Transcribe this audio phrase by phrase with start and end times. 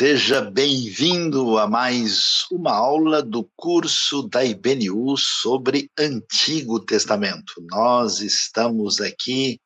[0.00, 7.52] Seja bem-vindo a mais uma aula do curso da IBNU sobre Antigo Testamento.
[7.70, 9.60] Nós estamos aqui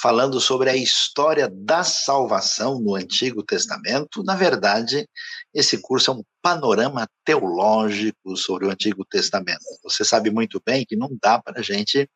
[0.00, 4.24] falando sobre a história da salvação no Antigo Testamento.
[4.24, 5.06] Na verdade,
[5.52, 9.60] esse curso é um panorama teológico sobre o Antigo Testamento.
[9.82, 12.08] Você sabe muito bem que não dá para a gente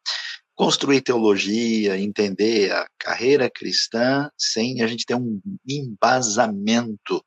[0.57, 5.39] construir teologia, entender a carreira cristã sem a gente ter um
[5.69, 7.23] embasamento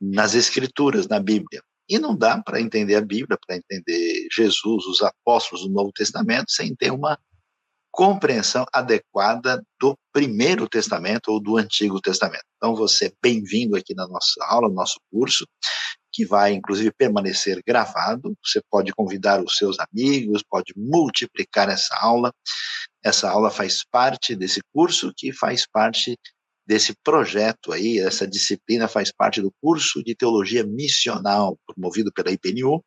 [0.00, 1.62] nas escrituras, na Bíblia.
[1.88, 6.50] E não dá para entender a Bíblia, para entender Jesus, os apóstolos do Novo Testamento,
[6.50, 7.18] sem ter uma
[7.90, 12.44] compreensão adequada do Primeiro Testamento ou do Antigo Testamento.
[12.56, 15.46] Então, você é bem-vindo aqui na nossa aula, no nosso curso,
[16.12, 18.36] que vai inclusive permanecer gravado.
[18.44, 22.32] Você pode convidar os seus amigos, pode multiplicar essa aula.
[23.02, 26.18] Essa aula faz parte desse curso, que faz parte
[26.68, 32.84] desse projeto aí, essa disciplina faz parte do curso de teologia missional promovido pela IPNU,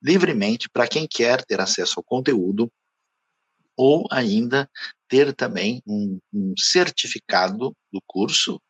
[0.00, 2.70] livremente para quem quer ter acesso ao conteúdo
[3.76, 4.70] ou ainda
[5.08, 8.60] ter também um, um certificado do curso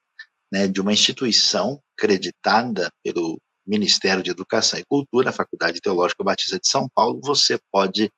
[0.50, 6.66] né, de uma instituição creditada pelo Ministério de Educação e Cultura, Faculdade Teológica Batista de
[6.66, 8.10] São Paulo, você pode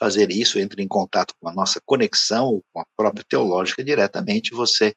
[0.00, 4.54] fazer isso, entre em contato com a nossa conexão ou com a própria teológica diretamente,
[4.54, 4.94] você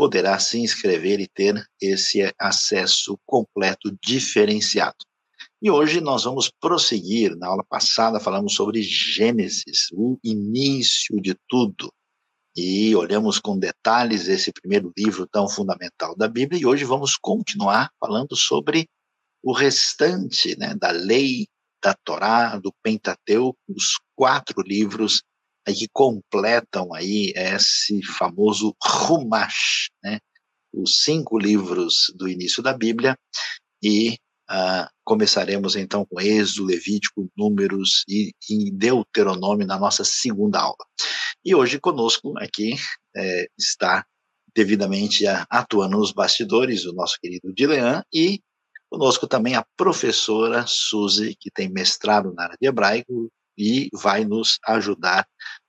[0.00, 4.96] poderá se inscrever e ter esse acesso completo diferenciado.
[5.60, 7.36] E hoje nós vamos prosseguir.
[7.36, 11.92] Na aula passada falamos sobre Gênesis, o início de tudo.
[12.56, 16.62] E olhamos com detalhes esse primeiro livro tão fundamental da Bíblia.
[16.62, 18.88] E hoje vamos continuar falando sobre
[19.42, 21.46] o restante né, da lei,
[21.84, 25.22] da Torá, do Pentateuco, os quatro livros
[25.66, 30.18] aí que completam aí esse famoso Rumash, né?
[30.72, 33.16] Os cinco livros do início da Bíblia
[33.82, 34.16] e
[34.50, 40.84] uh, começaremos então com Êxodo, Levítico, Números e, e, Deuteronômio na nossa segunda aula.
[41.44, 42.74] E hoje conosco aqui
[43.16, 44.04] é, está
[44.54, 48.40] devidamente atuando nos bastidores o nosso querido Dilean e
[48.90, 54.58] conosco também a professora Suzy, que tem mestrado na área de hebraico, e vai nos
[54.66, 55.26] ajudar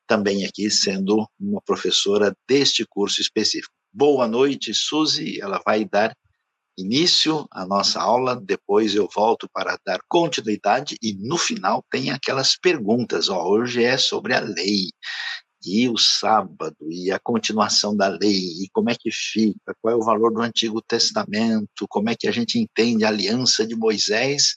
[0.08, 3.74] também aqui, sendo uma professora deste curso específico.
[3.94, 5.40] Boa noite, Suzy.
[5.40, 6.14] Ela vai dar
[6.78, 12.58] início à nossa aula, depois eu volto para dar continuidade e no final tem aquelas
[12.58, 13.30] perguntas.
[13.30, 14.90] Ó, hoje é sobre a lei
[15.64, 19.96] e o sábado e a continuação da lei e como é que fica, qual é
[19.96, 24.56] o valor do Antigo Testamento, como é que a gente entende a aliança de Moisés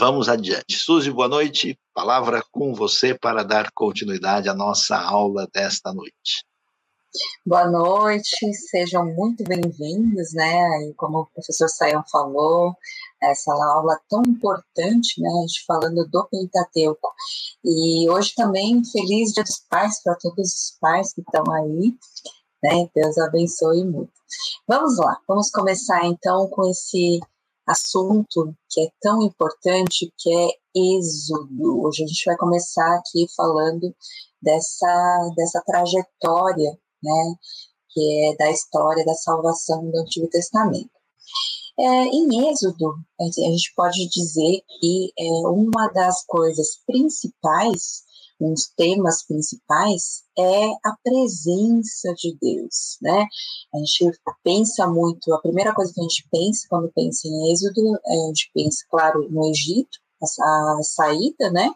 [0.00, 0.78] Vamos adiante.
[0.78, 1.76] Suzy, boa noite.
[1.98, 6.44] Palavra com você para dar continuidade à nossa aula desta noite.
[7.44, 10.84] Boa noite, sejam muito bem-vindos, né?
[10.84, 12.72] E como o professor Sayão falou,
[13.20, 15.28] essa aula tão importante, né?
[15.28, 17.12] A gente falando do Pentateuco.
[17.64, 21.96] E hoje também, feliz Dia dos Pais para todos os pais que estão aí,
[22.62, 22.88] né?
[22.94, 24.12] Deus abençoe muito.
[24.68, 27.18] Vamos lá, vamos começar então com esse
[27.68, 31.84] assunto que é tão importante, que é êxodo.
[31.84, 33.94] Hoje a gente vai começar aqui falando
[34.40, 37.34] dessa, dessa trajetória, né,
[37.90, 40.90] que é da história da salvação do Antigo Testamento.
[41.78, 48.02] É, em Êxodo, a gente pode dizer que é uma das coisas principais
[48.40, 53.26] uns temas principais é a presença de Deus, né?
[53.74, 57.98] A gente pensa muito, a primeira coisa que a gente pensa quando pensa em Êxodo,
[58.06, 59.98] é a gente pensa, claro, no Egito,
[60.40, 61.70] a, a saída, né?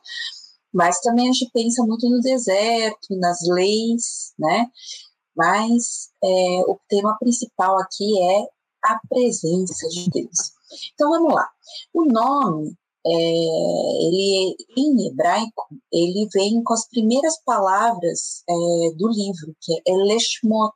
[0.73, 4.67] Mas também a gente pensa muito no deserto, nas leis, né?
[5.37, 8.47] Mas é, o tema principal aqui é
[8.85, 10.53] a presença de Deus.
[10.95, 11.49] Então vamos lá.
[11.93, 18.53] O nome é, ele em hebraico ele vem com as primeiras palavras é,
[18.97, 20.75] do livro que é Eleshmot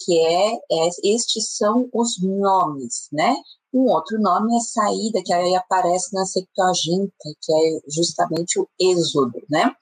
[0.00, 3.36] que é, é, estes são os nomes né?
[3.72, 7.12] Um outro nome é saída que aí aparece na Septuaginta
[7.42, 9.74] que é justamente o êxodo né?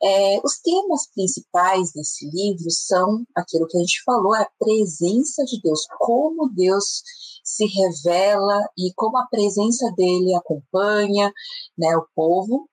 [0.00, 5.60] É, os temas principais desse livro são aquilo que a gente falou, a presença de
[5.60, 7.02] Deus, como Deus
[7.48, 11.32] se revela e como a presença dele acompanha
[11.78, 12.68] né, o povo,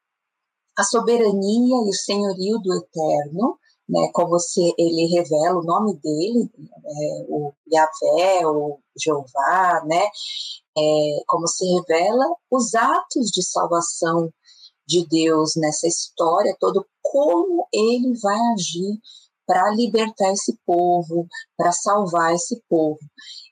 [0.77, 3.57] a soberania e o senhorio do Eterno,
[3.87, 6.51] né, como se ele revela o nome dele,
[6.85, 10.03] é, o Yahvé, o Jeová, né,
[10.77, 14.29] é, como se revela os atos de salvação
[14.85, 18.99] de Deus nessa história todo, como ele vai agir
[19.47, 22.99] para libertar esse povo, para salvar esse povo.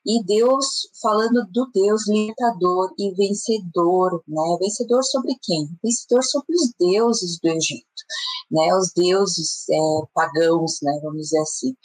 [0.06, 0.66] E Deus
[1.02, 4.58] falando do Deus libertador e vencedor, né?
[4.60, 5.70] Vencedor sobre quem?
[5.84, 7.86] Vencedor sobre os deuses do Egito,
[8.52, 8.76] né?
[8.76, 9.78] Os deuses é,
[10.14, 11.00] pagãos, né?
[11.02, 11.76] Vamos dizer assim.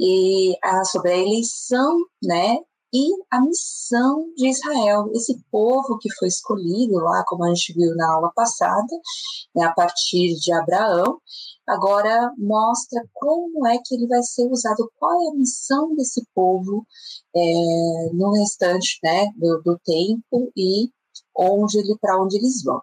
[0.00, 2.58] E a, sobre a eleição, né?
[2.92, 7.94] E a missão de Israel, esse povo que foi escolhido lá, como a gente viu
[7.94, 8.96] na aula passada,
[9.54, 11.20] né, a partir de Abraão,
[11.66, 16.84] agora mostra como é que ele vai ser usado, qual é a missão desse povo
[17.34, 20.90] é, no restante né, do, do tempo e
[21.36, 22.82] onde ele para onde eles vão.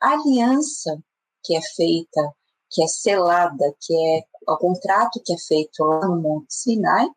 [0.00, 0.96] A aliança
[1.42, 2.34] que é feita,
[2.70, 7.08] que é selada, que é o contrato que é feito lá no Monte Sinai,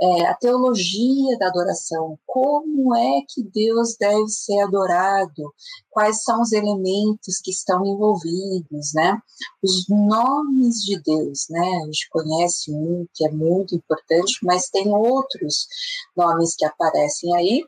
[0.00, 5.54] é, a teologia da adoração, como é que Deus deve ser adorado,
[5.90, 9.16] quais são os elementos que estão envolvidos, né?
[9.62, 11.80] Os nomes de Deus, né?
[11.82, 15.66] A gente conhece um que é muito importante, mas tem outros
[16.16, 17.64] nomes que aparecem aí,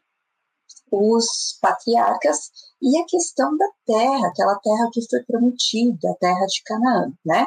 [0.90, 2.50] os patriarcas
[2.80, 7.46] e a questão da terra, aquela terra que foi prometida, a terra de Canaã, né?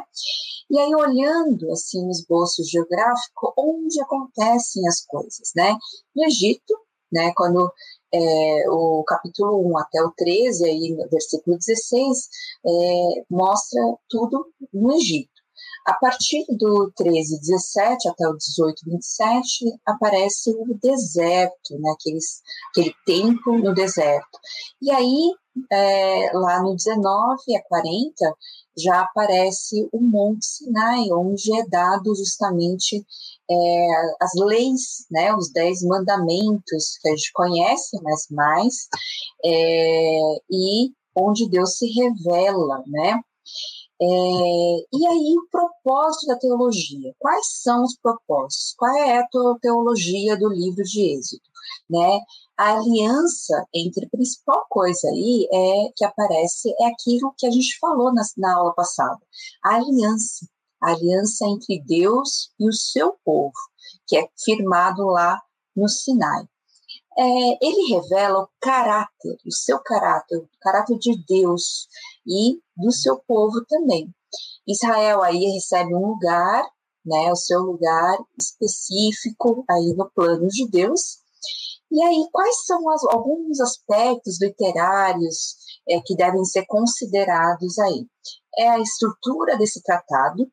[0.69, 5.75] E aí, olhando assim o esboço geográfico, onde acontecem as coisas, né?
[6.15, 6.75] No Egito,
[7.12, 7.71] né, quando
[8.13, 12.30] é, o capítulo 1 até o 13, aí no versículo 16,
[12.65, 15.38] é, mostra tudo no Egito.
[15.89, 22.94] A partir do 13, 17 até o 18, 27, aparece o deserto, né, aqueles, aquele
[23.07, 24.38] tempo no deserto.
[24.80, 25.33] E aí,
[25.71, 28.38] é, lá no 19 a 40,
[28.77, 33.03] já aparece o Monte Sinai, onde é dado justamente
[33.50, 33.88] é,
[34.21, 38.75] as leis, né, os dez mandamentos que a gente conhece, mas mais,
[39.44, 40.19] é,
[40.51, 43.19] e onde Deus se revela, né?
[44.01, 48.73] É, e aí o propósito da teologia, quais são os propósitos?
[48.77, 49.27] Qual é a
[49.61, 51.41] teologia do livro de Êxodo?
[51.89, 52.21] Né?
[52.59, 57.79] a aliança entre a principal coisa aí é que aparece é aquilo que a gente
[57.79, 59.17] falou na, na aula passada,
[59.63, 60.45] a aliança,
[60.83, 63.53] a aliança entre Deus e o seu povo,
[64.05, 65.41] que é firmado lá
[65.73, 66.43] no Sinai.
[67.17, 71.87] É, ele revela o caráter, o seu caráter, o caráter de Deus
[72.27, 74.09] e do seu povo também.
[74.67, 76.63] Israel aí recebe um lugar,
[77.05, 81.19] né, o seu lugar específico aí no plano de Deus,
[81.91, 85.55] e aí, quais são as, alguns aspectos literários
[85.87, 88.05] é, que devem ser considerados aí?
[88.57, 90.47] É a estrutura desse tratado,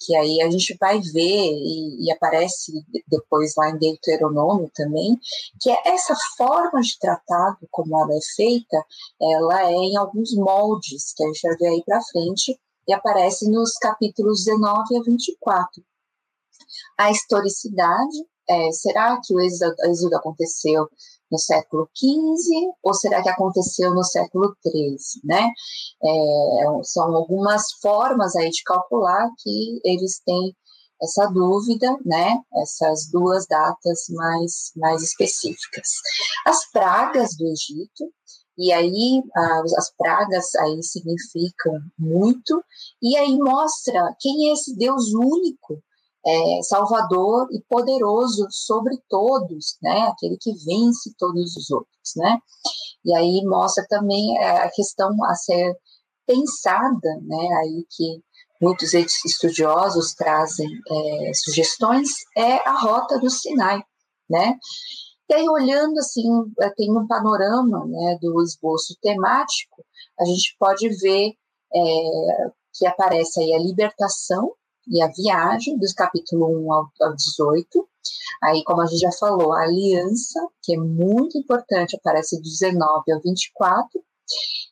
[0.00, 2.72] que aí a gente vai ver e, e, aparece
[3.06, 5.18] depois lá em Deuteronômio também,
[5.60, 8.76] que é essa forma de tratado, como ela é feita,
[9.20, 13.50] ela é em alguns moldes, que a gente vai ver aí para frente, e aparece
[13.50, 15.84] nos capítulos 19 a 24.
[16.96, 20.88] A historicidade, é, será que o êxodo, aconteceu
[21.30, 25.50] no século XV ou será que aconteceu no século XIII, né?
[26.02, 30.56] É, são algumas formas aí de calcular que eles têm
[31.02, 32.40] essa dúvida, né?
[32.62, 35.88] Essas duas datas mais, mais específicas.
[36.46, 38.12] As pragas do Egito,
[38.56, 39.22] e aí
[39.76, 42.62] as pragas aí significam muito,
[43.00, 45.80] e aí mostra quem é esse Deus único
[46.28, 50.08] é, salvador e poderoso sobre todos, né?
[50.08, 52.38] Aquele que vence todos os outros, né?
[53.04, 55.74] E aí mostra também é, a questão a ser
[56.26, 57.48] pensada, né?
[57.60, 58.22] Aí que
[58.60, 63.82] muitos estudiosos trazem é, sugestões é a rota do Sinai,
[64.28, 64.54] né?
[65.30, 66.28] E aí olhando assim,
[66.60, 68.18] é, tem um panorama, né?
[68.20, 69.82] Do esboço temático,
[70.20, 71.32] a gente pode ver
[71.74, 74.52] é, que aparece aí a libertação
[74.90, 77.88] e a viagem, dos capítulo 1 ao, ao 18.
[78.42, 83.20] Aí, como a gente já falou, a aliança, que é muito importante, aparece 19 ao
[83.20, 84.02] 24.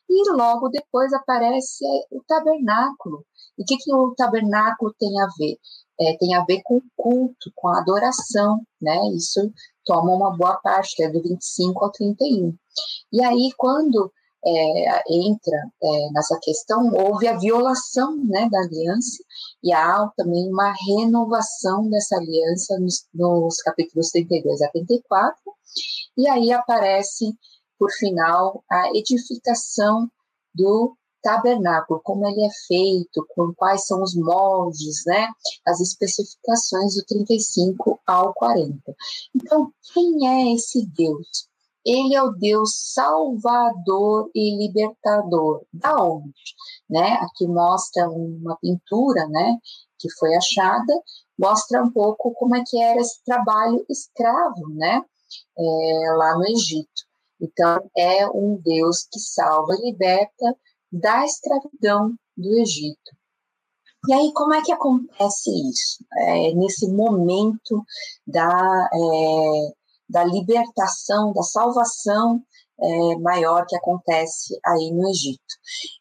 [0.09, 3.25] E logo depois aparece o tabernáculo.
[3.57, 5.57] E o que, que o tabernáculo tem a ver?
[5.99, 8.95] É, tem a ver com o culto, com a adoração, né?
[9.15, 9.51] Isso
[9.83, 12.55] toma uma boa parte, que é do 25 ao 31.
[13.11, 14.11] E aí, quando
[14.47, 19.23] é, entra é, nessa questão, houve a violação né, da aliança
[19.61, 25.35] e há também uma renovação dessa aliança nos, nos capítulos 32 a 34,
[26.17, 27.25] e aí aparece,
[27.77, 30.09] por final, a edificação
[30.55, 35.27] do tabernáculo, como ele é feito, com quais são os moldes, né,
[35.65, 38.79] as especificações do 35 ao 40.
[39.35, 41.49] Então, quem é esse Deus?
[41.87, 45.63] Ele é o Deus salvador e libertador.
[45.71, 46.33] Da onde?
[46.89, 47.13] Né?
[47.21, 49.57] Aqui mostra uma pintura, né,
[49.97, 50.93] que foi achada,
[51.39, 55.01] mostra um pouco como é que era esse trabalho escravo, né?
[55.57, 57.05] é, lá no Egito.
[57.39, 60.57] Então, é um Deus que salva e liberta
[60.91, 63.15] da escravidão do Egito.
[64.07, 66.05] E aí, como é que acontece isso?
[66.17, 67.83] É, nesse momento
[68.25, 69.73] da, é,
[70.09, 72.41] da libertação, da salvação
[72.79, 75.41] é, maior que acontece aí no Egito.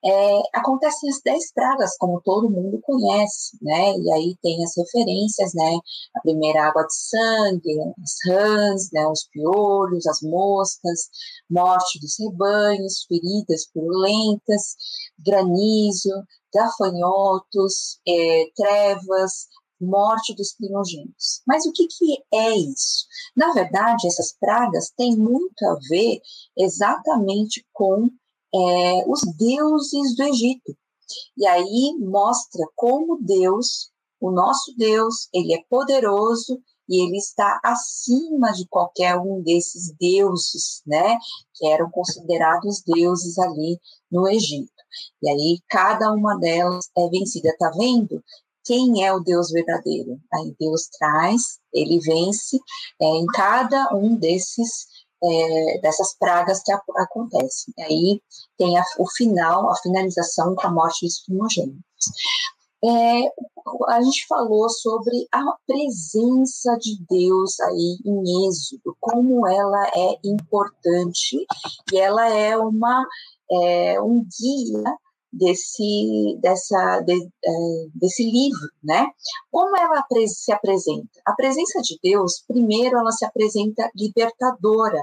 [0.04, 3.96] É, acontecem as dez pragas, como todo mundo conhece, né?
[3.96, 5.78] E aí tem as referências, né?
[6.16, 9.06] A primeira água de sangue, as rãs, né?
[9.08, 11.08] Os piolhos, as moscas,
[11.50, 14.76] morte dos rebanhos, feridas purulentas,
[15.18, 16.10] granizo,
[16.54, 19.48] gafanhotos, é, trevas,
[19.80, 21.42] morte dos primogênitos.
[21.46, 23.06] Mas o que, que é isso?
[23.36, 26.20] Na verdade, essas pragas têm muito a ver
[26.56, 28.08] exatamente com
[28.54, 30.76] é, os deuses do Egito.
[31.36, 33.90] E aí mostra como Deus,
[34.20, 40.82] o nosso Deus, ele é poderoso e ele está acima de qualquer um desses deuses,
[40.86, 41.18] né,
[41.54, 43.78] que eram considerados deuses ali
[44.10, 44.72] no Egito.
[45.22, 48.22] E aí cada uma delas é vencida, tá vendo?
[48.66, 50.18] Quem é o Deus verdadeiro.
[50.34, 51.42] Aí Deus traz,
[51.72, 52.58] ele vence
[53.00, 54.86] é, em cada um desses
[55.22, 57.72] é, dessas pragas que acontecem.
[57.80, 58.20] Aí
[58.58, 61.82] tem a, o final, a finalização com a morte dos primogênitos.
[62.84, 63.32] É,
[63.88, 71.38] a gente falou sobre a presença de Deus aí em Êxodo, como ela é importante
[71.92, 73.04] e ela é uma
[73.50, 74.96] é, um guia
[75.36, 77.50] desse, dessa, de, é,
[77.94, 79.06] desse livro, né?
[79.50, 81.08] Como ela se apresenta?
[81.24, 85.02] A presença de Deus, primeiro, ela se apresenta libertadora.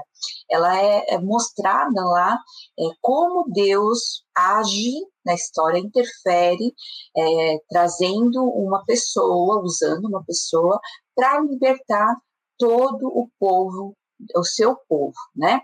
[0.50, 2.38] Ela é, é mostrada lá
[2.78, 6.74] é, como Deus age na história, interfere,
[7.16, 10.78] é, trazendo uma pessoa, usando uma pessoa
[11.14, 12.16] para libertar
[12.58, 13.96] todo o povo
[14.36, 15.60] o seu povo, né?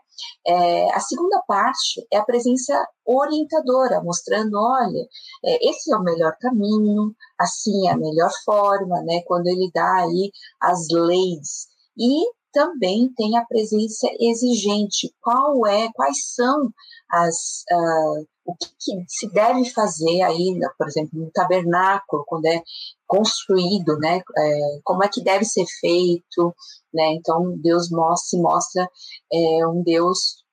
[0.47, 5.07] É, a segunda parte é a presença orientadora, mostrando, olha,
[5.45, 9.23] é, esse é o melhor caminho, assim é a melhor forma, né?
[9.27, 15.15] Quando ele dá aí as leis e também tem a presença exigente.
[15.21, 16.71] Qual é, quais são
[17.11, 22.63] as uh, o que, que, se deve fazer aí, por exemplo, no tabernáculo, quando é
[23.07, 24.23] construído, né?
[24.37, 26.55] É, como é que deve ser feito,
[26.93, 27.15] né?
[27.15, 28.91] Então Deus mostra, se mostra
[29.33, 30.45] é, um Deus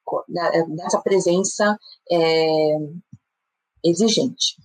[0.70, 1.78] nessa presença
[2.12, 2.78] é,
[3.84, 4.56] exigente.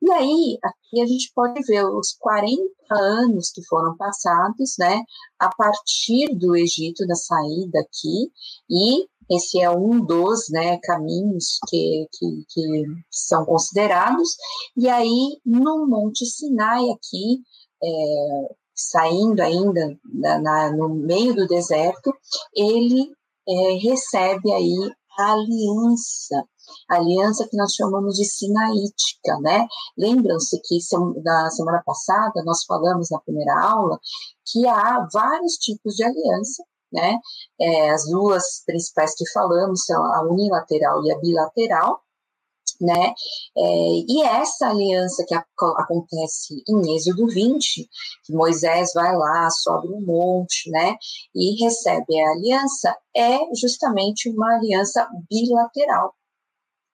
[0.00, 5.02] E aí, aqui a gente pode ver os 40 anos que foram passados, né,
[5.38, 8.32] a partir do Egito, da saída aqui,
[8.70, 14.36] e esse é um dos né, caminhos que, que, que são considerados.
[14.76, 17.42] E aí, no Monte Sinai, aqui,
[17.82, 22.12] é, saindo ainda na, na, no meio do deserto,
[22.54, 23.12] ele
[23.48, 26.44] é, recebe aí a aliança,
[26.88, 29.66] a aliança que nós chamamos de sinaítica, né?
[29.96, 30.78] Lembram-se que
[31.24, 33.98] na semana passada nós falamos na primeira aula
[34.46, 37.18] que há vários tipos de aliança, né?
[37.60, 42.00] É, as duas principais que falamos são a unilateral e a bilateral,
[42.80, 43.12] né?
[43.56, 43.62] É,
[44.08, 45.44] e essa aliança que a,
[45.78, 47.88] acontece em Êxodo 20,
[48.24, 50.96] que Moisés vai lá, sobe um monte, né?
[51.34, 56.14] E recebe a aliança, é justamente uma aliança bilateral.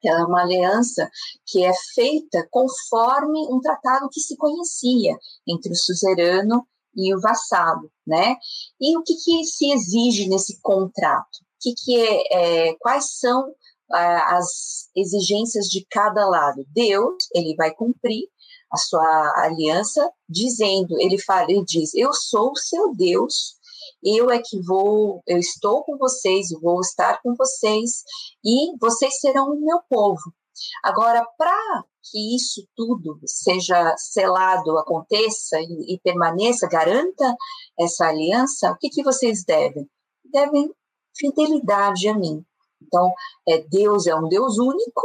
[0.03, 1.11] Ela é uma aliança
[1.47, 5.17] que é feita conforme um tratado que se conhecia
[5.49, 8.37] entre o suzerano e o vassalo, né?
[8.81, 11.39] E o que, que se exige nesse contrato?
[11.43, 13.53] O que, que é, é quais são
[13.93, 16.65] ah, as exigências de cada lado?
[16.69, 18.29] Deus, ele vai cumprir
[18.73, 23.55] a sua aliança, dizendo, ele fala, ele diz, eu sou o seu Deus,
[24.03, 28.03] eu é que vou, eu estou com vocês, vou estar com vocês,
[28.45, 30.35] e vocês serão o meu povo.
[30.83, 37.35] Agora, para que isso tudo seja selado, aconteça e, e, permaneça, garanta
[37.79, 39.89] essa aliança, o que, que vocês devem?
[40.25, 40.71] Devem
[41.17, 42.45] fidelidade a mim.
[42.83, 43.13] Então,
[43.49, 45.03] é, Deus é um Deus único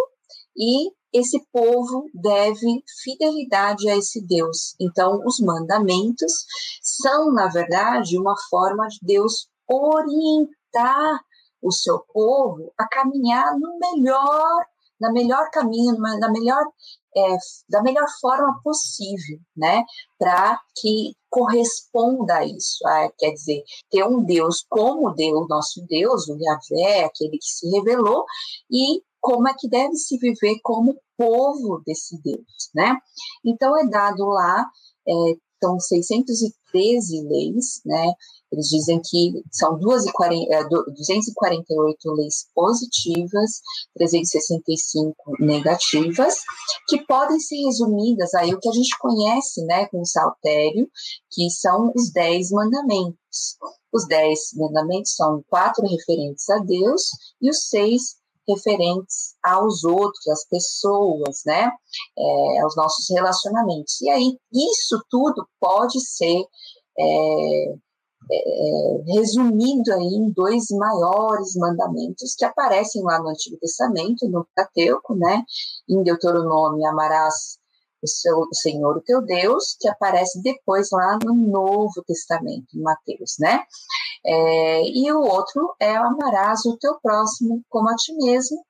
[0.57, 4.75] e esse povo deve fidelidade a esse Deus.
[4.79, 6.45] Então, os mandamentos
[6.81, 11.19] são, na verdade, uma forma de Deus orientar
[11.61, 14.65] o seu povo a caminhar no melhor
[14.99, 16.63] na melhor caminho, na melhor,
[17.15, 17.37] é,
[17.69, 19.83] da melhor forma possível, né?
[20.17, 22.79] Para que corresponda a isso.
[23.17, 28.25] Quer dizer, ter um Deus como Deus, nosso Deus, o Yahvé, aquele que se revelou,
[28.71, 32.97] e como é que deve se viver como povo desse Deus, né?
[33.43, 34.65] Então é dado lá,
[35.07, 35.11] é,
[35.61, 38.13] são 613 13 leis, né?
[38.51, 43.61] Eles dizem que são 248 leis positivas,
[43.95, 46.37] 365 negativas,
[46.87, 50.89] que podem ser resumidas aí o que a gente conhece, né, com o saltério,
[51.31, 53.57] que são os 10 mandamentos.
[53.93, 57.03] Os 10 mandamentos são quatro referentes a Deus
[57.41, 58.18] e os seis
[58.49, 61.69] referentes aos outros, às pessoas, né,
[62.17, 64.01] é, aos nossos relacionamentos.
[64.01, 66.43] E aí, isso tudo pode ser
[66.99, 67.73] é,
[68.31, 75.15] é, resumido aí em dois maiores mandamentos que aparecem lá no Antigo Testamento, no Pentateuco,
[75.15, 75.43] né,
[75.87, 77.59] em Deuteronômio, amarás
[78.01, 82.81] o, seu, o Senhor, o teu Deus, que aparece depois lá no Novo Testamento, em
[82.81, 83.63] Mateus, né?
[84.25, 88.63] É, e o outro é amarás o teu próximo como a ti mesmo,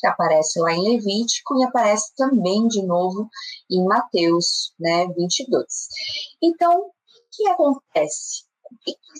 [0.00, 3.28] que aparece lá em Levítico e aparece também de novo
[3.70, 5.64] em Mateus, né, 22.
[6.42, 6.92] Então, o
[7.30, 8.44] que acontece?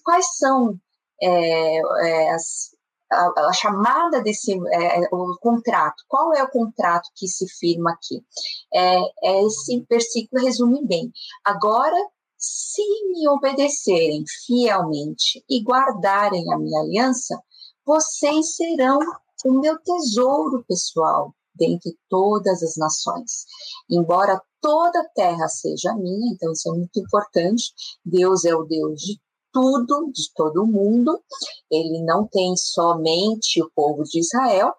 [0.03, 0.79] Quais são
[1.23, 2.72] é, é, as,
[3.13, 6.03] a, a, chamada desse é, o contrato?
[6.09, 8.25] Qual é o contrato que se firma aqui?
[8.73, 11.13] É, é esse versículo resume bem.
[11.45, 11.97] Agora
[12.43, 17.41] se me obedecerem fielmente e guardarem a minha aliança,
[17.87, 18.99] vocês serão
[19.45, 23.45] o meu tesouro pessoal dentre todas as nações.
[23.89, 27.73] Embora toda a terra seja minha, então isso é muito importante,
[28.05, 29.21] Deus é o Deus de
[29.53, 31.21] tudo, de todo mundo,
[31.71, 34.75] ele não tem somente o povo de Israel,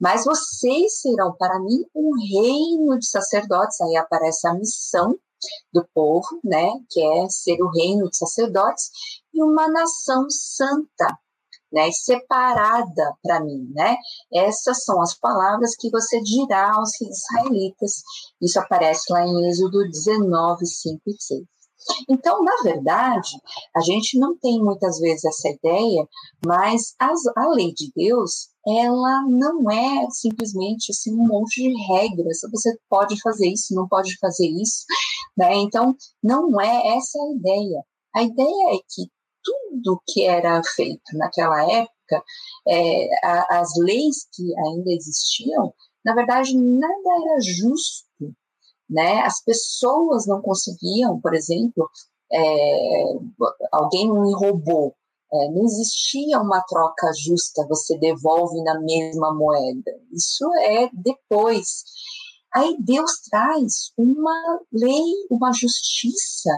[0.00, 5.18] mas vocês serão para mim um reino de sacerdotes, aí aparece a missão
[5.72, 8.90] do povo, né, que é ser o reino de sacerdotes,
[9.32, 11.06] e uma nação santa,
[11.72, 13.96] né, separada para mim, né?
[14.32, 18.02] Essas são as palavras que você dirá aos israelitas.
[18.40, 21.57] Isso aparece lá em Êxodo 19, 5 e 6.
[22.08, 23.30] Então, na verdade,
[23.74, 26.06] a gente não tem muitas vezes essa ideia,
[26.44, 32.38] mas as, a lei de Deus, ela não é simplesmente assim um monte de regras.
[32.50, 34.84] Você pode fazer isso, não pode fazer isso,
[35.36, 35.54] né?
[35.56, 37.82] Então, não é essa a ideia.
[38.14, 39.10] A ideia é que
[39.42, 42.22] tudo que era feito naquela época,
[42.66, 45.72] é, a, as leis que ainda existiam,
[46.04, 48.07] na verdade, nada era justo
[48.88, 49.20] né?
[49.20, 51.88] As pessoas não conseguiam, por exemplo,
[52.32, 53.04] é,
[53.72, 54.94] alguém me roubou,
[55.32, 59.92] é, não existia uma troca justa, você devolve na mesma moeda.
[60.12, 61.84] Isso é depois.
[62.54, 66.50] Aí Deus traz uma lei, uma justiça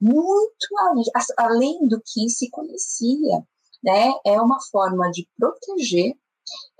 [0.00, 1.04] muito além,
[1.38, 3.42] além do que se conhecia.
[3.82, 4.12] Né?
[4.26, 6.14] É uma forma de proteger,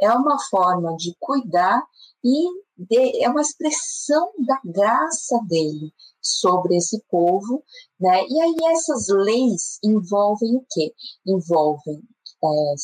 [0.00, 1.82] é uma forma de cuidar
[2.24, 7.62] e de, é uma expressão da graça dele sobre esse povo,
[7.98, 8.24] né?
[8.28, 10.92] E aí essas leis envolvem o quê?
[11.26, 12.02] Envolvem
[12.42, 12.74] é,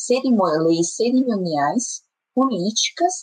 [0.63, 2.01] leis cerimoniais,
[2.33, 3.13] políticas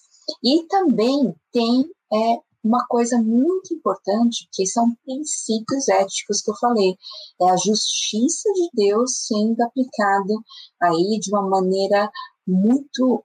[0.43, 6.97] e também tem é, uma coisa muito importante que são princípios éticos que eu falei,
[7.43, 10.35] é a justiça de Deus sendo aplicada
[10.83, 12.11] aí de uma maneira
[12.47, 13.25] muito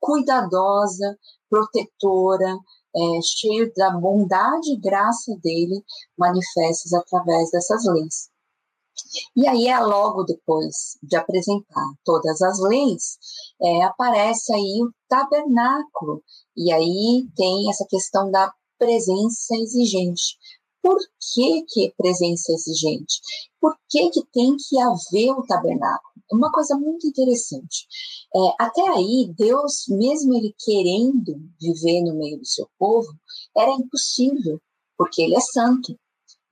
[0.00, 1.16] cuidadosa,
[1.48, 2.56] protetora,
[2.96, 5.82] é, cheio da bondade e graça dele
[6.16, 8.30] manifestas através dessas leis.
[9.36, 13.18] E aí, é logo depois de apresentar todas as leis,
[13.62, 16.22] é, aparece aí o tabernáculo,
[16.56, 20.36] e aí tem essa questão da presença exigente.
[20.86, 20.98] Por
[21.34, 23.20] que, que presença exigente?
[23.60, 26.14] Por que, que tem que haver o tabernáculo?
[26.30, 27.88] Uma coisa muito interessante.
[28.32, 33.08] É, até aí, Deus, mesmo ele querendo viver no meio do seu povo,
[33.56, 34.60] era impossível,
[34.96, 35.98] porque ele é santo.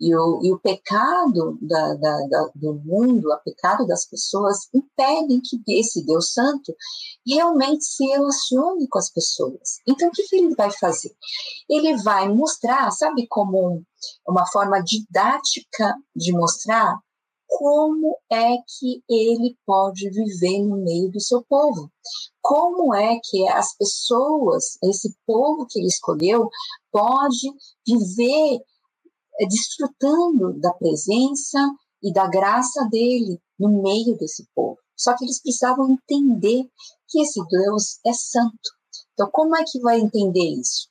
[0.01, 5.41] E o, e o pecado da, da, da, do mundo, o pecado das pessoas, impedem
[5.41, 6.75] que esse Deus Santo
[7.27, 9.81] realmente se relacione com as pessoas.
[9.87, 11.15] Então, o que, que ele vai fazer?
[11.69, 13.85] Ele vai mostrar, sabe, como
[14.27, 16.99] uma forma didática de mostrar
[17.47, 21.91] como é que ele pode viver no meio do seu povo.
[22.43, 26.49] Como é que as pessoas, esse povo que ele escolheu,
[26.91, 27.49] pode
[27.87, 28.61] viver
[29.49, 31.59] desfrutando da presença
[32.03, 34.79] e da graça dele no meio desse povo.
[34.97, 36.65] Só que eles precisavam entender
[37.09, 38.71] que esse Deus é santo.
[39.13, 40.89] Então, como é que vai entender isso?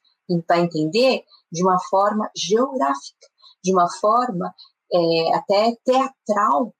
[0.48, 3.28] Vai entender de uma forma geográfica,
[3.64, 4.54] de uma forma
[4.92, 6.74] é, até teatral,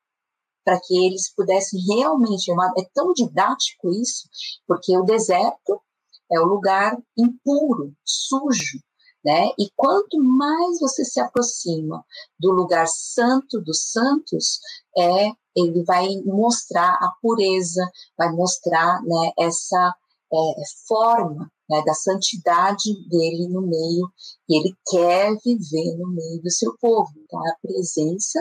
[0.66, 2.52] para que eles pudessem realmente.
[2.52, 4.28] É, é tão didático isso,
[4.68, 5.82] porque o deserto
[6.32, 8.80] é o lugar impuro, sujo,
[9.24, 9.50] né?
[9.58, 12.04] E quanto mais você se aproxima
[12.40, 14.60] do lugar santo dos santos,
[14.98, 19.96] é ele vai mostrar a pureza, vai mostrar né, essa
[20.34, 24.12] é, forma né, da santidade dele no meio,
[24.50, 27.10] e ele quer viver no meio do seu povo.
[27.18, 28.40] Então, é a presença,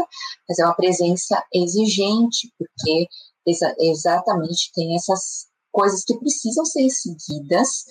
[0.49, 3.07] mas é uma presença exigente, porque
[3.47, 7.85] exa exatamente tem essas coisas que precisam ser seguidas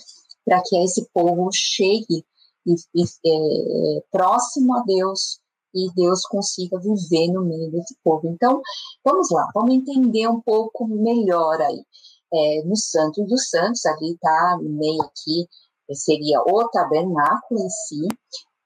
[0.45, 2.25] para que esse povo chegue
[2.65, 5.39] e, e, é, próximo a Deus
[5.73, 8.27] e Deus consiga viver no meio desse povo.
[8.27, 8.61] Então,
[9.05, 11.85] vamos lá, vamos entender um pouco melhor aí
[12.33, 15.47] é, no Santo dos Santos, ali está no meio aqui,
[15.93, 18.07] seria o tabernáculo em si,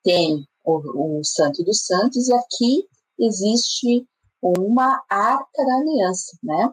[0.03, 2.87] tem o, o Santo dos Santos, e aqui
[3.19, 4.07] existe
[4.41, 6.69] uma arca da aliança, né?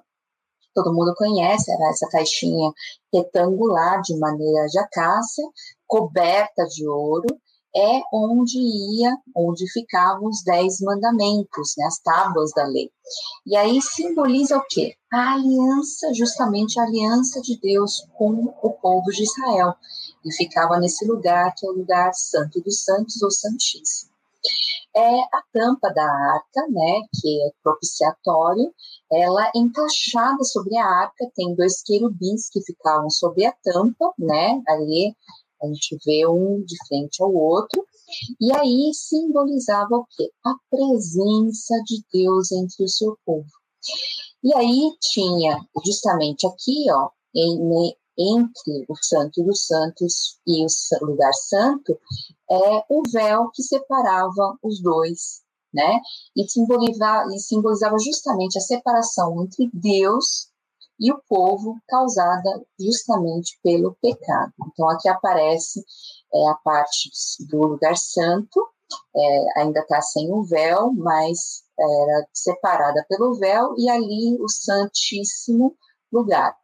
[0.74, 2.72] Todo mundo conhece, era essa caixinha
[3.12, 5.44] retangular de maneira de acácia,
[5.92, 7.26] coberta de ouro,
[7.76, 12.90] é onde ia, onde ficavam os dez mandamentos, né, as tábuas da lei.
[13.46, 14.94] E aí simboliza o quê?
[15.12, 19.74] A aliança, justamente a aliança de Deus com o povo de Israel.
[20.24, 24.12] E ficava nesse lugar, que é o lugar santo dos santos, ou santíssimo.
[24.96, 28.72] É a tampa da arca, né, que é propiciatório,
[29.12, 35.14] ela encaixada sobre a arca, tem dois querubins que ficavam sobre a tampa, né, ali
[35.62, 37.84] a gente vê um de frente ao outro,
[38.40, 40.30] e aí simbolizava o quê?
[40.44, 43.48] A presença de Deus entre o seu povo.
[44.44, 51.32] E aí tinha justamente aqui, ó, em, entre o Santo dos Santos e o lugar
[51.32, 51.98] santo,
[52.50, 56.00] é o véu que separava os dois, né?
[56.36, 60.51] E simbolizava, e simbolizava justamente a separação entre Deus
[60.98, 64.52] e o povo causada justamente pelo pecado.
[64.72, 65.84] Então aqui aparece
[66.34, 67.10] é, a parte
[67.50, 68.66] do lugar santo,
[69.16, 75.76] é, ainda está sem o véu, mas era separada pelo véu, e ali o Santíssimo
[76.12, 76.54] Lugar.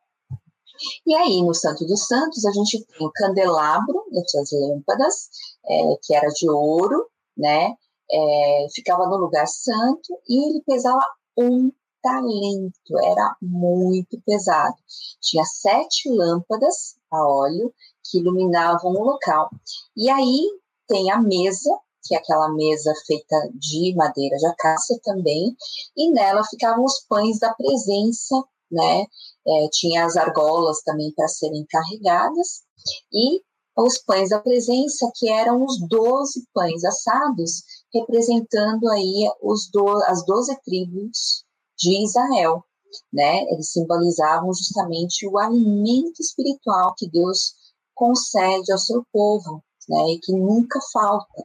[1.06, 5.28] E aí, no Santo dos Santos, a gente tem o candelabro, essas lâmpadas,
[5.66, 7.74] é, que era de ouro, né?
[8.10, 11.04] É, ficava no lugar santo e ele pesava
[11.36, 11.70] um
[12.08, 14.76] talento, era muito pesado.
[15.20, 17.72] Tinha sete lâmpadas a óleo
[18.04, 19.50] que iluminavam o local.
[19.94, 20.48] E aí
[20.86, 21.70] tem a mesa,
[22.02, 25.54] que é aquela mesa feita de madeira de acácia também,
[25.96, 28.34] e nela ficavam os pães da presença,
[28.70, 29.06] né?
[29.46, 32.62] É, tinha as argolas também para serem carregadas,
[33.12, 33.42] e
[33.76, 37.62] os pães da presença, que eram os doze pães assados,
[37.94, 41.44] representando aí os do, as doze tribos
[41.78, 42.64] de Israel,
[43.12, 43.44] né?
[43.50, 47.54] Eles simbolizavam justamente o alimento espiritual que Deus
[47.94, 50.12] concede ao seu povo, né?
[50.12, 51.44] E que nunca falta.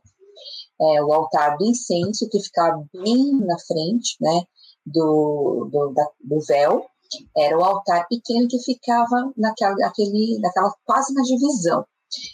[0.81, 4.43] É, o altar do incenso que ficava bem na frente, né?
[4.85, 6.85] Do, do, da, do véu,
[7.37, 11.85] era o altar pequeno que ficava naquela, naquele, naquela quase na divisão.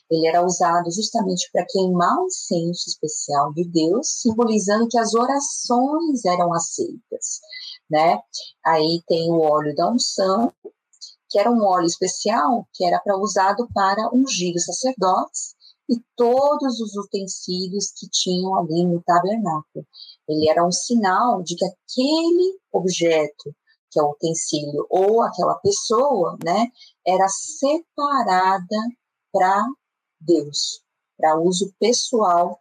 [0.09, 6.25] Ele era usado justamente para queimar o incenso especial de Deus, simbolizando que as orações
[6.25, 7.39] eram aceitas
[7.89, 8.19] né?
[8.65, 10.53] Aí tem o óleo da unção,
[11.29, 15.55] que era um óleo especial que era para usado para ungir os sacerdotes
[15.89, 19.85] e todos os utensílios que tinham ali no tabernáculo.
[20.27, 23.55] Ele era um sinal de que aquele objeto,
[23.91, 26.67] que é o utensílio, ou aquela pessoa, né,
[27.05, 28.77] era separada
[29.31, 29.65] para
[30.19, 30.83] Deus,
[31.17, 32.59] para uso pessoal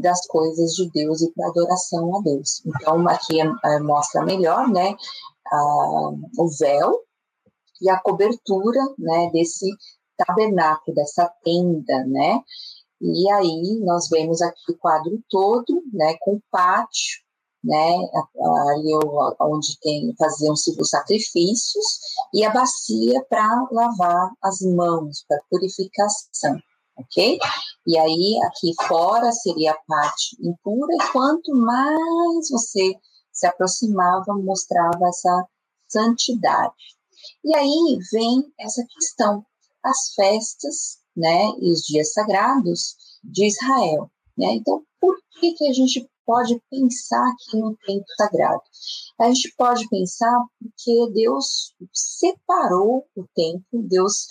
[0.00, 2.62] das coisas de Deus e para adoração a Deus.
[2.66, 4.94] Então, aqui é, mostra melhor, né,
[5.46, 7.00] a, o véu
[7.80, 9.66] e a cobertura, né, desse
[10.16, 12.40] tabernáculo, dessa tenda, né,
[13.00, 17.22] e aí nós vemos aqui o quadro todo, né, com o pátio,
[17.62, 17.96] né,
[18.70, 18.92] ali
[19.40, 21.98] onde tem faziam-se os sacrifícios
[22.32, 26.60] e a bacia para lavar as mãos, para purificação
[26.98, 27.38] ok?
[27.86, 32.94] E aí, aqui fora seria a parte impura, e quanto mais você
[33.32, 35.48] se aproximava, mostrava essa
[35.88, 36.74] santidade.
[37.44, 39.44] E aí vem essa questão,
[39.82, 44.54] as festas, né, e os dias sagrados de Israel, né?
[44.54, 48.62] Então, por que que a gente pode pensar aqui no tempo sagrado?
[49.18, 54.26] A gente pode pensar porque Deus separou o tempo, Deus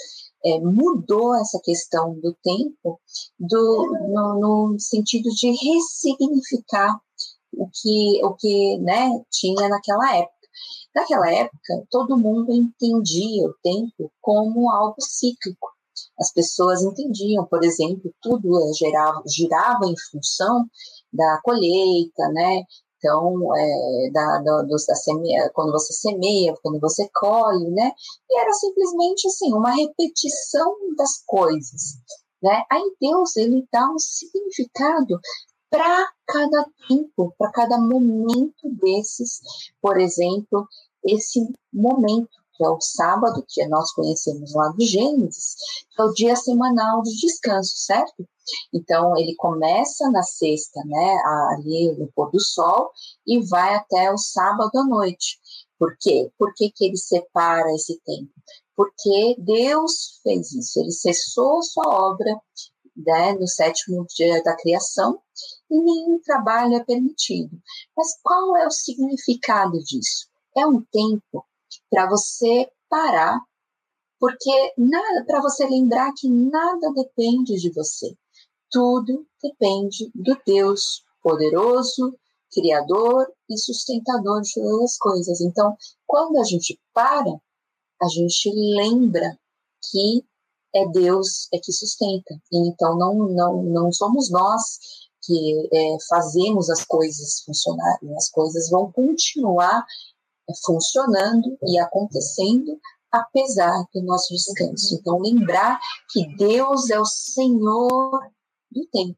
[0.45, 3.00] é, mudou essa questão do tempo
[3.39, 7.00] do, no, no, sentido de ressignificar
[7.54, 10.38] o que, o que né, tinha naquela época.
[10.95, 15.67] Naquela época, todo mundo entendia o tempo como algo cíclico.
[16.19, 20.65] As pessoas entendiam, por exemplo, tudo girava, girava em função
[21.13, 22.63] da colheita, né?
[22.97, 27.91] Então, é, da, da, da semeia, quando você semeia, quando você colhe, né?
[28.29, 31.97] E era simplesmente assim, uma repetição das coisas,
[32.41, 32.63] né?
[32.71, 35.19] Aí Deus, ele dá um significado
[35.69, 39.41] para cada tempo, para cada momento desses.
[39.81, 40.67] Por exemplo,
[41.05, 41.39] esse
[41.71, 45.56] momento que é o sábado, que nós conhecemos lá do Gênesis,
[45.91, 48.28] que é o dia semanal de descanso, certo?
[48.74, 52.91] Então, ele começa na sexta, né, ali no pôr do sol,
[53.26, 55.39] e vai até o sábado à noite.
[55.78, 56.32] Por quê?
[56.38, 58.32] Por que, que ele separa esse tempo?
[58.76, 62.32] Porque Deus fez isso, ele cessou sua obra
[62.96, 65.20] né, no sétimo dia da criação
[65.70, 67.60] e nenhum trabalho é permitido.
[67.96, 70.28] Mas qual é o significado disso?
[70.56, 71.46] É um tempo
[71.89, 73.39] para você parar,
[74.19, 78.15] porque nada para você lembrar que nada depende de você.
[78.69, 82.17] Tudo depende do Deus poderoso,
[82.51, 85.41] criador e sustentador de todas as coisas.
[85.41, 85.75] Então,
[86.06, 87.39] quando a gente para,
[88.01, 89.38] a gente lembra
[89.91, 90.25] que
[90.73, 92.39] é Deus é que sustenta.
[92.51, 94.80] Então, não, não, não somos nós
[95.23, 99.86] que é, fazemos as coisas funcionarem, as coisas vão continuar
[100.65, 102.79] funcionando e acontecendo
[103.12, 104.95] apesar do nosso descanso.
[104.95, 105.79] Então, lembrar
[106.12, 108.21] que Deus é o Senhor
[108.71, 109.17] do tempo.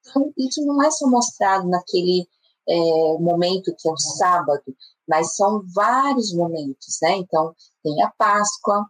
[0.00, 2.26] Então, isso não é só mostrado naquele
[2.68, 4.64] é, momento que é o sábado,
[5.06, 7.16] mas são vários momentos, né?
[7.16, 8.86] Então, tem a Páscoa,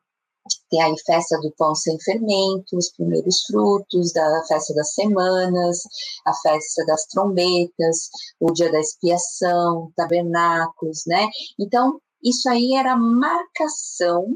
[0.77, 5.83] tem aí festa do pão sem fermento, os primeiros frutos, da festa das semanas,
[6.27, 11.29] a festa das trombetas, o dia da expiação, tabernáculos, né?
[11.59, 14.27] Então, isso aí era marcação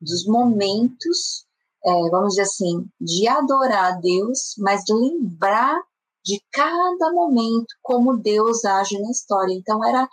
[0.00, 1.44] dos momentos,
[1.84, 5.80] é, vamos dizer assim, de adorar a Deus, mas lembrar
[6.24, 9.52] de cada momento como Deus age na história.
[9.52, 10.08] Então era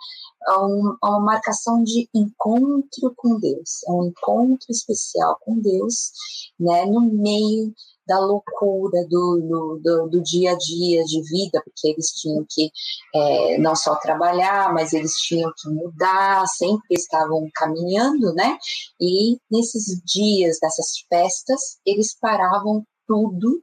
[0.58, 6.12] um, uma marcação de encontro com Deus, é um encontro especial com Deus,
[6.58, 7.72] né, no meio
[8.06, 12.70] da loucura do, do, do, dia a dia de vida, porque eles tinham que
[13.14, 18.58] é, não só trabalhar, mas eles tinham que mudar, sempre estavam caminhando, né?
[19.00, 23.62] E nesses dias dessas festas, eles paravam tudo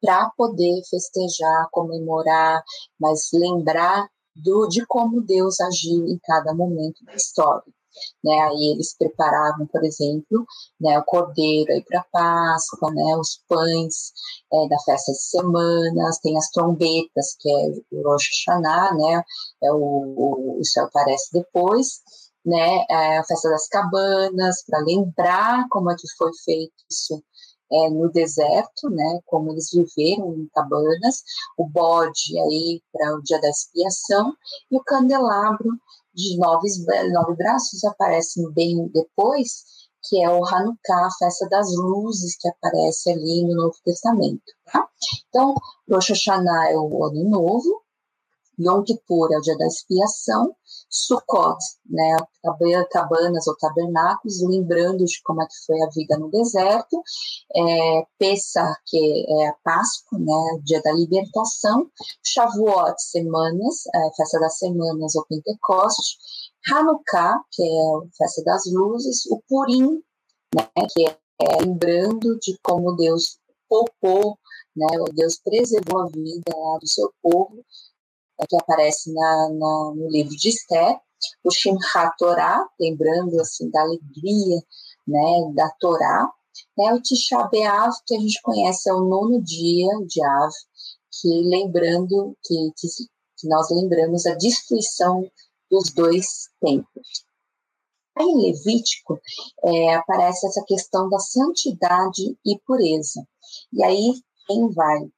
[0.00, 2.62] para poder festejar, comemorar,
[2.98, 7.72] mas lembrar do, de como Deus agiu em cada momento da história.
[8.24, 10.46] Né, aí eles preparavam, por exemplo,
[10.80, 14.12] né, o cordeiro para a Páscoa, né, os pães
[14.52, 19.24] é, da festa de semanas, tem as trombetas, que é o Rosh Hashanah, né,
[19.64, 22.00] é o, o, isso aparece depois,
[22.46, 27.20] né, é a festa das cabanas, para lembrar como é que foi feito isso
[27.72, 31.22] é, no deserto, né, como eles viveram em cabanas,
[31.56, 34.34] o bode aí para o dia da expiação
[34.70, 35.70] e o candelabro
[36.14, 36.68] de nove,
[37.12, 39.64] nove braços aparece bem depois,
[40.02, 44.42] que é o Hanukkah, a festa das luzes que aparece ali no Novo Testamento.
[44.64, 44.88] Tá?
[45.28, 45.54] Então,
[45.88, 47.82] Rosh Hashanah é o ano novo,
[48.60, 50.54] Yom Kippur é o dia da expiação,
[50.90, 52.16] Sukkot, né,
[52.90, 57.02] cabanas ou tabernáculos, lembrando de como é que foi a vida no deserto,
[57.56, 58.02] é,
[58.86, 61.90] que é a Páscoa, né, dia da libertação,
[62.22, 66.18] Shavuot, semanas, é, festa das semanas ou Pentecoste,
[66.70, 70.02] Hanukkah, que é a festa das luzes, o Purim,
[70.54, 74.38] né, que é, lembrando de como Deus poupou,
[74.76, 77.64] né, Deus preservou a vida do seu povo
[78.48, 80.98] que aparece na, na, no livro de Esther,
[81.44, 84.62] o Shimhat Torah, lembrando assim da alegria
[85.06, 86.30] né, da Torá,
[86.76, 90.52] né, o Tisha B'Av, que a gente conhece, é o nono dia de Av,
[91.20, 92.88] que lembrando, que, que,
[93.38, 95.28] que nós lembramos a destruição
[95.70, 97.24] dos dois templos.
[98.16, 99.20] Aí em Levítico
[99.64, 103.24] é, aparece essa questão da santidade e pureza.
[103.72, 104.14] E aí
[104.46, 105.08] quem vai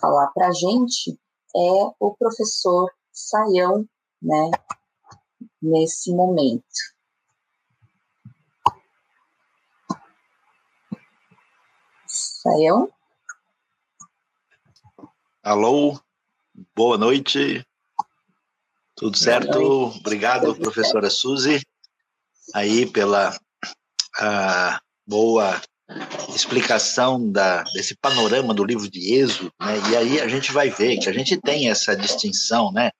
[0.00, 1.18] falar para a gente
[1.58, 3.84] é o professor Saião,
[4.22, 4.50] né,
[5.60, 6.62] nesse momento.
[12.06, 12.88] Saião?
[15.42, 15.98] Alô,
[16.76, 17.66] boa noite.
[18.94, 19.58] Tudo certo?
[19.58, 19.98] Noite.
[19.98, 21.20] Obrigado, Tudo professora certo.
[21.20, 21.60] Suzy,
[22.54, 25.60] aí pela uh, boa
[26.34, 29.74] explicação da, desse panorama do livro de Êxodo, né?
[29.90, 32.90] e aí a gente vai ver que a gente tem essa distinção, né?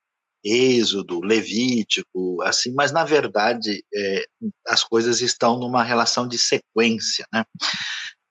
[0.43, 4.25] Êxodo, Levítico, assim, mas na verdade é,
[4.67, 7.45] as coisas estão numa relação de sequência, né?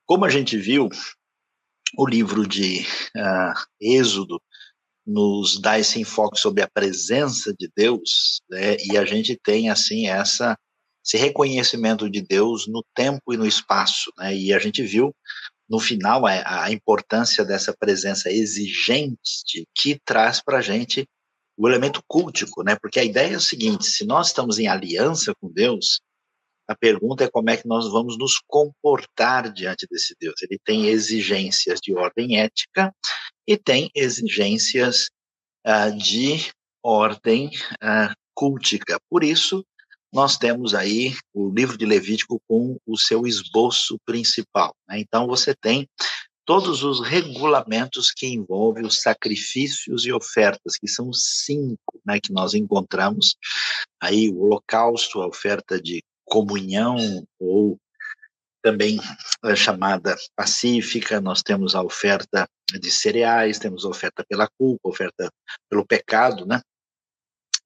[0.05, 0.89] Como a gente viu,
[1.97, 4.41] o livro de uh, Êxodo
[5.05, 10.07] nos dá esse enfoque sobre a presença de Deus, né, e a gente tem assim
[10.07, 10.57] essa
[11.07, 15.15] esse reconhecimento de Deus no tempo e no espaço, né, e a gente viu
[15.69, 21.07] no final a, a importância dessa presença exigente que traz para a gente
[21.57, 25.33] o elemento cultico, né, porque a ideia é o seguinte: se nós estamos em aliança
[25.39, 26.01] com Deus,
[26.67, 30.35] a pergunta é como é que nós vamos nos comportar diante desse Deus.
[30.41, 32.93] Ele tem exigências de ordem ética
[33.47, 35.07] e tem exigências
[35.65, 36.51] uh, de
[36.83, 38.99] ordem uh, cultica.
[39.09, 39.65] Por isso,
[40.17, 44.75] nós temos aí o livro de Levítico com o seu esboço principal.
[44.89, 44.99] Né?
[44.99, 45.87] Então, você tem
[46.43, 52.55] todos os regulamentos que envolvem os sacrifícios e ofertas, que são cinco, né, que nós
[52.55, 53.35] encontramos
[54.01, 56.97] aí o holocausto, a oferta de comunhão
[57.39, 57.77] ou
[58.63, 58.99] também
[59.45, 62.49] é chamada pacífica, nós temos a oferta
[62.81, 65.29] de cereais, temos a oferta pela culpa, oferta
[65.69, 66.59] pelo pecado, né?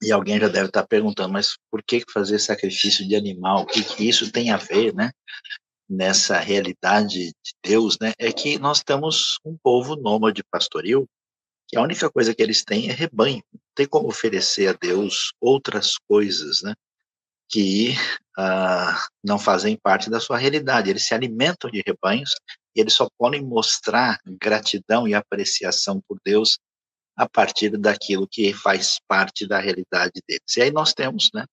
[0.01, 3.61] E alguém já deve estar perguntando, mas por que fazer sacrifício de animal?
[3.61, 5.11] O que, que isso tem a ver, né?
[5.89, 8.13] Nessa realidade de Deus, né?
[8.17, 11.07] É que nós estamos um povo nômade pastoril,
[11.67, 13.43] que a única coisa que eles têm é rebanho.
[13.53, 16.73] Não tem como oferecer a Deus outras coisas, né?
[17.51, 17.91] que
[18.39, 20.89] uh, não fazem parte da sua realidade.
[20.89, 22.31] Eles se alimentam de rebanhos
[22.75, 26.57] e eles só podem mostrar gratidão e apreciação por Deus
[27.15, 30.57] a partir daquilo que faz parte da realidade deles.
[30.57, 31.45] E aí nós temos, né,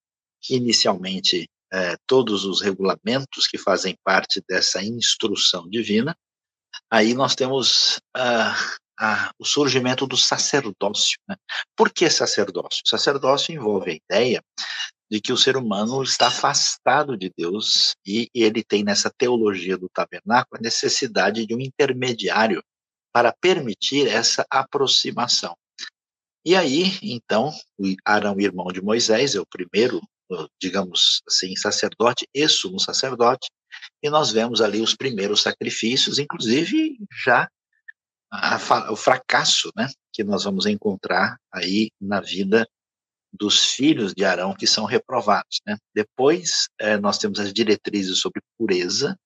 [0.50, 6.16] inicialmente, eh, todos os regulamentos que fazem parte dessa instrução divina.
[6.90, 8.78] Aí nós temos uh,
[9.38, 11.18] o surgimento do sacerdócio.
[11.28, 11.36] Né?
[11.76, 12.82] Por que sacerdócio?
[12.86, 14.42] Sacerdócio envolve a ideia
[15.10, 19.88] de que o ser humano está afastado de Deus e ele tem nessa teologia do
[19.88, 22.62] tabernáculo a necessidade de um intermediário
[23.12, 25.56] para permitir essa aproximação.
[26.44, 27.52] E aí, então,
[28.04, 30.00] Arão, irmão de Moisés, é o primeiro,
[30.60, 33.50] digamos assim, sacerdote e sumo sacerdote,
[34.02, 37.48] e nós vemos ali os primeiros sacrifícios, inclusive já
[38.30, 42.66] a, o fracasso, né, que nós vamos encontrar aí na vida
[43.32, 45.60] dos filhos de Arão que são reprovados.
[45.66, 45.76] Né?
[45.94, 49.18] Depois, é, nós temos as diretrizes sobre pureza,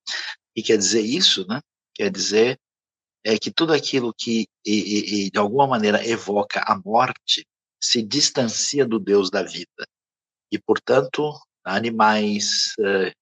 [0.56, 1.60] e quer dizer isso, né?
[1.94, 2.58] quer dizer
[3.24, 7.46] é que tudo aquilo que, e, e, de alguma maneira, evoca a morte
[7.80, 9.87] se distancia do Deus da vida.
[10.50, 11.32] E, portanto,
[11.64, 13.12] animais uh,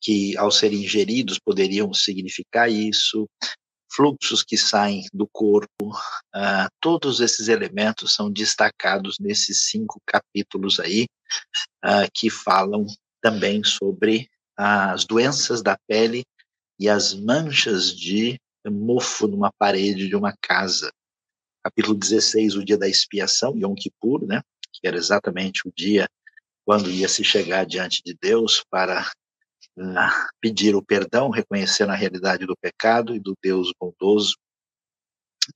[0.00, 3.28] que, ao serem ingeridos, poderiam significar isso,
[3.90, 11.06] fluxos que saem do corpo, uh, todos esses elementos são destacados nesses cinco capítulos aí,
[11.84, 12.86] uh, que falam
[13.20, 16.24] também sobre as doenças da pele
[16.78, 18.38] e as manchas de
[18.70, 20.92] mofo numa parede de uma casa.
[21.62, 24.40] Capítulo 16, o dia da expiação, Yom Kippur, né,
[24.72, 26.08] que era exatamente o dia
[26.64, 29.10] quando ia se chegar diante de Deus para
[30.40, 34.36] pedir o perdão, reconhecendo a realidade do pecado e do Deus bondoso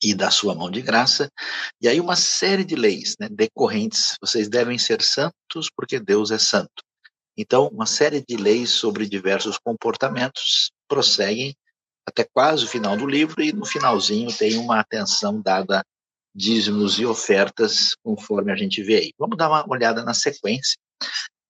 [0.03, 1.31] e da sua mão de graça.
[1.81, 4.16] E aí uma série de leis né, decorrentes.
[4.20, 6.85] Vocês devem ser santos porque Deus é santo.
[7.37, 11.55] Então, uma série de leis sobre diversos comportamentos prosseguem
[12.11, 15.83] até quase o final do livro e no finalzinho tem uma atenção dada
[16.35, 19.12] dízimos e ofertas, conforme a gente vê aí.
[19.18, 20.79] Vamos dar uma olhada na sequência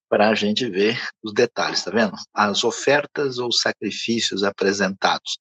[0.08, 2.14] para a gente ver os detalhes, tá vendo?
[2.34, 5.38] As ofertas ou sacrifícios apresentados.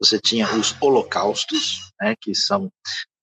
[0.00, 2.70] Você tinha os holocaustos, né, que são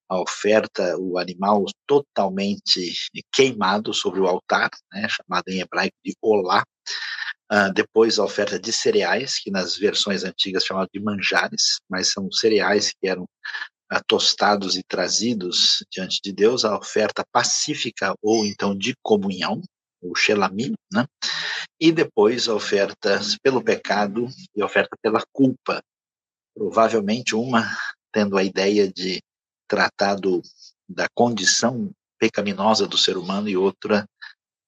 [0.08, 2.94] a oferta, o animal totalmente
[3.34, 6.64] queimado sobre o altar, né, chamado em hebraico de olá.
[7.52, 12.32] Uh, depois a oferta de cereais, que nas versões antigas chamava de manjares, mas são
[12.32, 16.66] cereais que eram uh, tostados e trazidos diante de Deus.
[16.66, 19.62] A oferta pacífica ou então de comunhão,
[20.02, 21.06] o Shelamim, né?
[21.80, 25.84] e depois ofertas pelo pecado e oferta pela culpa.
[26.56, 27.78] Provavelmente uma
[28.12, 29.22] tendo a ideia de
[29.68, 30.42] tratar do,
[30.88, 34.08] da condição pecaminosa do ser humano e outra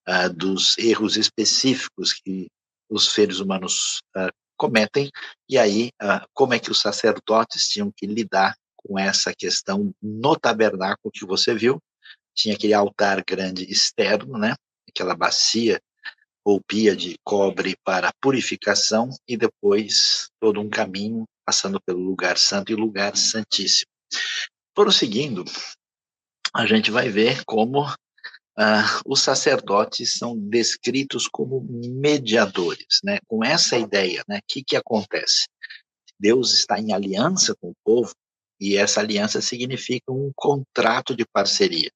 [0.07, 2.47] uh, dos erros específicos que
[2.89, 5.09] os seres humanos uh, cometem,
[5.49, 10.35] e aí uh, como é que os sacerdotes tinham que lidar com essa questão no
[10.35, 11.81] tabernáculo que você viu,
[12.35, 14.55] tinha aquele altar grande externo, né,
[14.89, 15.81] aquela bacia
[16.45, 22.71] ou pia de cobre para purificação e depois todo um caminho passando pelo lugar santo
[22.71, 23.89] e lugar santíssimo.
[24.73, 25.43] Prosseguindo,
[26.53, 27.85] a gente vai ver como
[28.57, 33.19] ah, os sacerdotes são descritos como mediadores, né?
[33.27, 34.39] Com essa ideia, né?
[34.39, 35.45] O que que acontece?
[36.19, 38.13] Deus está em aliança com o povo
[38.59, 41.91] e essa aliança significa um contrato de parceria.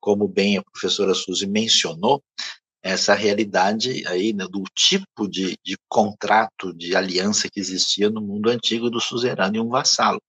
[0.00, 2.20] Como bem a professora Suzy mencionou,
[2.82, 8.50] essa realidade aí né, do tipo de, de, contrato, de aliança que existia no mundo
[8.50, 10.20] antigo do suzerano e um vassalo.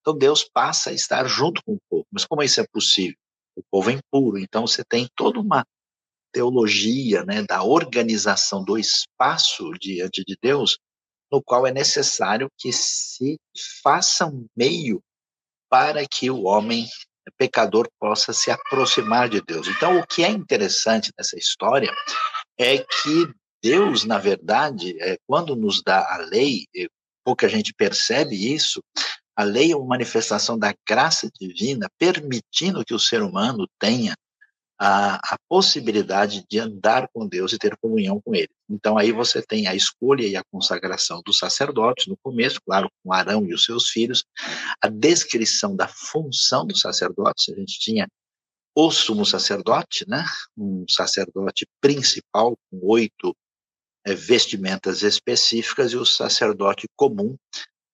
[0.00, 2.06] Então Deus passa a estar junto com o povo.
[2.10, 3.16] Mas como isso é possível?
[3.60, 5.64] O povo é impuro, então você tem toda uma
[6.32, 10.78] teologia né, da organização do espaço diante de Deus,
[11.30, 13.38] no qual é necessário que se
[13.82, 15.02] faça um meio
[15.68, 16.88] para que o homem
[17.36, 19.68] pecador possa se aproximar de Deus.
[19.68, 21.92] Então, o que é interessante nessa história
[22.58, 23.32] é que
[23.62, 26.66] Deus, na verdade, é, quando nos dá a lei,
[27.24, 28.82] pouca gente percebe isso,
[29.40, 34.14] a lei é uma manifestação da graça divina, permitindo que o ser humano tenha
[34.78, 38.50] a, a, possibilidade de andar com Deus e ter comunhão com Ele.
[38.68, 43.14] Então aí você tem a escolha e a consagração dos sacerdotes no começo, claro, com
[43.14, 44.24] Arão e os seus filhos,
[44.78, 47.48] a descrição da função dos sacerdotes.
[47.48, 48.06] A gente tinha
[48.74, 50.22] o sumo sacerdote, né?
[50.54, 53.34] Um sacerdote principal com oito
[54.06, 57.36] é, vestimentas específicas e o sacerdote comum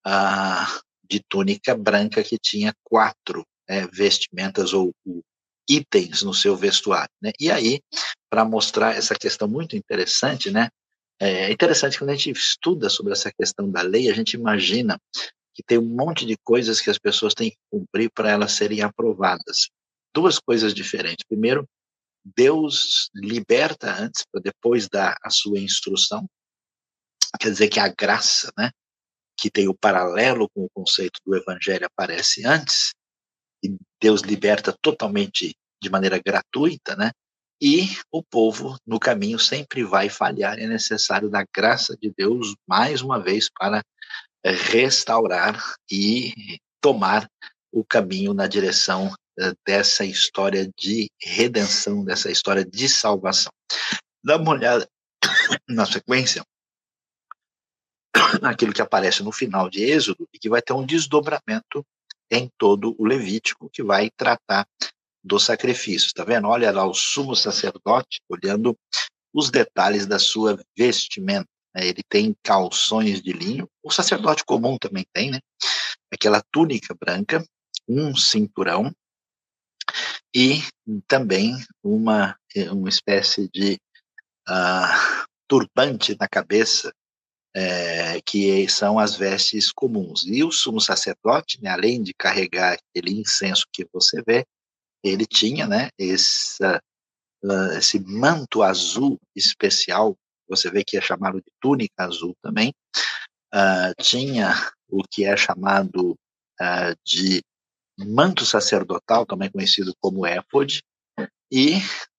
[0.05, 0.67] ah,
[1.09, 4.93] de túnica branca que tinha quatro é, vestimentas ou
[5.69, 7.11] itens no seu vestuário.
[7.21, 7.31] Né?
[7.39, 7.81] E aí,
[8.29, 10.69] para mostrar essa questão muito interessante, né?
[11.19, 14.99] É interessante que quando a gente estuda sobre essa questão da lei, a gente imagina
[15.55, 18.81] que tem um monte de coisas que as pessoas têm que cumprir para elas serem
[18.81, 19.69] aprovadas.
[20.13, 21.25] Duas coisas diferentes.
[21.27, 21.67] Primeiro,
[22.23, 26.27] Deus liberta antes para depois dar a sua instrução.
[27.39, 28.69] Quer dizer que a graça, né,
[29.37, 32.93] que tem o paralelo com o conceito do evangelho aparece antes,
[33.63, 37.11] e Deus liberta totalmente de maneira gratuita, né?
[37.61, 43.01] E o povo no caminho sempre vai falhar, é necessário da graça de Deus mais
[43.01, 43.83] uma vez para
[44.43, 45.59] eh, restaurar
[45.91, 47.27] e tomar
[47.71, 53.51] o caminho na direção eh, dessa história de redenção, dessa história de salvação.
[54.23, 54.87] Dá uma olhada
[55.67, 56.43] na sequência,
[58.41, 61.85] naquilo que aparece no final de Êxodo e que vai ter um desdobramento
[62.29, 64.67] em todo o Levítico, que vai tratar
[65.23, 66.07] dos sacrifícios.
[66.07, 66.47] Está vendo?
[66.47, 68.77] Olha lá o sumo sacerdote olhando
[69.33, 71.47] os detalhes da sua vestimenta.
[71.75, 71.87] Né?
[71.87, 75.39] Ele tem calções de linho, o sacerdote comum também tem, né?
[76.11, 77.45] Aquela túnica branca,
[77.87, 78.91] um cinturão
[80.33, 80.61] e
[81.07, 82.37] também uma,
[82.71, 83.79] uma espécie de
[84.47, 86.93] uh, turbante na cabeça
[87.59, 90.23] é, que são as vestes comuns.
[90.27, 94.45] E o sumo sacerdote, né, além de carregar aquele incenso que você vê,
[95.03, 96.79] ele tinha né, essa,
[97.43, 100.15] uh, esse manto azul especial,
[100.47, 102.71] você vê que é chamado de túnica azul também,
[103.51, 104.53] uh, tinha
[104.87, 106.11] o que é chamado
[106.61, 107.41] uh, de
[107.97, 110.83] manto sacerdotal, também conhecido como éfode,
[111.51, 111.77] e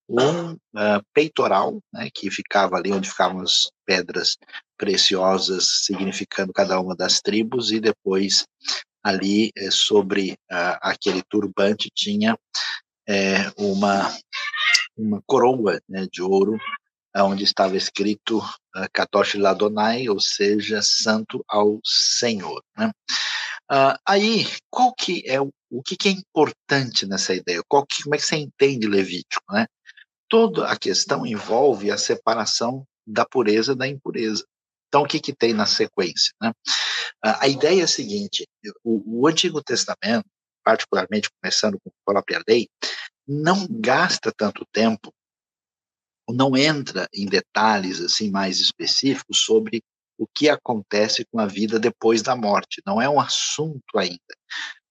[0.08, 4.36] um uh, peitoral, né, que ficava ali onde ficavam as pedras
[4.78, 8.46] preciosas, significando cada uma das tribos, e depois
[9.02, 12.38] ali eh, sobre uh, aquele turbante tinha
[13.08, 14.14] eh, uma,
[14.96, 16.58] uma coroa né, de ouro,
[17.16, 22.62] onde estava escrito uh, Katosh Ladonai, ou seja, Santo ao Senhor.
[22.76, 22.90] Né?
[23.70, 27.60] Uh, aí, qual que é o, o que, que, é importante nessa ideia?
[27.68, 29.42] Qual que, como é que você entende Levítico?
[29.50, 29.66] Né?
[30.28, 34.44] toda a questão envolve a separação da pureza da impureza.
[34.88, 36.32] Então, o que, que tem na sequência?
[36.40, 36.52] Né?
[37.22, 38.46] A ideia é a seguinte:
[38.82, 40.26] o, o Antigo Testamento,
[40.64, 42.68] particularmente começando com a própria lei,
[43.26, 45.12] não gasta tanto tempo,
[46.30, 49.82] não entra em detalhes assim mais específicos sobre
[50.18, 52.82] o que acontece com a vida depois da morte.
[52.84, 54.18] Não é um assunto ainda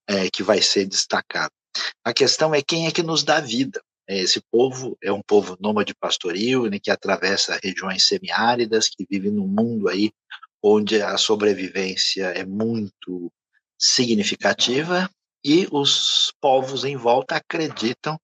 [0.07, 1.51] é, que vai ser destacado.
[2.03, 3.81] A questão é quem é que nos dá vida.
[4.07, 9.29] É, esse povo é um povo nômade pastoril, né, que atravessa regiões semiáridas, que vive
[9.29, 10.11] num mundo aí
[10.63, 13.31] onde a sobrevivência é muito
[13.77, 15.09] significativa
[15.43, 18.19] e os povos em volta acreditam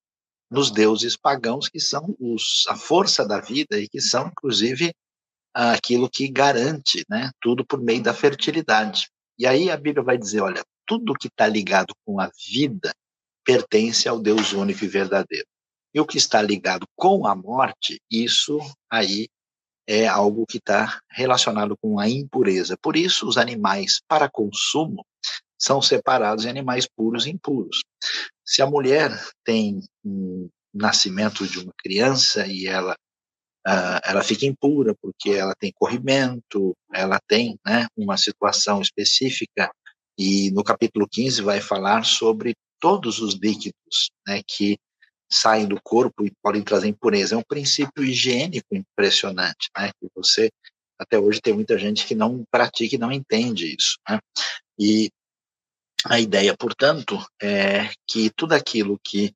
[0.50, 4.94] nos deuses pagãos que são os, a força da vida e que são inclusive
[5.54, 9.10] aquilo que garante, né, tudo por meio da fertilidade.
[9.38, 12.94] E aí a Bíblia vai dizer, olha, tudo que está ligado com a vida
[13.46, 15.46] pertence ao Deus único e verdadeiro.
[15.94, 19.28] E o que está ligado com a morte, isso aí
[19.88, 22.78] é algo que está relacionado com a impureza.
[22.82, 25.06] Por isso, os animais para consumo
[25.60, 27.82] são separados em animais puros e impuros.
[28.46, 29.12] Se a mulher
[29.44, 32.96] tem um nascimento de uma criança e ela
[33.68, 39.72] uh, ela fica impura porque ela tem corrimento, ela tem né, uma situação específica,
[40.18, 44.78] e no capítulo 15 vai falar sobre todos os líquidos né, que
[45.34, 47.36] saem do corpo e podem trazer impureza.
[47.36, 50.52] É um princípio higiênico impressionante, né, que você,
[51.00, 53.98] até hoje, tem muita gente que não pratica e não entende isso.
[54.08, 54.20] Né?
[54.80, 55.10] E
[56.06, 59.34] a ideia, portanto, é que tudo aquilo que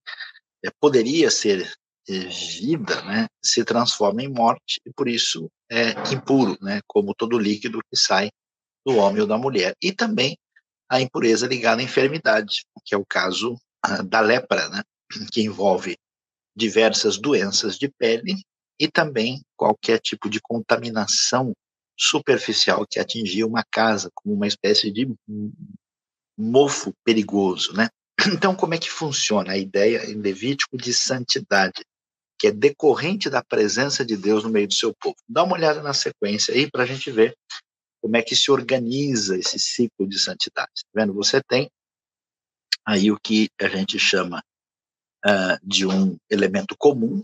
[0.63, 1.71] é, poderia ser
[2.09, 7.81] vida, né, se transforma em morte e por isso é impuro, né, como todo líquido
[7.91, 8.29] que sai
[8.85, 9.75] do homem ou da mulher.
[9.81, 10.37] E também
[10.89, 14.83] a impureza ligada à enfermidade, que é o caso ah, da lepra, né,
[15.31, 15.97] que envolve
[16.55, 18.35] diversas doenças de pele
[18.79, 21.53] e também qualquer tipo de contaminação
[21.97, 25.11] superficial que atingia uma casa, como uma espécie de
[26.37, 27.89] mofo perigoso, né?
[28.33, 31.83] Então, como é que funciona a ideia em Levítico de santidade?
[32.39, 35.15] que é decorrente da presença de Deus no meio do seu povo.
[35.27, 37.35] Dá uma olhada na sequência aí para a gente ver
[38.01, 40.71] como é que se organiza esse ciclo de santidade.
[40.93, 41.13] Tá vendo?
[41.15, 41.69] Você tem
[42.85, 44.41] aí o que a gente chama
[45.27, 47.23] uh, de um elemento comum,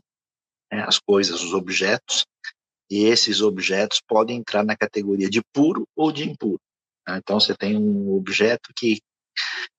[0.71, 2.25] né, as coisas, os objetos,
[2.89, 6.59] e esses objetos podem entrar na categoria de puro ou de impuro.
[7.07, 7.17] Né?
[7.17, 8.99] Então, você tem um objeto que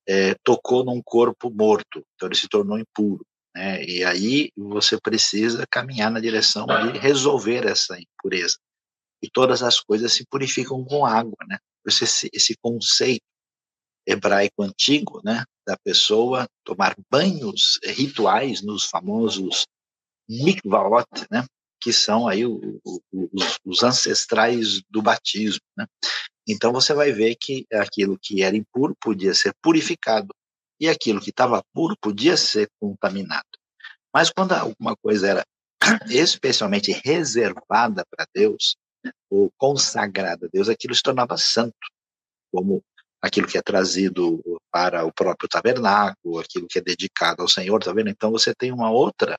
[0.09, 3.25] é, tocou num corpo morto, então ele se tornou impuro.
[3.55, 3.85] Né?
[3.85, 8.57] E aí você precisa caminhar na direção de resolver essa impureza.
[9.23, 11.57] E todas as coisas se purificam com água, né?
[11.87, 13.23] Esse, esse conceito
[14.07, 19.67] hebraico antigo, né, da pessoa tomar banhos rituais nos famosos
[20.29, 21.45] mikvaot, né,
[21.81, 23.01] que são aí o, o,
[23.33, 25.87] os, os, ancestrais do batismo, né.
[26.47, 30.35] Então você vai ver que aquilo que era impuro podia ser purificado
[30.79, 33.49] e aquilo que estava puro podia ser contaminado.
[34.13, 35.47] Mas quando alguma coisa era
[36.11, 38.77] especialmente reservada para Deus,
[39.31, 41.75] ou consagrada a Deus, aquilo se tornava santo,
[42.53, 42.83] como
[43.25, 44.39] aquilo que é trazido
[44.71, 48.11] para o próprio tabernáculo, aquilo que é dedicado ao Senhor, tá vendo?
[48.11, 49.39] Então você tem uma outra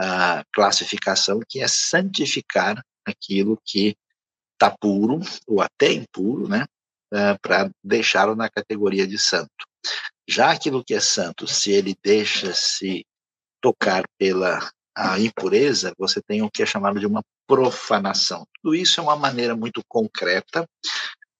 [0.00, 3.96] uh, classificação que é santificar aquilo que
[4.52, 6.66] está puro ou até impuro, né?
[7.12, 9.50] Uh, para deixá-lo na categoria de santo.
[10.28, 13.04] Já aquilo que é santo, se ele deixa-se
[13.60, 14.70] tocar pela
[15.18, 18.46] impureza, você tem o que é chamado de uma profanação.
[18.62, 20.64] Tudo isso é uma maneira muito concreta,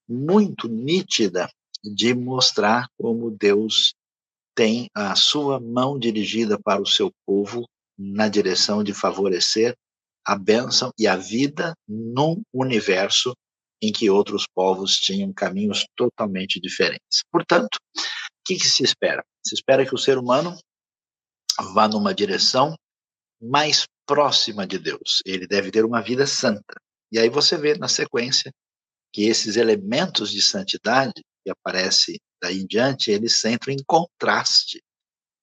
[0.08, 1.48] muito nítida
[1.82, 3.94] de mostrar como Deus
[4.54, 7.68] tem a sua mão dirigida para o seu povo
[7.98, 9.74] na direção de favorecer
[10.26, 13.34] a bênção e a vida num universo
[13.82, 17.22] em que outros povos tinham caminhos totalmente diferentes.
[17.32, 17.78] Portanto,
[18.50, 19.24] que, que se espera?
[19.46, 20.58] Se espera que o ser humano
[21.72, 22.74] vá numa direção
[23.40, 25.22] mais próxima de Deus.
[25.24, 26.74] Ele deve ter uma vida santa.
[27.12, 28.50] E aí você vê na sequência
[29.12, 34.82] que esses elementos de santidade que aparece daí em diante, eles entram em contraste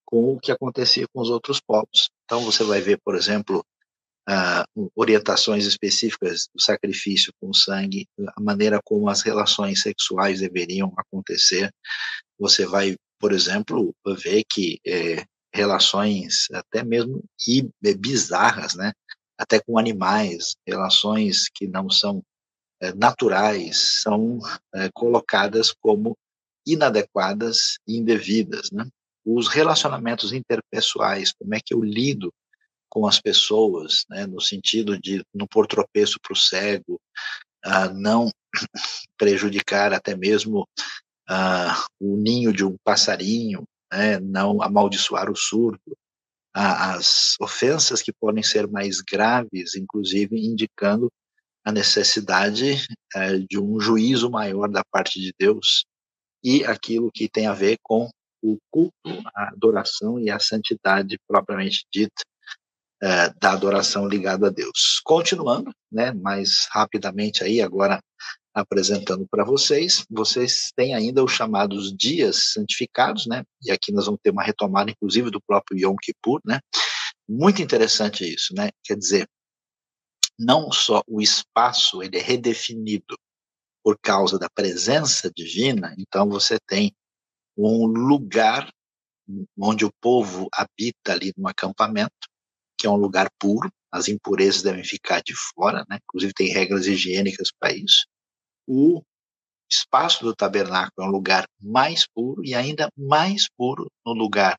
[0.06, 2.10] com o que acontecia com os outros povos.
[2.26, 3.64] Então você vai ver, por exemplo,
[4.30, 11.72] uh, orientações específicas do sacrifício com sangue, a maneira como as relações sexuais deveriam acontecer.
[12.40, 13.94] Você vai, por exemplo,
[14.24, 17.24] ver que é, relações até mesmo
[17.98, 18.92] bizarras, né?
[19.38, 22.24] até com animais, relações que não são
[22.96, 24.40] naturais, são
[24.74, 26.18] é, colocadas como
[26.66, 28.70] inadequadas e indevidas.
[28.72, 28.86] Né?
[29.26, 32.34] Os relacionamentos interpessoais, como é que eu lido
[32.90, 37.00] com as pessoas, né, no sentido de não pôr tropeço para o cego,
[37.96, 38.32] não
[39.18, 40.66] prejudicar até mesmo
[42.00, 45.98] o ninho de um passarinho, né, não amaldiçoar o surdo,
[46.54, 51.12] as ofensas que podem ser mais graves, inclusive indicando
[51.68, 55.86] a necessidade eh, de um juízo maior da parte de Deus
[56.42, 58.10] e aquilo que tem a ver com
[58.42, 58.94] o culto,
[59.36, 62.24] a adoração e a santidade propriamente dita
[63.04, 65.02] é, da adoração ligada a Deus.
[65.04, 68.00] Continuando, né, mais rapidamente aí, agora
[68.54, 74.22] apresentando para vocês, vocês têm ainda os chamados dias santificados, né, e aqui nós vamos
[74.24, 76.60] ter uma retomada, inclusive, do próprio Yom Kippur, né,
[77.28, 79.28] muito interessante isso, né, quer dizer,
[80.38, 83.18] não só o espaço, ele é redefinido
[83.84, 86.94] por causa da presença divina, então você tem
[87.58, 88.70] um lugar
[89.58, 92.28] onde o povo habita ali no acampamento,
[92.78, 95.98] que é um lugar puro, as impurezas devem ficar de fora, né?
[96.04, 98.06] inclusive tem regras higiênicas para isso.
[98.68, 99.02] O
[99.70, 104.58] espaço do tabernáculo é um lugar mais puro e ainda mais puro no lugar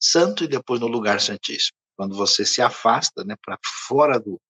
[0.00, 1.76] santo e depois no lugar santíssimo.
[1.96, 4.40] Quando você se afasta né, para fora do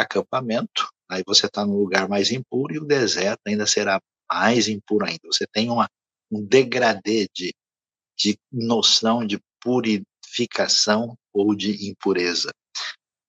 [0.00, 5.06] acampamento, aí você está num lugar mais impuro e o deserto ainda será mais impuro
[5.06, 5.20] ainda.
[5.24, 5.88] Você tem uma,
[6.30, 7.54] um degradê de,
[8.18, 12.52] de noção de purificação ou de impureza.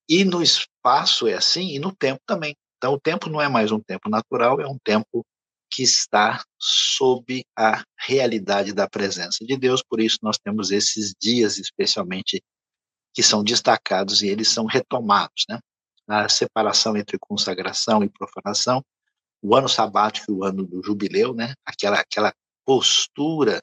[0.10, 2.56] E no espaço é assim, e no tempo também.
[2.78, 5.26] Então, o tempo não é mais um tempo natural, é um tempo
[5.70, 9.82] que está sob a realidade da presença de Deus.
[9.84, 12.42] Por isso, nós temos esses dias, especialmente,
[13.14, 15.44] que são destacados e eles são retomados.
[15.50, 15.60] Né?
[16.08, 18.84] A separação entre consagração e profanação,
[19.42, 21.54] o ano sabático e o ano do jubileu, né?
[21.66, 22.34] aquela, aquela
[22.66, 23.62] postura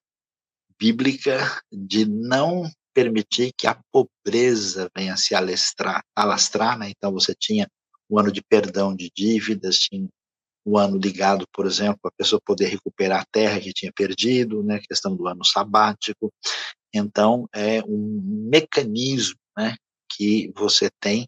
[0.78, 6.90] bíblica de não permitir que a pobreza venha se alastrar, alastrar né?
[6.90, 7.66] então você tinha
[8.08, 10.08] o ano de perdão de dívidas, tinha
[10.64, 14.80] o ano ligado, por exemplo, a pessoa poder recuperar a terra que tinha perdido, né,
[14.88, 16.32] questão do ano sabático.
[16.92, 19.76] Então, é um mecanismo né,
[20.08, 21.26] que você tem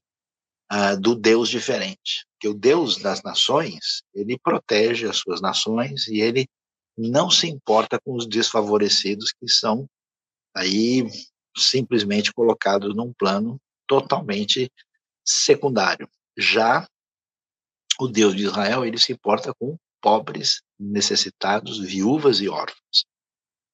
[0.72, 2.26] uh, do Deus diferente.
[2.38, 6.48] Que o Deus das nações, ele protege as suas nações e ele
[6.96, 9.88] não se importa com os desfavorecidos que são
[10.54, 11.06] aí
[11.56, 14.70] simplesmente colocados num plano totalmente
[15.24, 16.08] secundário.
[16.36, 16.86] Já
[17.98, 23.06] o Deus de Israel, ele se importa com pobres, necessitados, viúvas e órfãos.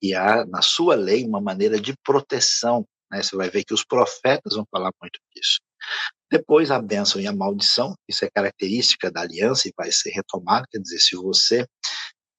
[0.00, 2.86] E há na sua lei uma maneira de proteção.
[3.10, 3.22] Né?
[3.22, 5.60] Você vai ver que os profetas vão falar muito disso.
[6.32, 10.66] Depois a bênção e a maldição, isso é característica da aliança e vai ser retomado,
[10.70, 11.66] quer dizer, se você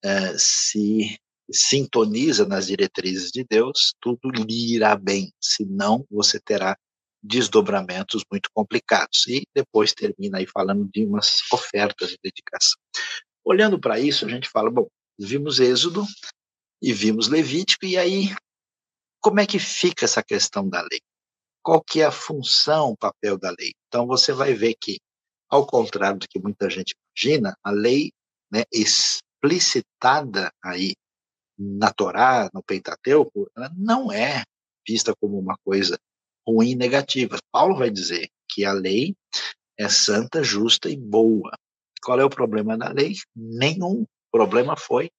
[0.03, 1.15] eh, se
[1.51, 6.75] sintoniza nas diretrizes de Deus, tudo lhe irá bem, senão você terá
[7.21, 9.27] desdobramentos muito complicados.
[9.27, 12.81] E depois termina aí falando de umas ofertas de dedicação.
[13.45, 14.87] Olhando para isso, a gente fala, bom,
[15.19, 16.03] vimos Êxodo
[16.81, 18.33] e vimos Levítico, e aí
[19.21, 20.99] como é que fica essa questão da lei?
[21.63, 23.71] Qual que é a função, o papel da lei?
[23.87, 24.99] Então você vai ver que,
[25.49, 28.11] ao contrário do que muita gente imagina, a lei
[28.51, 30.93] né, explicitada aí
[31.57, 34.43] na Torá, no Pentateuco, ela não é
[34.87, 35.97] vista como uma coisa
[36.45, 37.37] ruim negativa.
[37.51, 39.15] Paulo vai dizer que a lei
[39.79, 41.51] é santa, justa e boa.
[42.03, 43.13] Qual é o problema da lei?
[43.33, 44.01] Nenhum.
[44.01, 45.09] O problema foi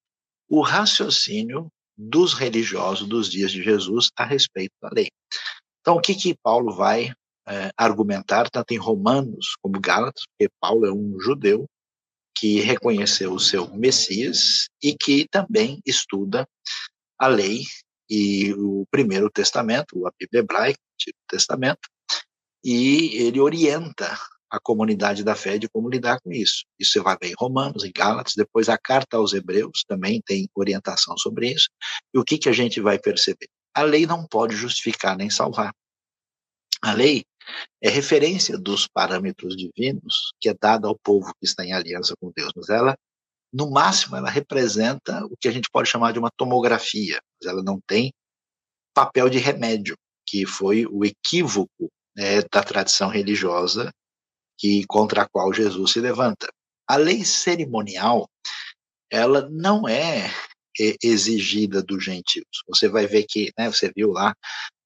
[0.48, 5.08] o raciocínio dos religiosos dos dias de Jesus a respeito da lei.
[5.84, 7.12] Então, o que, que Paulo vai
[7.46, 11.68] é, argumentar, tanto em Romanos como Gálatas, porque Paulo é um judeu
[12.34, 16.48] que reconheceu o seu Messias e que também estuda
[17.18, 17.64] a lei
[18.08, 21.86] e o Primeiro Testamento, a Bíblia Hebraica, o Testamento,
[22.64, 24.18] e ele orienta
[24.50, 26.64] a comunidade da fé de como lidar com isso.
[26.78, 30.48] Isso você vai ver em Romanos, em Gálatas, depois a carta aos Hebreus também tem
[30.54, 31.68] orientação sobre isso.
[32.14, 33.48] E o que, que a gente vai perceber?
[33.74, 35.74] A lei não pode justificar nem salvar.
[36.82, 37.24] A lei
[37.82, 42.32] é referência dos parâmetros divinos que é dada ao povo que está em aliança com
[42.34, 42.96] Deus, mas ela
[43.54, 47.62] no máximo, ela representa o que a gente pode chamar de uma tomografia, mas ela
[47.62, 48.12] não tem
[48.92, 49.96] papel de remédio,
[50.26, 53.92] que foi o equívoco né, da tradição religiosa
[54.58, 56.48] que contra a qual Jesus se levanta.
[56.88, 58.28] A lei cerimonial,
[59.08, 60.30] ela não é
[61.02, 62.46] exigida dos gentios.
[62.68, 64.34] Você vai ver que, né, você viu lá,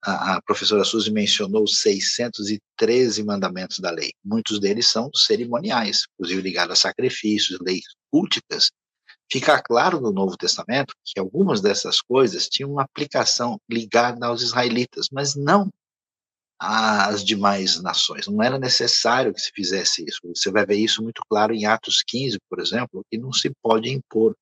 [0.05, 4.13] a, a professora Suzy mencionou 613 mandamentos da lei.
[4.25, 8.71] Muitos deles são cerimoniais, inclusive ligados a sacrifícios, leis culticas.
[9.31, 15.09] Fica claro no Novo Testamento que algumas dessas coisas tinham uma aplicação ligada aos israelitas,
[15.13, 15.71] mas não
[16.59, 18.27] às demais nações.
[18.27, 20.21] Não era necessário que se fizesse isso.
[20.35, 23.91] Você vai ver isso muito claro em Atos 15, por exemplo, que não se pode
[23.91, 24.35] impor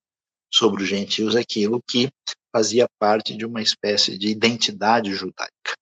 [0.57, 2.11] sobre os gentios aquilo que
[2.51, 5.77] fazia parte de uma espécie de identidade judaica.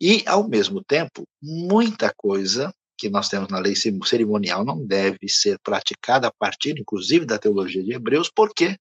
[0.00, 5.58] E, ao mesmo tempo, muita coisa que nós temos na lei cerimonial não deve ser
[5.60, 8.76] praticada a partir, inclusive, da teologia de Hebreus, por quê?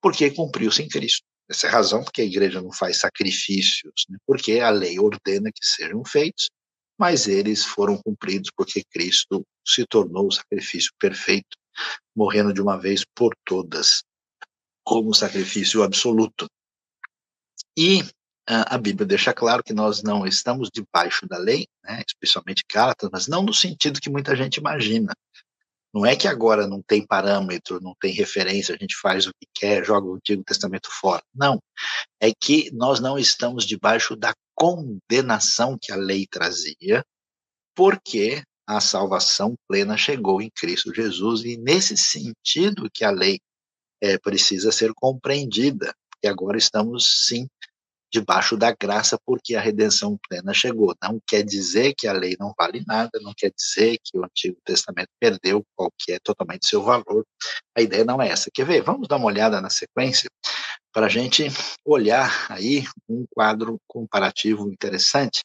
[0.00, 1.24] Porque cumpriu-se em Cristo.
[1.50, 4.16] Essa é a razão porque a igreja não faz sacrifícios, né?
[4.26, 6.48] porque a lei ordena que sejam feitos,
[6.98, 11.56] mas eles foram cumpridos porque Cristo se tornou o sacrifício perfeito,
[12.14, 14.02] morrendo de uma vez por todas,
[14.84, 16.46] como sacrifício absoluto.
[17.76, 18.02] E
[18.46, 23.28] a Bíblia deixa claro que nós não estamos debaixo da lei, né, especialmente Gálatas, mas
[23.28, 25.12] não no sentido que muita gente imagina.
[25.94, 29.46] Não é que agora não tem parâmetro, não tem referência, a gente faz o que
[29.54, 31.22] quer, joga o Antigo Testamento fora.
[31.34, 31.62] Não.
[32.20, 37.04] É que nós não estamos debaixo da condenação que a lei trazia,
[37.74, 43.38] porque a salvação plena chegou em Cristo Jesus, e nesse sentido que a lei
[44.02, 47.46] é, precisa ser compreendida, porque agora estamos sim
[48.12, 50.94] debaixo da graça, porque a redenção plena chegou.
[51.02, 54.58] Não quer dizer que a lei não vale nada, não quer dizer que o Antigo
[54.64, 57.24] Testamento perdeu qualquer totalmente seu valor.
[57.74, 58.50] A ideia não é essa.
[58.52, 58.82] Quer ver?
[58.82, 60.28] Vamos dar uma olhada na sequência
[60.92, 61.46] para a gente
[61.86, 65.42] olhar aí um quadro comparativo interessante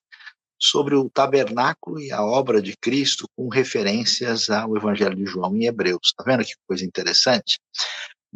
[0.60, 5.66] sobre o tabernáculo e a obra de Cristo com referências ao Evangelho de João em
[5.66, 6.02] Hebreus.
[6.04, 7.60] Está vendo que coisa interessante?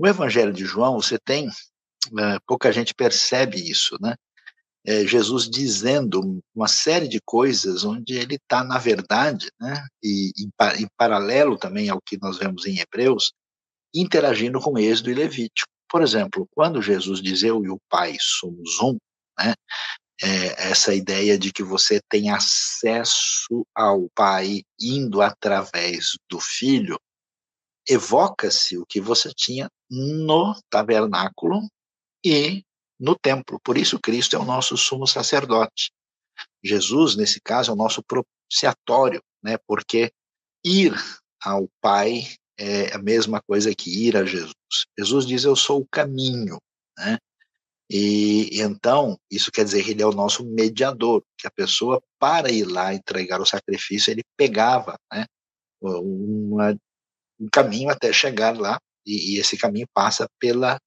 [0.02, 4.16] No Evangelho de João, você tem, é, pouca gente percebe isso, né?
[4.84, 10.49] É, Jesus dizendo uma série de coisas onde ele está, na verdade, né, e em,
[10.82, 13.32] em, paralelo também ao que nós vemos em Hebreus,
[13.93, 15.70] interagindo com Êxodo e Levítico.
[15.88, 18.97] Por exemplo, quando Jesus diz eu e o Pai somos um,
[19.38, 19.54] né,
[20.20, 26.97] é, essa ideia de que você tem acesso ao Pai indo através do Filho,
[27.88, 31.68] evoca-se o que você tinha no tabernáculo
[32.24, 32.64] e
[33.00, 33.60] no templo.
[33.64, 35.92] Por isso, Cristo é o nosso sumo sacerdote.
[36.64, 39.58] Jesus, nesse caso, é o nosso propiciatório, né?
[39.68, 40.12] porque
[40.64, 40.94] ir
[41.44, 42.28] ao Pai
[42.58, 44.54] é a mesma coisa que ir a Jesus.
[44.98, 46.60] Jesus diz: Eu sou o caminho.
[46.98, 47.18] Né?
[47.90, 52.52] E então, isso quer dizer que ele é o nosso mediador, que a pessoa, para
[52.52, 55.26] ir lá entregar o sacrifício, ele pegava né,
[55.82, 56.78] uma,
[57.42, 60.78] um caminho até chegar lá, e, e, esse caminho passa pela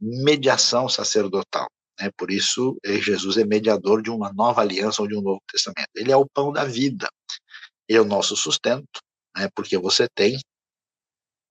[0.00, 1.68] mediação sacerdotal.
[2.00, 2.10] Né?
[2.18, 5.88] Por isso, eh, Jesus é mediador de uma nova aliança ou de um novo testamento.
[5.94, 7.08] Ele é o pão da vida,
[7.88, 9.00] ele é o nosso sustento,
[9.36, 9.48] né?
[9.54, 10.40] porque você tem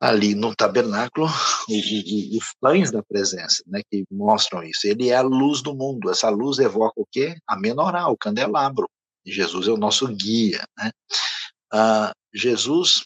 [0.01, 1.27] ali no tabernáculo
[1.69, 4.87] os pães da presença, né, que mostram isso.
[4.87, 6.09] Ele é a luz do mundo.
[6.09, 7.35] Essa luz evoca o quê?
[7.47, 8.89] A menorá, o candelabro.
[9.23, 10.89] Jesus é o nosso guia, né?
[11.71, 13.03] Ah, Jesus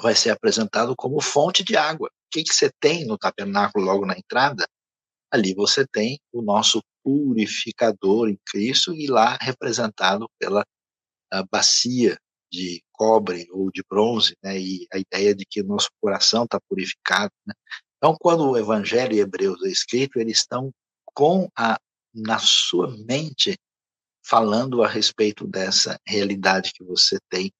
[0.00, 2.08] vai ser apresentado como fonte de água.
[2.08, 4.66] O que, que você tem no tabernáculo logo na entrada?
[5.30, 10.64] Ali você tem o nosso purificador em Cristo e lá representado pela
[11.50, 12.18] bacia
[12.50, 16.58] de cobre ou de bronze, né, e a ideia de que o nosso coração está
[16.68, 17.30] purificado.
[17.46, 17.54] Né?
[17.96, 20.72] Então, quando o Evangelho em Hebreus é escrito, eles estão
[21.14, 21.78] com a
[22.14, 23.56] na sua mente
[24.24, 27.52] falando a respeito dessa realidade que você tem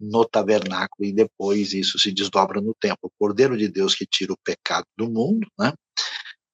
[0.00, 2.98] no tabernáculo e depois isso se desdobra no templo.
[3.04, 5.72] O Cordeiro de Deus que tira o pecado do mundo, né?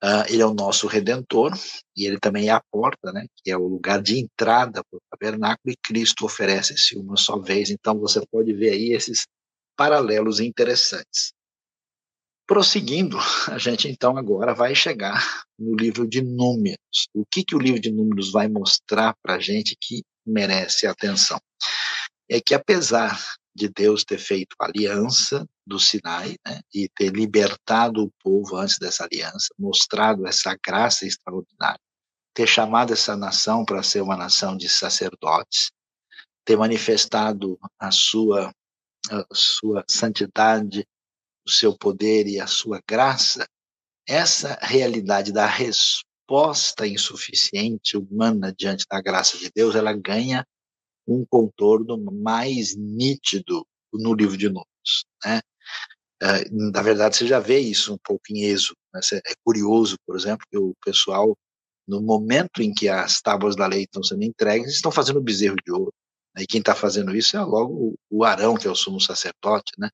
[0.03, 1.53] Uh, ele é o nosso redentor
[1.95, 5.03] e ele também é a porta, né, que é o lugar de entrada para o
[5.11, 7.69] tabernáculo e Cristo oferece-se uma só vez.
[7.69, 9.27] Então você pode ver aí esses
[9.77, 11.35] paralelos interessantes.
[12.47, 13.19] Prosseguindo,
[13.49, 17.09] a gente então agora vai chegar no livro de Números.
[17.15, 21.39] O que, que o livro de Números vai mostrar para a gente que merece atenção?
[22.31, 23.21] É que apesar
[23.53, 28.79] de Deus ter feito a aliança do Sinai né, e ter libertado o povo antes
[28.79, 31.81] dessa aliança, mostrado essa graça extraordinária,
[32.33, 35.73] ter chamado essa nação para ser uma nação de sacerdotes,
[36.45, 38.53] ter manifestado a sua,
[39.11, 40.87] a sua santidade,
[41.45, 43.47] o seu poder e a sua graça,
[44.07, 50.47] essa realidade da resposta insuficiente humana diante da graça de Deus, ela ganha
[51.11, 55.05] um contorno mais nítido no livro de Números.
[55.25, 55.41] Né?
[56.23, 58.79] É, na verdade, você já vê isso um pouco em Êxodo.
[58.95, 59.01] Né?
[59.27, 61.37] É curioso, por exemplo, que o pessoal,
[61.87, 65.73] no momento em que as tábuas da lei estão sendo entregues, estão fazendo bezerro de
[65.73, 65.93] ouro.
[66.37, 66.45] Né?
[66.45, 69.91] E quem está fazendo isso é logo o Arão, que é o sumo sacerdote, né?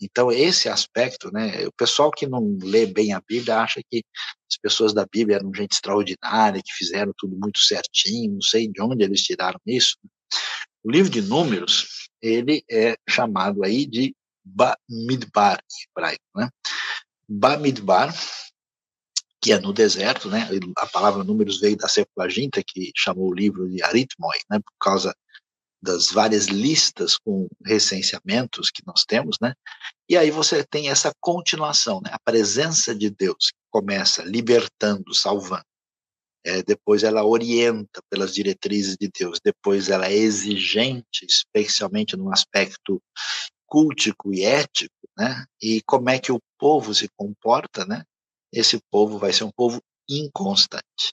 [0.00, 4.02] Então, esse aspecto, né, o pessoal que não lê bem a Bíblia acha que
[4.50, 8.82] as pessoas da Bíblia eram gente extraordinária, que fizeram tudo muito certinho, não sei de
[8.82, 9.96] onde eles tiraram isso.
[10.02, 10.10] Né?
[10.82, 14.14] O livro de Números, ele é chamado aí de
[14.44, 16.50] Bamidbar em hebraico, né?
[17.26, 18.14] Bamidbar,
[19.40, 20.48] que é no deserto, né?
[20.78, 24.58] A palavra Números veio da Septuaginta, que chamou o livro de Aritmoi, né?
[24.58, 25.14] Por causa
[25.82, 29.54] das várias listas com recenseamentos que nós temos, né?
[30.08, 32.10] E aí você tem essa continuação, né?
[32.12, 35.64] A presença de Deus que começa libertando, salvando,
[36.44, 43.02] é, depois ela orienta pelas diretrizes de Deus, depois ela é exigente, especialmente no aspecto
[43.66, 45.44] cultico e ético, né?
[45.60, 48.04] E como é que o povo se comporta, né?
[48.52, 51.12] Esse povo vai ser um povo inconstante.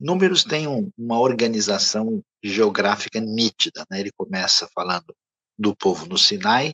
[0.00, 4.00] Números tem um, uma organização geográfica nítida, né?
[4.00, 5.14] Ele começa falando
[5.58, 6.72] do povo no Sinai,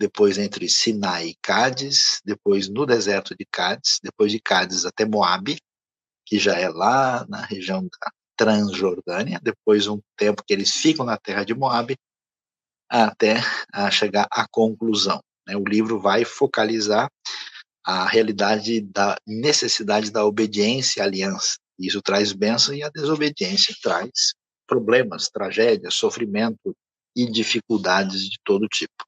[0.00, 5.58] depois entre Sinai e Cádiz, depois no deserto de Cádiz, depois de Cádiz até Moabe,
[6.26, 11.16] que já é lá na região da Transjordânia, depois um tempo que eles ficam na
[11.16, 11.94] terra de Moab,
[12.90, 13.36] até
[13.72, 15.20] a chegar à conclusão.
[15.46, 15.56] Né?
[15.56, 17.08] O livro vai focalizar
[17.84, 24.32] a realidade da necessidade da obediência à aliança, Isso traz bênção e a desobediência traz
[24.66, 26.74] problemas, tragédias, sofrimento
[27.14, 29.04] e dificuldades de todo tipo.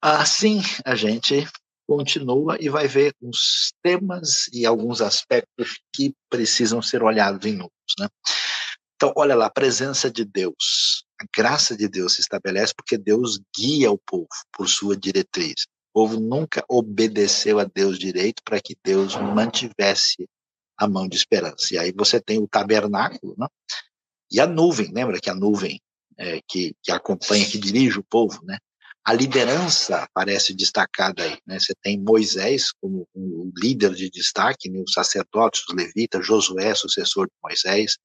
[0.00, 1.46] Assim, a gente
[1.86, 7.94] continua e vai ver uns temas e alguns aspectos que precisam ser olhados em números,
[7.98, 8.08] né?
[8.96, 13.40] Então, olha lá, a presença de Deus, a graça de Deus se estabelece porque Deus
[13.56, 15.64] guia o povo por sua diretriz.
[15.92, 20.28] O povo nunca obedeceu a Deus direito para que Deus mantivesse
[20.78, 21.74] a mão de esperança.
[21.74, 23.48] E aí você tem o tabernáculo, né?
[24.30, 25.80] E a nuvem, lembra que a nuvem
[26.16, 28.58] é, que, que acompanha, que dirige o povo, né?
[29.04, 31.58] A liderança aparece destacada aí, né?
[31.58, 34.80] Você tem Moisés como um líder de destaque, né?
[34.80, 37.96] os sacerdotes, os levitas, Josué, sucessor de Moisés.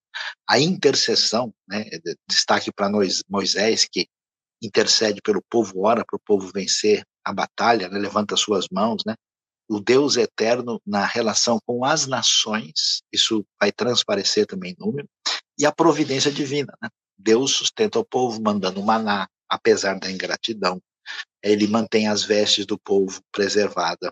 [0.50, 1.86] A intercessão, né?
[2.28, 2.89] Destaque para
[3.30, 4.08] Moisés, que
[4.62, 8.00] intercede pelo povo, ora para o povo vencer a batalha, né?
[8.00, 9.14] levanta suas mãos, né?
[9.70, 15.08] O Deus eterno na relação com as nações, isso vai transparecer também em número,
[15.60, 16.89] e a providência divina, né?
[17.18, 20.82] Deus sustenta o povo mandando maná, apesar da ingratidão.
[21.41, 24.12] Ele mantém as vestes do povo preservada.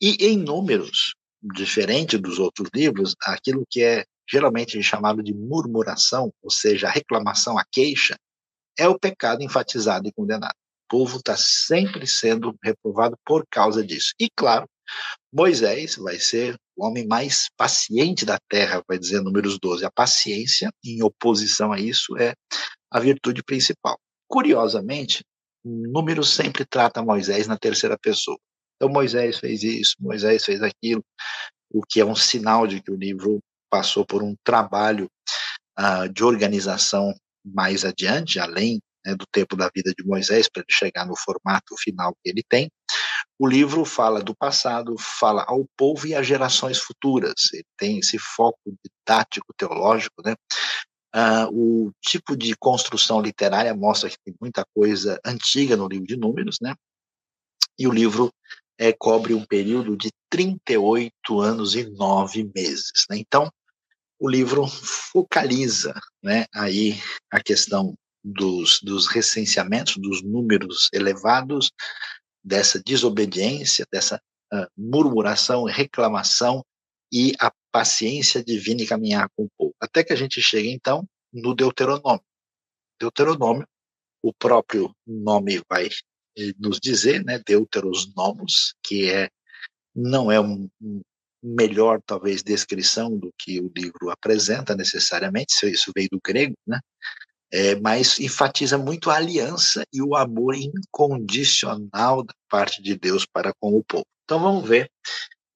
[0.00, 1.14] E em números,
[1.54, 7.56] diferente dos outros livros, aquilo que é geralmente chamado de murmuração, ou seja, a reclamação,
[7.56, 8.16] a queixa,
[8.78, 10.54] é o pecado enfatizado e condenado.
[10.84, 14.12] O povo está sempre sendo reprovado por causa disso.
[14.20, 14.68] E, claro,
[15.32, 19.84] Moisés vai ser o homem mais paciente da terra, vai dizer números 12.
[19.84, 22.34] A paciência, em oposição a isso, é
[22.90, 23.98] a virtude principal.
[24.28, 25.24] Curiosamente,
[25.64, 28.38] Números sempre trata Moisés na terceira pessoa.
[28.76, 31.04] Então, Moisés fez isso, Moisés fez aquilo,
[31.72, 35.10] o que é um sinal de que o livro passou por um trabalho
[35.78, 37.12] uh, de organização
[37.44, 41.76] mais adiante, além né, do tempo da vida de Moisés, para ele chegar no formato
[41.78, 42.70] final que ele tem.
[43.38, 47.34] O livro fala do passado, fala ao povo e às gerações futuras.
[47.52, 50.34] Ele tem esse foco didático, teológico, né?
[51.16, 56.16] Uh, o tipo de construção literária mostra que tem muita coisa antiga no livro de
[56.16, 56.74] Números, né?
[57.78, 58.30] E o livro
[58.78, 63.06] é, cobre um período de 38 anos e 9 meses.
[63.08, 63.18] Né?
[63.18, 63.50] Então,
[64.18, 67.00] o livro focaliza né, aí
[67.30, 67.94] a questão
[68.24, 71.70] dos, dos recenseamentos, dos números elevados,
[72.42, 74.20] dessa desobediência, dessa
[74.52, 76.64] uh, murmuração, reclamação
[77.12, 79.74] e a paciência divina e caminhar com o povo.
[79.78, 82.24] Até que a gente chegue, então, no Deuteronômio.
[82.98, 83.68] Deuteronômio,
[84.22, 85.88] o próprio nome vai
[86.38, 89.28] eh, nos dizer, né, Deuteros Nomos, que é
[89.94, 91.02] não é um, um
[91.42, 96.80] melhor talvez descrição do que o livro apresenta necessariamente, isso veio do grego, né?
[97.52, 103.52] É, mas enfatiza muito a aliança e o amor incondicional da parte de Deus para
[103.60, 104.06] com o povo.
[104.24, 104.90] Então vamos ver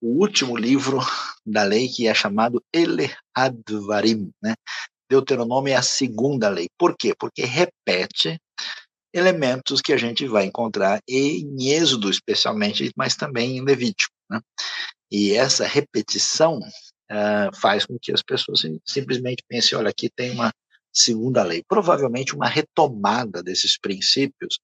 [0.01, 0.99] o último livro
[1.45, 4.55] da lei que é chamado Ele Advarim, né?
[5.09, 6.67] Deuteronômio é a segunda lei.
[6.77, 7.13] Por quê?
[7.17, 8.39] Porque repete
[9.13, 14.13] elementos que a gente vai encontrar em Êxodo, especialmente, mas também em Levítico.
[14.29, 14.39] Né?
[15.11, 20.51] E essa repetição uh, faz com que as pessoas simplesmente pensem: olha, aqui tem uma
[20.93, 21.63] segunda lei.
[21.67, 24.59] Provavelmente uma retomada desses princípios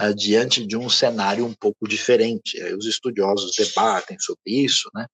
[0.00, 2.62] uh, diante de um cenário um pouco diferente.
[2.74, 5.06] Os estudiosos debatem sobre isso, né?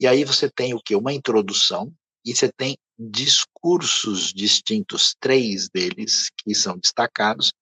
[0.00, 0.96] E aí você tem o que?
[0.96, 1.92] Uma introdução
[2.24, 7.52] e você tem discursos distintos, três deles que são destacados,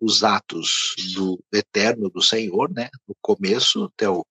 [0.00, 4.24] os atos do Eterno, do Senhor, né, no começo, até o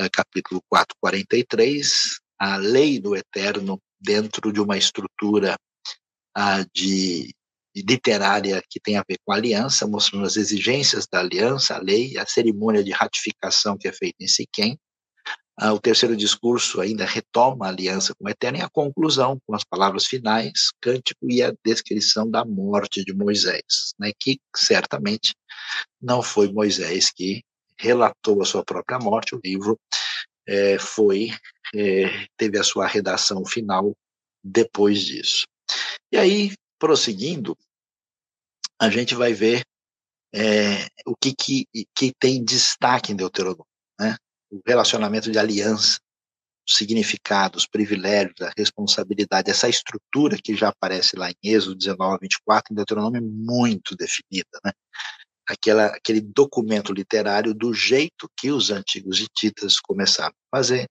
[0.00, 5.56] é, capítulo 4, 43, a lei do Eterno dentro de uma estrutura
[6.34, 7.34] ah, de
[7.82, 12.16] literária que tem a ver com a aliança, mostrando as exigências da aliança, a lei,
[12.16, 14.78] a cerimônia de ratificação que é feita em Siquém,
[15.60, 19.56] ah, o terceiro discurso ainda retoma a aliança com o Eterno e a conclusão, com
[19.56, 25.34] as palavras finais, cântico e a descrição da morte de Moisés, né, que certamente
[26.00, 27.42] não foi Moisés que
[27.76, 29.76] relatou a sua própria morte, o livro
[30.46, 31.30] é, foi
[31.74, 33.96] é, teve a sua redação final
[34.42, 35.44] depois disso.
[36.12, 37.56] E aí, prosseguindo,
[38.80, 39.62] a gente vai ver
[40.34, 43.66] é, o que, que, que tem destaque em Deuteronômio.
[43.98, 44.16] Né?
[44.50, 45.98] o relacionamento de aliança,
[46.68, 52.18] os significados, os privilégios, a responsabilidade, essa estrutura que já aparece lá em Êxodo 19,
[52.22, 54.72] 24, em Deuteronômio, é muito definida, né?
[55.48, 60.86] Aquela, aquele documento literário do jeito que os antigos hititas começaram a fazer,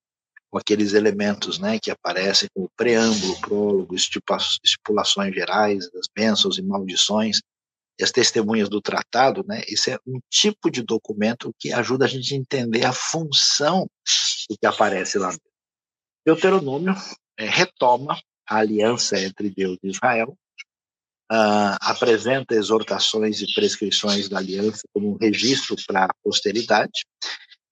[0.49, 7.39] com aqueles elementos né, que aparecem como preâmbulo, prólogo, estipulações gerais, das bênçãos e maldições,
[7.99, 12.07] e as testemunhas do tratado, né, isso é um tipo de documento que ajuda a
[12.07, 13.89] gente a entender a função
[14.49, 15.35] do que aparece lá.
[16.25, 16.95] Deuteronômio
[17.37, 20.37] é, retoma a aliança entre Deus e Israel,
[21.31, 27.05] uh, apresenta exortações e prescrições da aliança como um registro para a posteridade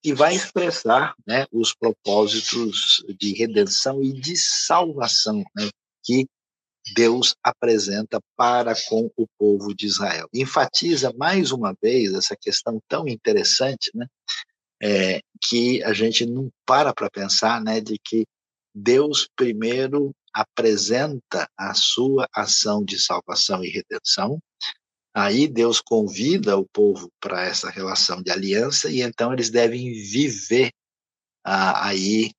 [0.03, 5.69] e vai expressar né, os propósitos de redenção e de salvação né,
[6.03, 6.27] que
[6.93, 10.27] Deus apresenta para com o povo de Israel.
[10.33, 14.05] Enfatiza mais uma vez essa questão tão interessante, né,
[14.81, 18.25] é, que a gente não para para pensar, né, de que
[18.73, 24.37] Deus primeiro apresenta a sua ação de salvação e redenção.
[25.13, 30.71] Aí Deus convida o povo para essa relação de aliança e então eles devem viver
[31.41, 32.31] ah, aí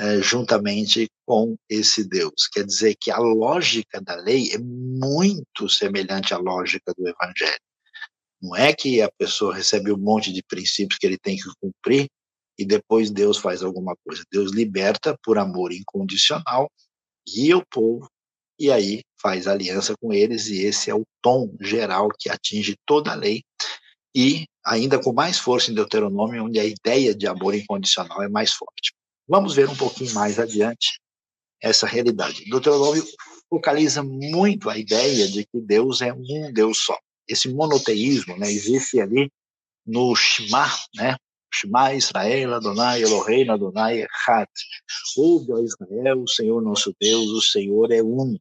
[0.00, 2.48] eh, juntamente com esse Deus.
[2.52, 7.60] Quer dizer que a lógica da lei é muito semelhante à lógica do Evangelho.
[8.40, 12.08] Não é que a pessoa recebe um monte de princípios que ele tem que cumprir
[12.58, 14.22] e depois Deus faz alguma coisa.
[14.32, 16.70] Deus liberta por amor incondicional
[17.28, 18.08] guia o povo
[18.58, 23.10] e aí faz aliança com eles, e esse é o tom geral que atinge toda
[23.10, 23.42] a lei,
[24.14, 28.52] e ainda com mais força em Deuteronômio, onde a ideia de amor incondicional é mais
[28.52, 28.92] forte.
[29.30, 31.00] Vamos ver um pouquinho mais adiante
[31.62, 32.50] essa realidade.
[32.50, 33.06] Deuteronômio
[33.48, 36.98] focaliza muito a ideia de que Deus é um Deus só.
[37.28, 39.30] Esse monoteísmo né, existe ali
[39.86, 41.14] no Shema, né,
[41.54, 44.48] Shema Israel, Adonai Elohim, Adonai Echad.
[45.16, 48.36] Ouve, ó Israel, o Senhor nosso Deus, o Senhor é um.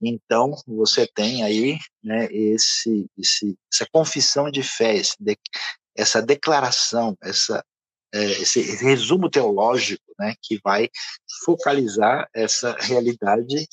[0.00, 5.02] Então, você tem aí né, esse, esse, essa confissão de fé,
[5.94, 7.62] essa declaração, essa,
[8.22, 10.88] esse resumo teológico né, que vai
[11.44, 13.66] focalizar essa realidade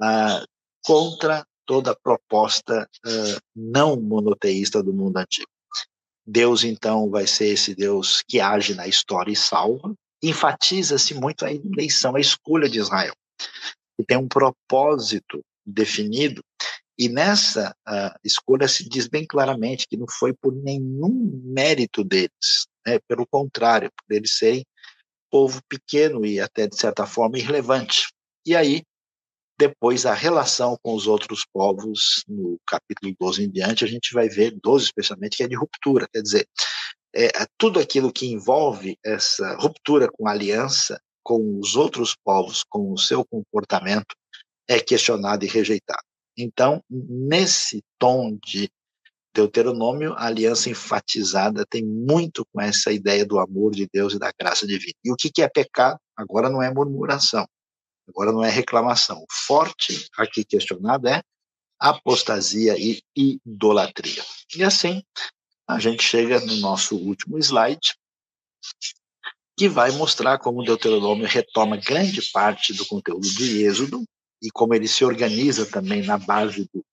[0.00, 0.44] ah,
[0.84, 5.48] contra toda a proposta ah, não monoteísta do mundo antigo.
[6.26, 9.94] Deus, então, vai ser esse Deus que age na história e salva.
[10.20, 13.14] Enfatiza-se muito a eleição, a escolha de Israel,
[13.96, 16.42] que tem um propósito definido,
[16.98, 22.66] e nessa uh, escolha se diz bem claramente que não foi por nenhum mérito deles,
[22.86, 22.98] né?
[23.08, 24.64] pelo contrário, por eles serem
[25.30, 28.08] povo pequeno e até, de certa forma, irrelevante.
[28.46, 28.82] E aí,
[29.58, 34.28] depois, a relação com os outros povos, no capítulo 12 em diante, a gente vai
[34.28, 36.46] ver, 12 especialmente, que é de ruptura, quer dizer,
[37.14, 42.62] é, é, tudo aquilo que envolve essa ruptura com a aliança com os outros povos,
[42.62, 44.14] com o seu comportamento,
[44.68, 46.04] é questionado e rejeitado.
[46.38, 48.70] Então, nesse tom de
[49.36, 54.32] Deuteronômio, a aliança enfatizada tem muito com essa ideia do amor de Deus e da
[54.32, 54.94] graça divina.
[55.04, 55.98] E o que é pecado?
[56.16, 57.46] Agora não é murmuração,
[58.08, 59.18] Agora não é reclamação.
[59.18, 61.22] O forte aqui questionado é
[61.78, 64.24] apostasia e idolatria.
[64.56, 65.02] E assim,
[65.68, 67.94] a gente chega no nosso último slide,
[69.58, 74.02] que vai mostrar como Deuteronômio retoma grande parte do conteúdo de Êxodo
[74.42, 76.84] e como ele se organiza também na base do,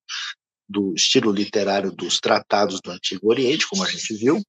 [0.74, 4.42] do estilo literário dos tratados do Antigo Oriente, como a gente viu,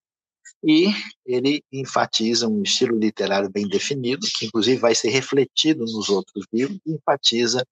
[0.66, 0.86] e
[1.26, 6.78] ele enfatiza um estilo literário bem definido, que inclusive vai ser refletido nos outros livros,
[6.86, 7.62] e enfatiza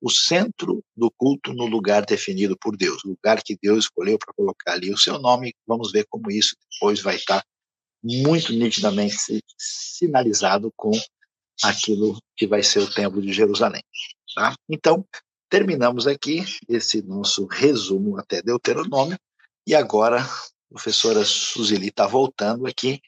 [0.00, 4.32] o centro do culto no lugar definido por Deus, o lugar que Deus escolheu para
[4.32, 5.52] colocar ali o seu nome.
[5.66, 7.42] Vamos ver como isso depois vai estar
[8.04, 9.16] muito nitidamente
[9.58, 10.92] sinalizado com
[11.64, 13.82] aquilo que vai ser o Templo de Jerusalém.
[14.34, 14.54] Tá?
[14.68, 15.04] Então,
[15.48, 19.18] terminamos aqui esse nosso resumo até Deuteronômio,
[19.66, 20.26] e agora
[20.68, 23.00] professora Suzili está voltando aqui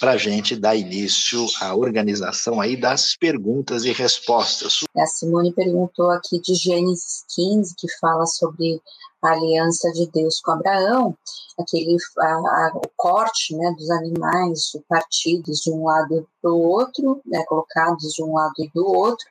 [0.00, 4.80] para a gente dar início à organização aí das perguntas e respostas.
[4.96, 8.80] A Simone perguntou aqui de Gênesis 15, que fala sobre
[9.22, 11.16] a aliança de Deus com Abraão,
[11.58, 17.20] aquele a, a, o corte né, dos animais partidos de um lado para o outro,
[17.24, 19.26] né, colocados de um lado e do outro,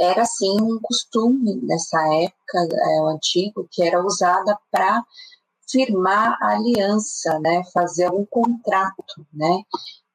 [0.00, 5.04] era assim um costume nessa época é, antigo que era usada para
[5.70, 9.62] firmar a aliança, né, fazer algum contrato, né.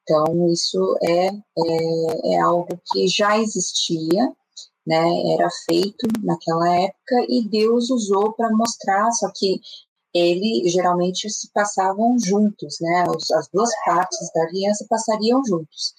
[0.02, 4.32] Então isso é, é, é algo que já existia,
[4.86, 5.02] né,
[5.34, 9.60] era feito naquela época e Deus usou para mostrar, só que
[10.14, 13.04] ele geralmente se passavam juntos, né,
[13.34, 15.94] as duas partes da aliança passariam juntos.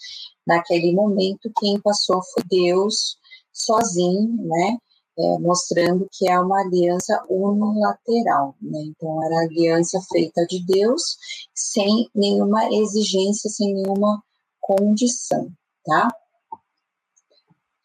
[0.45, 3.17] Naquele momento, quem passou foi Deus
[3.51, 4.77] sozinho, né,
[5.17, 8.79] é, mostrando que é uma aliança unilateral, né?
[8.81, 11.17] Então era aliança feita de Deus
[11.53, 14.23] sem nenhuma exigência, sem nenhuma
[14.59, 15.51] condição,
[15.85, 16.07] tá?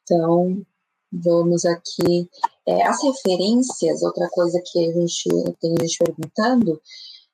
[0.03, 0.65] Então
[1.13, 2.29] vamos aqui
[2.67, 6.81] é, as referências, outra coisa que a gente tem gente perguntando.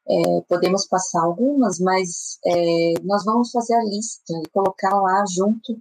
[0.06, 5.78] É, podemos passar algumas, mas é, nós vamos fazer a lista e colocar lá junto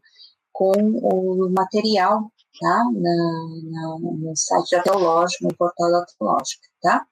[0.52, 2.84] com o material tá?
[2.94, 7.06] Na, na, no site da Teológica, no portal da Teológica, tá?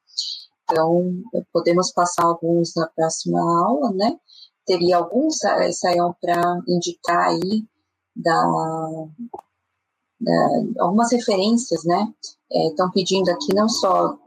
[0.64, 1.22] Então,
[1.52, 4.18] podemos passar alguns na próxima aula, né?
[4.66, 5.38] Teria alguns,
[5.74, 7.66] Sayão, para indicar aí
[8.16, 8.42] da,
[10.22, 12.08] da, algumas referências, né?
[12.52, 14.18] Estão é, pedindo aqui não só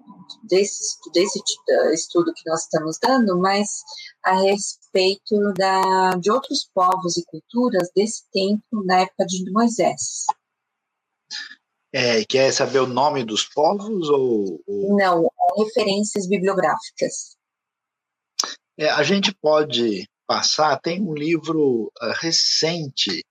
[0.44, 1.40] desse, desse
[1.92, 3.82] estudo que nós estamos dando, mas
[4.24, 10.24] a respeito da, de outros povos e culturas desse tempo, na época de Moisés.
[11.92, 14.96] É, quer saber o nome dos povos ou, ou...
[14.96, 17.36] Não, referências bibliográficas.
[18.76, 23.24] É, a gente pode passar, tem um livro uh, recente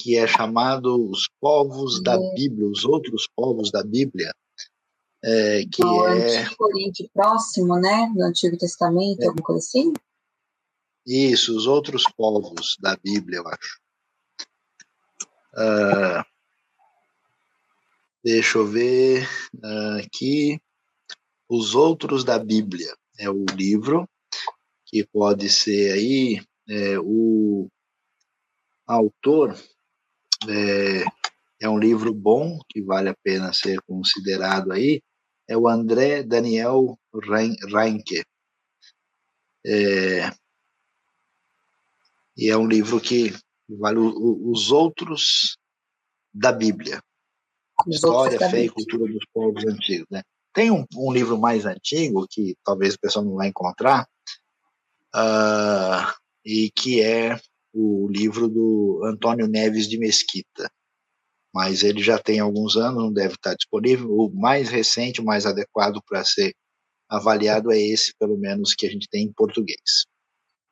[0.00, 2.34] que é chamado Os Povos da é.
[2.34, 4.32] Bíblia, os outros povos da Bíblia,
[5.22, 6.38] é, que é...
[6.38, 9.26] Antigo Oriente Próximo, né, no Antigo Testamento, é.
[9.26, 9.92] alguma coisa assim?
[11.06, 13.80] Isso, os outros povos da Bíblia, eu acho.
[15.52, 16.24] Uh,
[18.24, 20.60] deixa eu ver uh, aqui.
[21.48, 24.08] Os Outros da Bíblia é o livro
[24.86, 27.68] que pode ser aí é, o
[28.86, 29.56] autor
[30.48, 31.04] é,
[31.60, 35.02] é, um livro bom que vale a pena ser considerado aí.
[35.48, 38.24] É o André Daniel Reinke.
[39.66, 40.30] É,
[42.36, 43.34] e é um livro que
[43.68, 45.58] vale o, os outros
[46.32, 47.02] da Bíblia.
[47.86, 50.22] História, fé e cultura dos povos antigos, né?
[50.52, 54.08] Tem um, um, livro mais antigo que talvez o pessoal não vai encontrar,
[55.14, 56.12] uh,
[56.44, 57.40] e que é
[57.72, 60.70] o livro do Antônio Neves de Mesquita.
[61.52, 64.08] Mas ele já tem alguns anos, não deve estar disponível.
[64.10, 66.54] O mais recente, o mais adequado para ser
[67.08, 70.06] avaliado é esse, pelo menos, que a gente tem em português.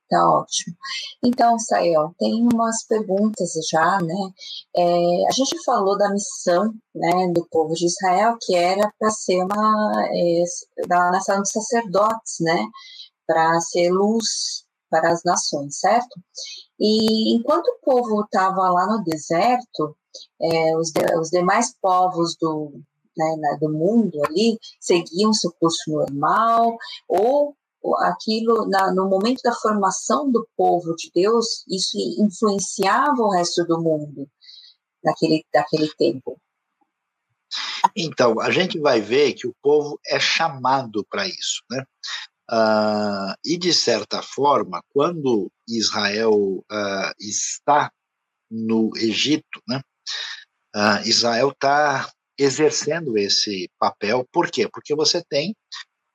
[0.08, 0.74] Tá ótimo.
[1.22, 4.32] Então, Sael, tem umas perguntas já, né?
[4.74, 9.42] É, a gente falou da missão né, do povo de Israel, que era para ser
[9.42, 12.66] uma é, da nação de sacerdotes, né?
[13.26, 16.20] Para ser luz para as nações, certo?
[16.78, 19.96] E enquanto o povo estava lá no deserto,
[20.40, 22.80] é, os, de, os demais povos do,
[23.16, 26.76] né, do mundo ali seguiam seu curso normal
[27.08, 27.56] ou
[28.00, 33.80] aquilo na, no momento da formação do povo de Deus, isso influenciava o resto do
[33.80, 34.28] mundo
[35.02, 36.40] naquele, daquele tempo.
[37.96, 41.84] Então, a gente vai ver que o povo é chamado para isso, né?
[42.50, 47.92] Uh, e, de certa forma, quando Israel uh, está
[48.50, 49.82] no Egito, né?
[50.74, 54.66] Uh, Israel está exercendo esse papel, por quê?
[54.66, 55.54] Porque você tem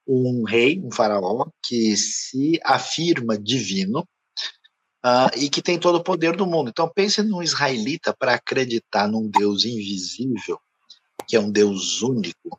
[0.07, 4.07] um rei, um faraó, que se afirma divino
[5.36, 6.69] e que tem todo o poder do mundo.
[6.69, 10.57] Então pense num israelita para acreditar num Deus invisível,
[11.27, 12.57] que é um Deus único,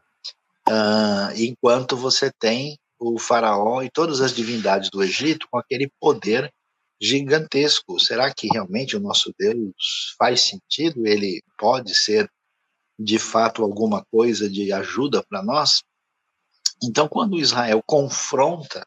[1.37, 6.53] enquanto você tem o faraó e todas as divindades do Egito com aquele poder
[7.01, 7.99] gigantesco.
[7.99, 11.07] Será que realmente o nosso Deus faz sentido?
[11.07, 12.29] Ele pode ser
[12.99, 15.83] de fato alguma coisa de ajuda para nós?
[16.83, 18.87] Então, quando Israel confronta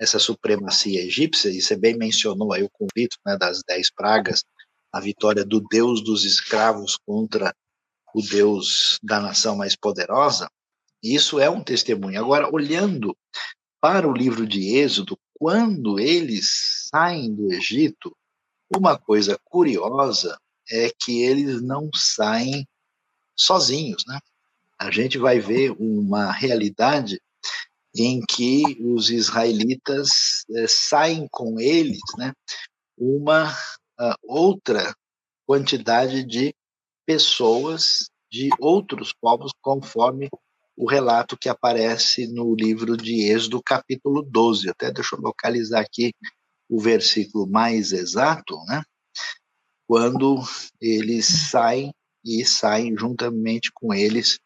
[0.00, 4.42] essa supremacia egípcia, e você bem mencionou aí o convite né, das dez pragas,
[4.92, 7.54] a vitória do Deus dos escravos contra
[8.14, 10.48] o Deus da nação mais poderosa,
[11.02, 12.20] isso é um testemunho.
[12.20, 13.16] Agora, olhando
[13.80, 18.16] para o livro de Êxodo, quando eles saem do Egito,
[18.74, 20.38] uma coisa curiosa
[20.70, 22.66] é que eles não saem
[23.36, 24.20] sozinhos, né?
[24.82, 27.20] a gente vai ver uma realidade
[27.94, 32.32] em que os israelitas é, saem com eles né,
[32.98, 34.94] uma uh, outra
[35.46, 36.54] quantidade de
[37.06, 40.28] pessoas de outros povos, conforme
[40.76, 44.70] o relato que aparece no livro de Êxodo, capítulo 12.
[44.70, 46.12] Até deixa eu localizar aqui
[46.68, 48.82] o versículo mais exato, né?
[49.86, 50.42] Quando
[50.80, 51.92] eles saem
[52.24, 54.38] e saem juntamente com eles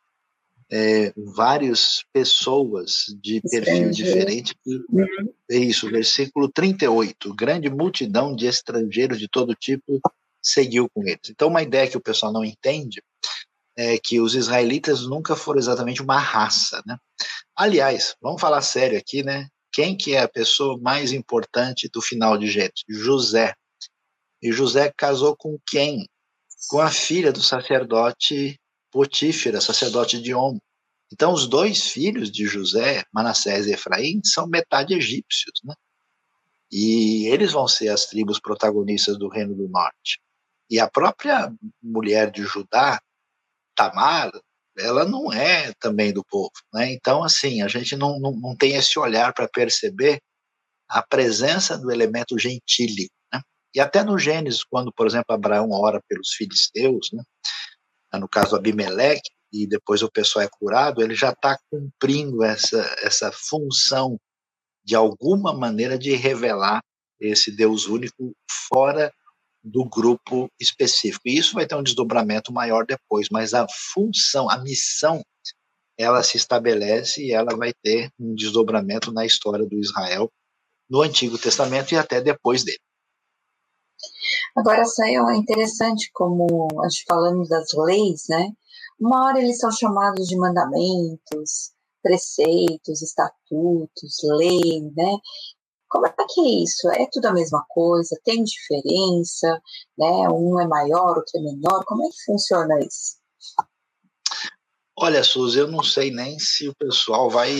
[0.70, 4.54] é, várias pessoas de perfil diferente.
[5.48, 7.34] É isso, versículo 38.
[7.34, 10.00] Grande multidão de estrangeiros de todo tipo
[10.42, 11.30] seguiu com eles.
[11.30, 13.02] Então, uma ideia que o pessoal não entende
[13.76, 16.96] é que os israelitas nunca foram exatamente uma raça, né?
[17.54, 19.48] Aliás, vamos falar sério aqui, né?
[19.72, 22.84] Quem que é a pessoa mais importante do final de Gênesis?
[22.88, 23.54] José.
[24.42, 26.08] E José casou com quem?
[26.68, 28.58] Com a filha do sacerdote
[28.90, 30.58] Potífera, sacerdote de On.
[31.12, 35.74] Então, os dois filhos de José, Manassés e Efraim, são metade egípcios, né?
[36.70, 40.20] E eles vão ser as tribos protagonistas do Reino do Norte.
[40.68, 43.00] E a própria mulher de Judá,
[43.76, 44.30] Tamar,
[44.78, 46.92] ela não é também do povo, né?
[46.92, 50.20] Então, assim, a gente não, não, não tem esse olhar para perceber
[50.88, 53.40] a presença do elemento gentílico, né?
[53.74, 57.22] E até no Gênesis, quando, por exemplo, Abraão ora pelos filisteus, né?
[58.18, 63.30] no caso Abimeleque, e depois o pessoal é curado, ele já está cumprindo essa, essa
[63.32, 64.18] função
[64.84, 66.80] de alguma maneira de revelar
[67.20, 68.32] esse Deus único
[68.72, 69.12] fora
[69.66, 71.22] do grupo específico.
[71.26, 75.22] E isso vai ter um desdobramento maior depois, mas a função, a missão,
[75.98, 80.30] ela se estabelece e ela vai ter um desdobramento na história do Israel
[80.88, 82.78] no Antigo Testamento e até depois dele.
[84.56, 88.48] Agora, Sael, é interessante como a gente falando das leis, né?
[89.00, 91.72] Uma hora eles são chamados de mandamentos,
[92.02, 95.16] preceitos, estatutos, lei, né?
[95.96, 96.90] Como é que é isso?
[96.90, 98.20] É tudo a mesma coisa?
[98.22, 99.60] Tem diferença?
[99.96, 100.28] Né?
[100.28, 101.84] Um é maior, outro é menor?
[101.86, 103.16] Como é que funciona isso?
[104.94, 107.50] Olha, Suzy, eu não sei nem se o pessoal vai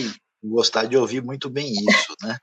[0.43, 2.37] gostar de ouvir muito bem isso, né?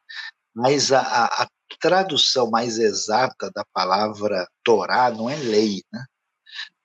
[0.53, 1.49] Mas a, a
[1.81, 6.05] tradução mais exata da palavra Torá não é lei, né?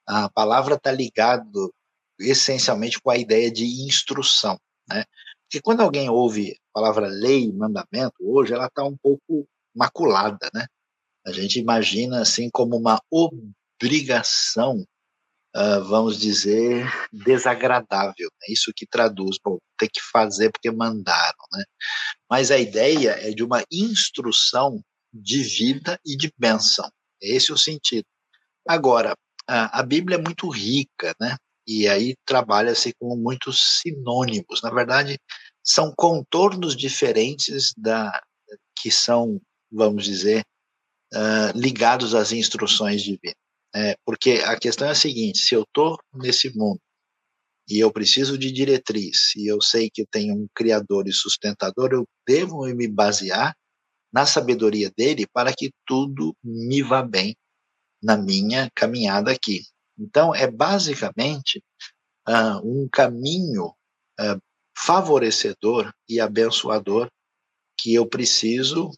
[0.08, 1.74] A palavra está ligado
[2.20, 5.04] essencialmente com a ideia de instrução, né?
[5.50, 10.68] Porque quando alguém ouve a palavra lei, mandamento, hoje ela está um pouco maculada, né?
[11.26, 14.86] A gente imagina assim como uma obrigação,
[15.56, 18.30] uh, vamos dizer, desagradável.
[18.42, 18.54] Né?
[18.54, 21.64] Isso que traduz, bom, ter que fazer porque mandaram, né?
[22.30, 24.80] Mas a ideia é de uma instrução
[25.12, 26.88] de vida e de bênção.
[27.20, 28.06] Esse é o sentido.
[28.68, 29.16] Agora,
[29.48, 31.36] a Bíblia é muito rica, né?
[31.70, 34.64] E aí trabalha-se com muitos sinônimos.
[34.64, 35.20] Na verdade,
[35.64, 38.12] são contornos diferentes da
[38.76, 39.40] que são,
[39.72, 40.44] vamos dizer,
[41.14, 43.36] uh, ligados às instruções divinas.
[43.76, 46.80] É, porque a questão é a seguinte: se eu estou nesse mundo
[47.70, 51.92] e eu preciso de diretriz, e eu sei que eu tenho um criador e sustentador,
[51.92, 53.56] eu devo me basear
[54.12, 57.36] na sabedoria dele para que tudo me vá bem
[58.02, 59.62] na minha caminhada aqui.
[60.00, 61.62] Então, é basicamente
[62.28, 63.68] uh, um caminho
[64.20, 64.42] uh,
[64.78, 67.10] favorecedor e abençoador
[67.78, 68.92] que eu preciso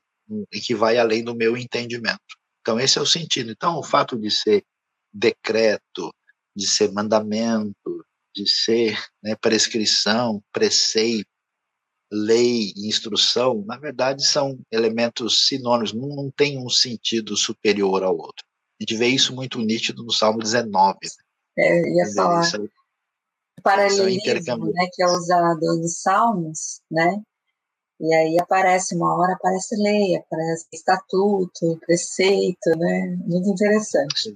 [0.51, 2.19] e que vai além do meu entendimento.
[2.61, 3.51] Então, esse é o sentido.
[3.51, 4.63] Então, o fato de ser
[5.11, 6.13] decreto,
[6.55, 8.05] de ser mandamento,
[8.35, 11.27] de ser né, prescrição, preceito,
[12.11, 18.45] lei instrução, na verdade, são elementos sinônimos, não, não tem um sentido superior ao outro.
[18.81, 20.97] A gente vê isso muito nítido no Salmo 19.
[21.03, 21.09] Né?
[21.55, 22.13] É, ia Entendeu?
[22.15, 22.41] falar.
[22.41, 22.69] Isso,
[23.61, 27.21] paralelismo, né, que é usado nos Salmos, né?
[27.99, 33.15] E aí aparece uma hora aparece lei, aparece estatuto, preceito, né?
[33.27, 34.33] Muito interessante.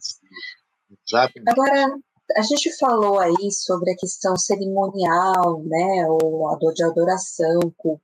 [1.07, 1.49] Exatamente.
[1.49, 1.97] Agora,
[2.37, 8.03] a gente falou aí sobre a questão cerimonial, né, ou de adoração, culto.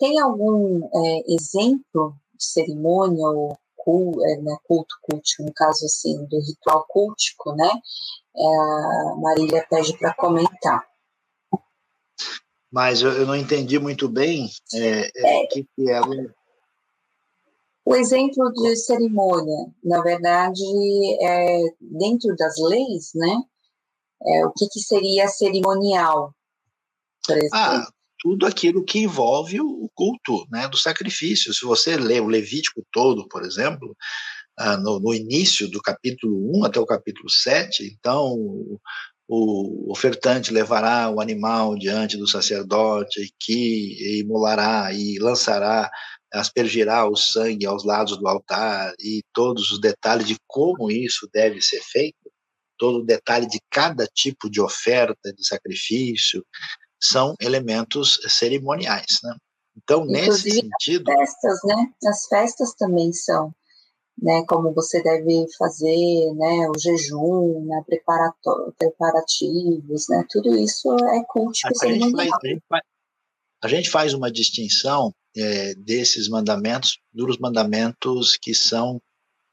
[0.00, 3.56] Tem algum é, exemplo de cerimônia ou
[3.90, 7.70] culto, é, né, culto, culto, no caso assim, do ritual cultico, né?
[8.36, 10.84] É, a Marília pede para comentar.
[12.70, 16.40] Mas eu, eu, não entendi muito bem é, é, o que, que é o...
[17.82, 20.62] O exemplo de cerimônia, na verdade,
[21.22, 23.42] é dentro das leis, né?
[24.24, 26.32] É, o que, que seria cerimonial,
[27.26, 27.58] por exemplo?
[27.58, 27.88] Ah,
[28.20, 31.52] tudo aquilo que envolve o culto né, do sacrifício.
[31.54, 33.96] Se você lê o Levítico todo, por exemplo,
[34.58, 38.36] ah, no, no, início do capítulo 1 até o capítulo 7, então
[39.26, 45.90] o, ofertante levará o animal diante do sacerdote que imolará e lançará,
[46.32, 51.62] aspergirá o sangue aos lados do altar e todos os detalhes de como isso deve
[51.62, 52.30] ser feito,
[52.76, 56.44] todo o detalhe de cada tipo de oferta, de sacrifício,
[57.00, 59.34] são elementos cerimoniais, né?
[59.76, 61.10] Então, Inclusive, nesse sentido...
[61.10, 61.92] As festas, né?
[62.06, 63.54] As festas também são
[64.22, 67.82] né, como você deve fazer, né, o jejum, né,
[68.78, 72.82] preparativos, né, tudo isso é cultivo a, gente faz, a, gente faz,
[73.62, 78.96] a gente faz uma distinção é, desses mandamentos dos mandamentos que são,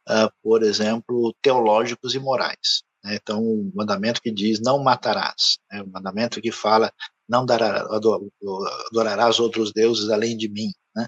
[0.09, 2.83] uh, por exemplo, teológicos e morais.
[3.03, 3.17] Né?
[3.21, 5.81] Então, o mandamento que diz não matarás, né?
[5.81, 6.91] o mandamento que fala
[7.27, 7.45] não
[8.91, 10.71] adorarás outros deuses além de mim.
[10.95, 11.05] Né?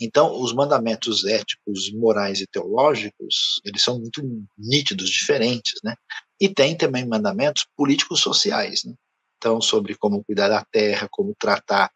[0.00, 4.22] Então, os mandamentos éticos, morais e teológicos, eles são muito
[4.56, 5.94] nítidos, diferentes, né?
[6.40, 8.94] E tem também mandamentos políticos sociais, né?
[9.36, 11.90] Então, sobre como cuidar da terra, como tratar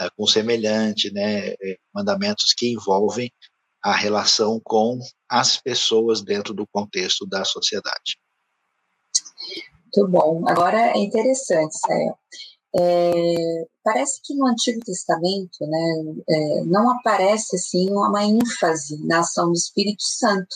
[0.00, 1.50] uh, com semelhante, né?
[1.50, 3.32] É, mandamentos que envolvem
[3.82, 4.98] a relação com
[5.28, 8.18] as pessoas dentro do contexto da sociedade.
[9.96, 10.48] Muito bom.
[10.48, 12.18] Agora é interessante, Céu.
[12.78, 19.46] É, parece que no Antigo Testamento né, é, não aparece assim uma ênfase na ação
[19.46, 20.54] do Espírito Santo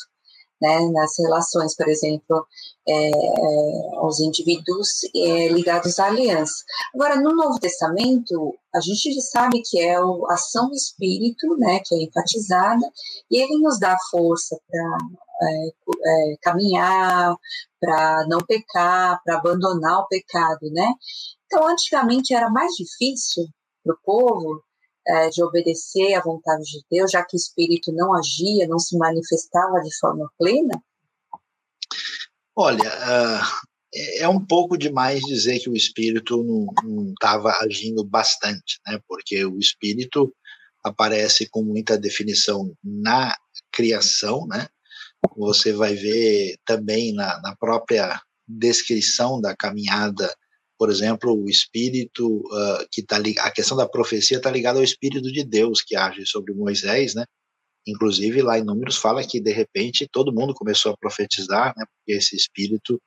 [0.60, 2.47] né, nas relações, por exemplo,
[2.86, 6.62] é, é, aos indivíduos é, ligados à aliança.
[6.94, 11.94] Agora, no Novo Testamento, a gente sabe que é a ação do Espírito, né, que
[11.94, 12.86] é enfatizada,
[13.30, 14.98] e ele nos dá força para
[15.42, 17.34] é, é, caminhar,
[17.80, 20.92] para não pecar, para abandonar o pecado, né?
[21.46, 23.46] Então, antigamente era mais difícil
[23.82, 24.62] para o povo
[25.06, 28.96] é, de obedecer à vontade de Deus, já que o Espírito não agia, não se
[28.96, 30.82] manifestava de forma plena?
[32.54, 33.68] Olha, uh,
[34.18, 36.44] é um pouco demais dizer que o Espírito
[36.84, 39.00] não estava agindo bastante, né?
[39.08, 40.32] Porque o Espírito
[40.84, 43.34] aparece com muita definição na
[43.72, 44.68] criação, né?
[45.36, 50.34] Você vai ver também na, na própria descrição da caminhada
[50.80, 55.30] por exemplo, o espírito uh, que está a questão da profecia está ligada ao espírito
[55.30, 57.26] de Deus que age sobre Moisés, né?
[57.86, 61.84] Inclusive lá em Números fala que de repente todo mundo começou a profetizar, né?
[61.84, 62.98] Porque esse espírito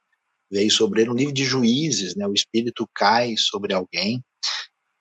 [0.52, 2.27] veio sobre ele no livro de Juízes, né?
[2.27, 4.22] O espírito cai sobre alguém.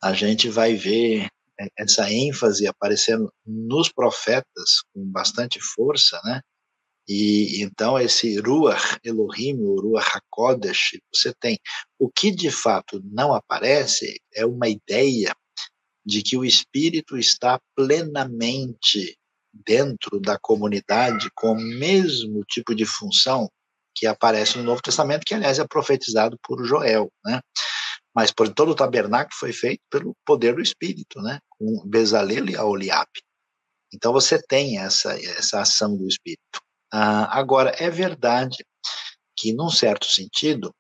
[0.02, 1.26] A gente vai ver
[1.60, 6.40] é, essa ênfase aparecendo nos profetas com bastante força, né?
[7.08, 11.58] E então esse Ruach Elohim, o Ruach HaKodesh, você tem.
[11.98, 15.34] O que de fato não aparece é uma ideia
[16.04, 19.16] de que o Espírito está plenamente
[19.52, 23.48] dentro da comunidade com o mesmo tipo de função
[23.94, 27.40] que aparece no Novo Testamento, que aliás é profetizado por Joel, né?
[28.14, 31.38] Mas por todo o tabernáculo foi feito pelo poder do Espírito, né?
[31.50, 33.22] Com Bezalel e Aoliabe.
[33.92, 36.60] Então você tem essa essa ação do Espírito.
[36.93, 38.64] Ah, agora, é verdade
[39.35, 40.74] que, num certo sentido,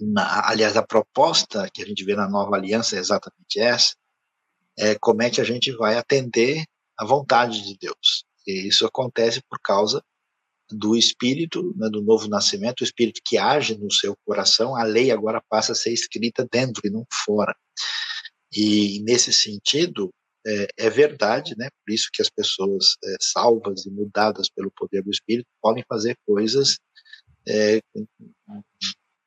[0.00, 3.94] na, aliás, a proposta que a gente vê na nova aliança é exatamente essa,
[4.78, 6.64] é como é que a gente vai atender
[6.98, 8.24] a vontade de Deus.
[8.46, 10.02] E isso acontece por causa
[10.70, 15.10] do Espírito, né, do novo nascimento, o Espírito que age no seu coração, a lei
[15.10, 17.54] agora passa a ser escrita dentro e não fora.
[18.54, 20.12] E nesse sentido,
[20.46, 21.68] é, é, verdade, né?
[21.84, 26.16] Por isso que as pessoas é, salvas e mudadas pelo poder do Espírito podem fazer
[26.26, 26.78] coisas
[27.48, 27.80] é,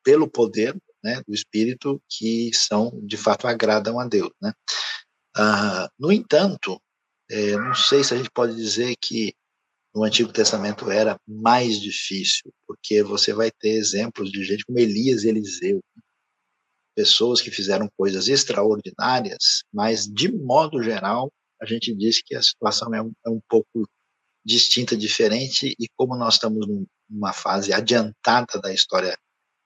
[0.04, 4.52] pelo poder né, do Espírito que são de fato agradam a Deus, né?
[5.36, 6.80] Ah, no entanto,
[7.30, 9.34] é, não sei se a gente pode dizer que
[9.94, 15.24] no Antigo Testamento era mais difícil, porque você vai ter exemplos de gente como Elias
[15.24, 15.80] e Eliseu,
[16.96, 22.92] pessoas que fizeram coisas extraordinárias, mas de modo geral a gente diz que a situação
[22.94, 23.88] é um, é um pouco
[24.44, 26.66] distinta, diferente, e como nós estamos
[27.08, 29.16] numa fase adiantada da história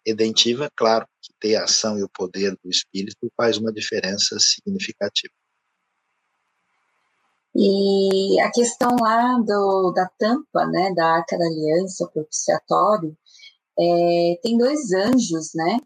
[0.07, 5.33] redentiva, claro que ter a ação e o poder do Espírito faz uma diferença significativa.
[7.55, 13.17] E a questão lá do, da tampa, né, da Arca da Aliança, propiciatório,
[13.79, 15.79] é, tem dois anjos, né,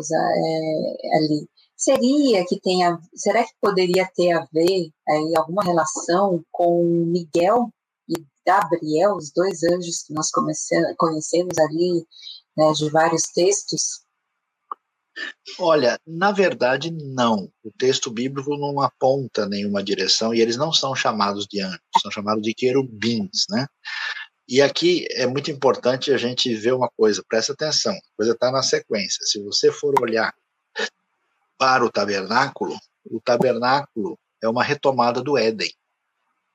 [0.00, 1.48] é, ali.
[1.76, 7.72] Seria que tenha, será que poderia ter a ver aí alguma relação com Miguel
[8.08, 8.14] e
[8.46, 12.06] Gabriel, os dois anjos que nós conhecemos ali,
[12.56, 14.02] né, de vários textos?
[15.58, 17.50] Olha, na verdade, não.
[17.62, 22.10] O texto bíblico não aponta nenhuma direção e eles não são chamados de anjos, são
[22.10, 23.66] chamados de querubins, né?
[24.48, 28.50] E aqui é muito importante a gente ver uma coisa, presta atenção, a coisa está
[28.50, 29.24] na sequência.
[29.24, 30.34] Se você for olhar
[31.58, 35.72] para o tabernáculo, o tabernáculo é uma retomada do Éden.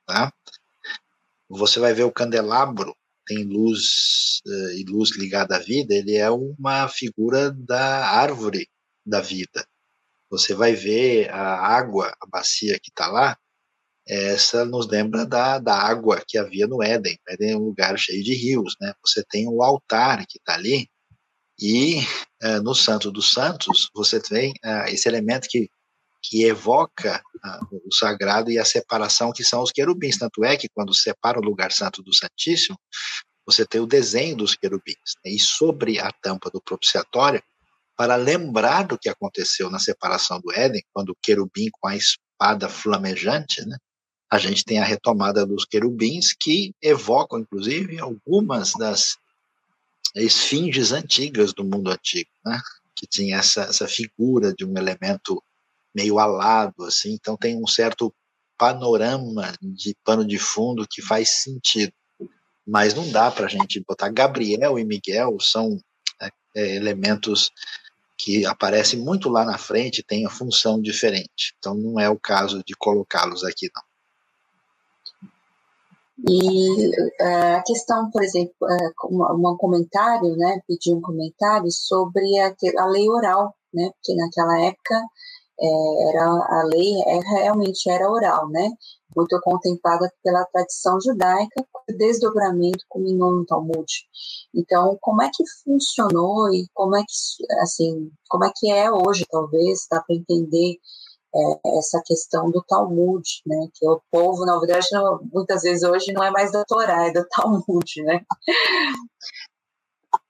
[0.05, 0.31] Tá?
[1.49, 2.95] Você vai ver o candelabro,
[3.25, 8.69] tem luz uh, e luz ligada à vida, ele é uma figura da árvore
[9.05, 9.65] da vida.
[10.29, 13.37] Você vai ver a água, a bacia que está lá,
[14.07, 17.17] essa nos lembra da, da água que havia no Éden.
[17.27, 18.93] O Éden é um lugar cheio de rios, né?
[19.05, 20.87] Você tem o altar que está ali,
[21.59, 22.01] e
[22.43, 25.69] uh, no Santo dos Santos você tem uh, esse elemento que,
[26.21, 30.17] que evoca uh, o sagrado e a separação, que são os querubins.
[30.17, 32.77] Tanto é que quando separa o lugar santo do Santíssimo,
[33.45, 35.15] você tem o desenho dos querubins.
[35.25, 35.31] Né?
[35.31, 37.41] E sobre a tampa do propiciatório,
[37.95, 42.69] para lembrar do que aconteceu na separação do Éden, quando o querubim com a espada
[42.69, 43.75] flamejante, né,
[44.29, 49.17] a gente tem a retomada dos querubins, que evocam, inclusive, algumas das
[50.15, 52.59] esfinges antigas do mundo antigo, né?
[52.95, 55.41] que tinha essa, essa figura de um elemento
[55.95, 58.13] meio alado, assim, então tem um certo
[58.57, 61.93] panorama de pano de fundo que faz sentido.
[62.65, 65.79] Mas não dá para a gente botar Gabriel e Miguel são
[66.21, 67.51] é, é, elementos
[68.17, 71.53] que aparecem muito lá na frente têm a função diferente.
[71.57, 73.83] Então não é o caso de colocá-los aqui, não.
[76.27, 82.53] E uh, a questão, por exemplo, uh, um comentário, né, pedir um comentário sobre a,
[82.79, 84.95] a lei oral, né, porque naquela época
[85.59, 88.69] é, era a lei é, realmente era oral, né,
[89.15, 93.85] muito contemplada pela tradição judaica, o desdobramento culminou no Talmud.
[94.53, 99.25] Então, como é que funcionou e como é que, assim, como é que é hoje,
[99.29, 100.77] talvez, dá para entender
[101.35, 103.67] é, essa questão do Talmud, né?
[103.73, 107.11] Que o povo, na verdade, não, muitas vezes hoje não é mais da Torá, é
[107.11, 108.21] do Talmud, né?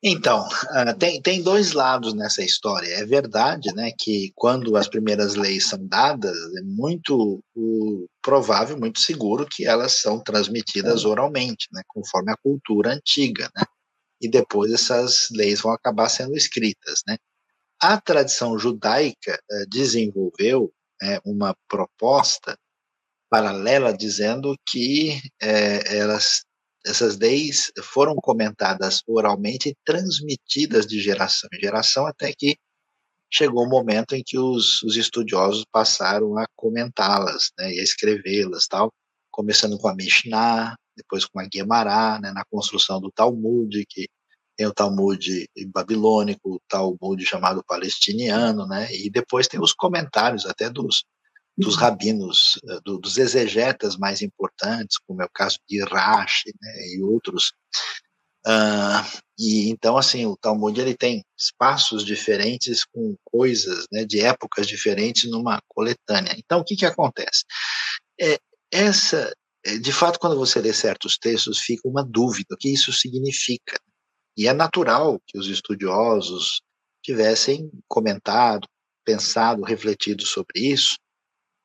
[0.03, 2.87] Então, uh, tem, tem dois lados nessa história.
[2.87, 7.43] É verdade né, que quando as primeiras leis são dadas, é muito
[8.21, 13.49] provável, muito seguro que elas são transmitidas oralmente, né, conforme a cultura antiga.
[13.55, 13.63] Né,
[14.21, 17.01] e depois essas leis vão acabar sendo escritas.
[17.07, 17.17] Né.
[17.81, 20.71] A tradição judaica uh, desenvolveu
[21.01, 22.57] é, uma proposta
[23.29, 26.43] paralela dizendo que é, elas,
[26.85, 32.57] essas leis foram comentadas oralmente e transmitidas de geração em geração até que
[33.31, 38.67] chegou o momento em que os, os estudiosos passaram a comentá-las né, e a escrevê-las,
[38.67, 38.91] tal,
[39.29, 44.07] começando com a Mishnah, depois com a Guemará, né, na construção do Talmud, que
[44.57, 48.93] tem o Talmud babilônico, o Talmud chamado palestiniano, né?
[48.93, 51.05] E depois tem os comentários até dos,
[51.55, 51.81] dos uhum.
[51.81, 56.87] rabinos, eh, do, dos exegetas mais importantes, como é o caso de Rashi, né?
[56.95, 57.53] E outros.
[58.45, 59.03] Uh,
[59.37, 65.29] e então assim o Talmud ele tem espaços diferentes com coisas né, de épocas diferentes
[65.29, 66.33] numa coletânea.
[66.37, 67.43] Então o que que acontece?
[68.19, 68.39] É,
[68.71, 69.33] essa
[69.67, 73.77] é, de fato, quando você lê certos textos, fica uma dúvida: o que isso significa?
[74.37, 76.61] E é natural que os estudiosos
[77.03, 78.67] tivessem comentado,
[79.03, 80.97] pensado, refletido sobre isso,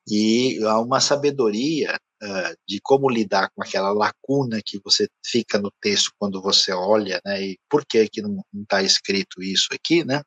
[0.07, 5.71] e há uma sabedoria uh, de como lidar com aquela lacuna que você fica no
[5.79, 10.21] texto quando você olha, né, e por que que não está escrito isso aqui, né?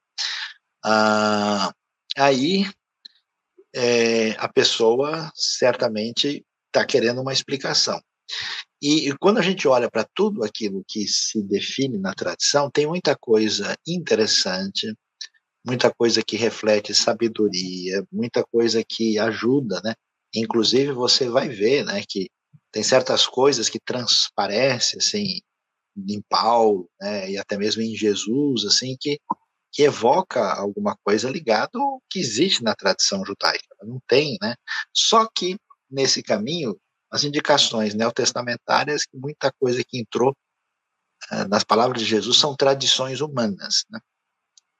[0.84, 1.72] Uh,
[2.16, 2.64] aí
[3.74, 8.00] é, a pessoa certamente está querendo uma explicação.
[8.80, 12.86] E, e quando a gente olha para tudo aquilo que se define na tradição, tem
[12.86, 14.94] muita coisa interessante,
[15.64, 19.94] muita coisa que reflete sabedoria, muita coisa que ajuda, né?
[20.34, 22.28] Inclusive você vai ver, né, que
[22.70, 25.40] tem certas coisas que transparecem assim
[25.96, 29.18] em Paulo, né, e até mesmo em Jesus, assim que
[29.72, 33.76] que evoca alguma coisa ligada ao que existe na tradição judaica.
[33.82, 34.54] Não tem, né?
[34.90, 35.58] Só que
[35.90, 36.78] nesse caminho
[37.16, 40.36] as indicações neotestamentárias, que muita coisa que entrou
[41.32, 43.98] uh, nas palavras de Jesus são tradições humanas, né?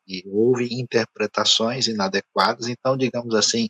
[0.07, 3.69] E houve interpretações inadequadas, então, digamos assim,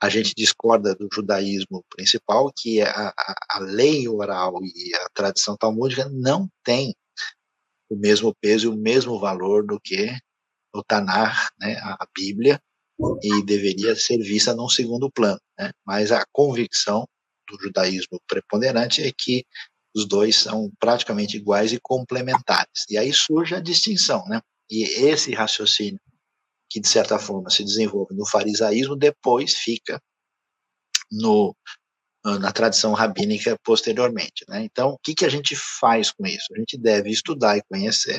[0.00, 5.08] a gente discorda do judaísmo principal, que é a, a, a lei oral e a
[5.14, 6.94] tradição talmúdica não tem
[7.88, 10.14] o mesmo peso e o mesmo valor do que
[10.74, 12.60] o Tanar, né, a Bíblia,
[13.22, 15.40] e deveria ser vista num segundo plano.
[15.58, 15.72] Né?
[15.84, 17.08] Mas a convicção
[17.48, 19.44] do judaísmo preponderante é que
[19.94, 22.84] os dois são praticamente iguais e complementares.
[22.90, 24.40] E aí surge a distinção, né?
[24.70, 26.00] E esse raciocínio
[26.68, 30.00] que de certa forma se desenvolve no farisaísmo depois fica
[31.12, 31.54] no
[32.24, 34.64] na tradição rabínica posteriormente, né?
[34.64, 36.46] Então, o que que a gente faz com isso?
[36.54, 38.18] A gente deve estudar e conhecer.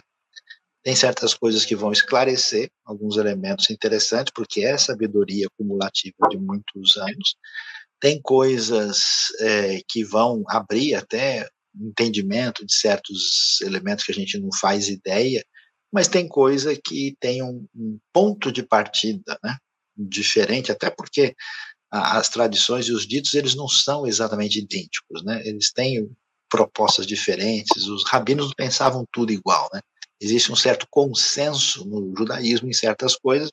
[0.84, 6.96] Tem certas coisas que vão esclarecer alguns elementos interessantes, porque é sabedoria acumulativa de muitos
[6.98, 7.36] anos,
[8.00, 11.48] tem coisas é, que vão abrir até
[11.80, 15.44] entendimento de certos elementos que a gente não faz ideia,
[15.92, 19.58] mas tem coisa que tem um, um ponto de partida né,
[19.98, 21.36] diferente, até porque
[21.92, 26.10] as tradições e os ditos eles não são exatamente idênticos, né, eles têm
[26.50, 29.82] propostas diferentes, os rabinos pensavam tudo igual, né,
[30.20, 33.52] existe um certo consenso no judaísmo em certas coisas,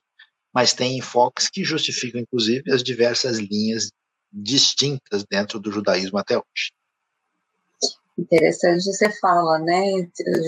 [0.55, 3.91] mas tem enfoques que justificam, inclusive, as diversas linhas
[4.33, 6.73] distintas dentro do judaísmo até hoje.
[8.19, 9.85] Interessante você fala, né?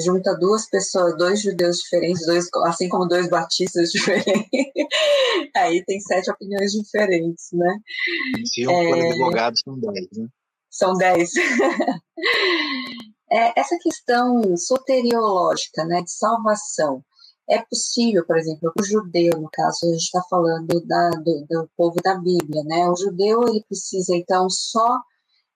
[0.05, 4.47] Junta duas pessoas, dois judeus diferentes, dois, assim como dois batistas diferentes.
[5.57, 7.79] Aí tem sete opiniões diferentes, né?
[8.45, 8.89] Se um é...
[8.89, 10.29] for advogado, são dez, né?
[10.71, 11.31] São dez.
[13.33, 17.03] é, essa questão soteriológica, né, de salvação,
[17.49, 21.71] é possível, por exemplo, o judeu, no caso, a gente está falando da, do, do,
[21.77, 22.89] povo da Bíblia, né?
[22.89, 25.01] O judeu, ele precisa, então, só,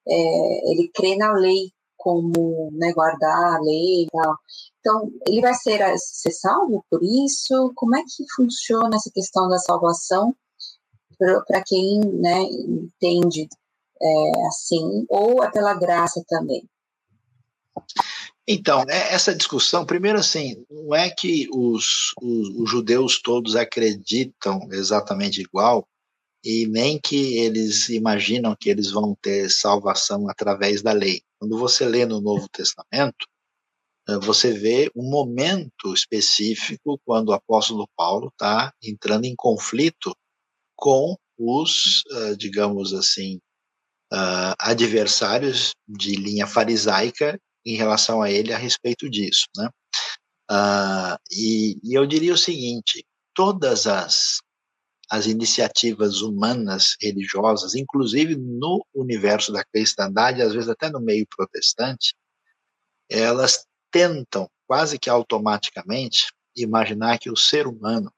[0.06, 4.36] é, ele crê na lei como né, guardar a lei e tal.
[4.80, 7.72] Então, ele vai ser, ser salvo por isso?
[7.74, 10.34] Como é que funciona essa questão da salvação
[11.18, 13.48] para quem né, entende
[14.00, 16.68] é, assim, ou é pela graça também?
[18.50, 24.66] Então, é, essa discussão, primeiro assim, não é que os, os, os, judeus todos acreditam
[24.72, 25.86] exatamente igual,
[26.42, 31.20] e nem que eles imaginam que eles vão ter salvação através da lei.
[31.38, 33.26] Quando você lê no Novo Testamento,
[34.08, 40.16] eh, você vê um momento específico quando o apóstolo Paulo está entrando em conflito
[40.74, 43.40] com os, eh, digamos assim,
[44.10, 49.68] uh, adversários de linha farisaica em relação a ele a respeito disso, né?
[50.50, 53.04] Uh, e, e, eu diria o seguinte:
[53.34, 54.38] todas as
[55.10, 62.14] as iniciativas humanas religiosas, inclusive no universo da cristandade, às vezes até no meio protestante,
[63.10, 68.12] elas tentam quase que automaticamente imaginar que o ser humano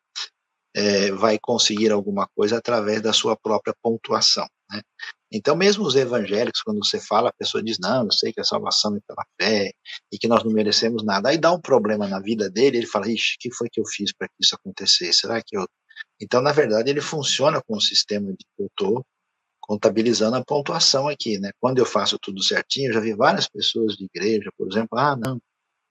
[0.75, 4.49] é, vai conseguir alguma coisa através da sua própria pontuação.
[4.71, 4.83] Né?
[5.33, 8.45] Então, mesmo os evangélicos, quando você fala, a pessoa diz: Não, eu sei que a
[8.45, 9.73] salvação é pela fé
[10.13, 11.29] e que nós não merecemos nada.
[11.29, 13.87] Aí dá um problema na vida dele, ele fala: Ixi, o que foi que eu
[13.87, 15.21] fiz para que isso acontecesse?
[15.21, 15.67] Será que eu.
[16.21, 19.05] Então, na verdade, ele funciona com o sistema de eu estou
[19.61, 21.51] contabilizando a pontuação aqui, né?
[21.61, 25.17] Quando eu faço tudo certinho, eu já vi várias pessoas de igreja, por exemplo, ah,
[25.17, 25.41] não,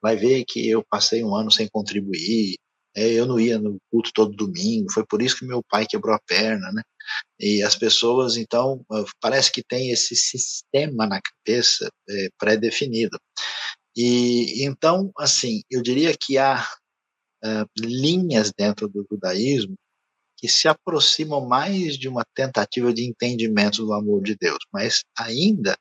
[0.02, 2.56] vai ver que eu passei um ano sem contribuir,
[2.94, 6.14] é, eu não ia no culto todo domingo, foi por isso que meu pai quebrou
[6.14, 6.82] a perna, né?
[7.38, 13.18] E as pessoas, então, ah, parece que tem esse sistema na cabeça é, pré-definido.
[13.96, 16.64] E então, assim, eu diria que há
[17.44, 19.74] uh, linhas dentro do judaísmo
[20.36, 25.76] que se aproximam mais de uma tentativa de entendimento do amor de Deus, mas ainda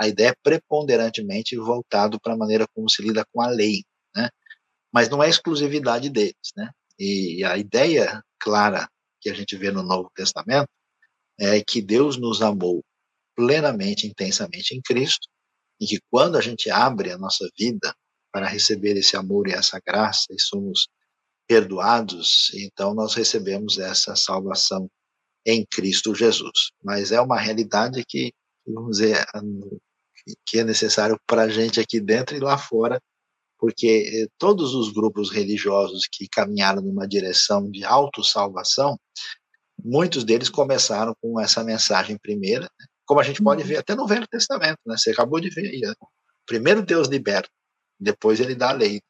[0.00, 3.84] a ideia é preponderantemente voltado para a maneira como se lida com a lei,
[4.16, 4.28] né?
[4.92, 6.70] Mas não é exclusividade deles, né?
[6.98, 8.88] E a ideia clara
[9.20, 10.68] que a gente vê no Novo Testamento
[11.38, 12.84] é que Deus nos amou
[13.34, 15.28] plenamente, intensamente em Cristo,
[15.80, 17.94] e que quando a gente abre a nossa vida
[18.30, 20.88] para receber esse amor e essa graça e somos
[21.48, 24.88] perdoados, então nós recebemos essa salvação
[25.44, 26.70] em Cristo Jesus.
[26.82, 28.32] Mas é uma realidade que,
[28.66, 29.26] vamos dizer,
[30.46, 33.00] que é necessário para a gente aqui dentro e lá fora,
[33.60, 38.98] porque eh, todos os grupos religiosos que caminharam numa direção de autossalvação,
[39.84, 42.86] muitos deles começaram com essa mensagem primeira, né?
[43.06, 43.68] como a gente pode uhum.
[43.68, 44.96] ver até no Velho Testamento, né?
[44.96, 45.80] Você acabou de ver aí.
[45.80, 45.92] Né?
[46.46, 47.50] Primeiro Deus liberta,
[47.98, 49.00] depois ele dá a lei.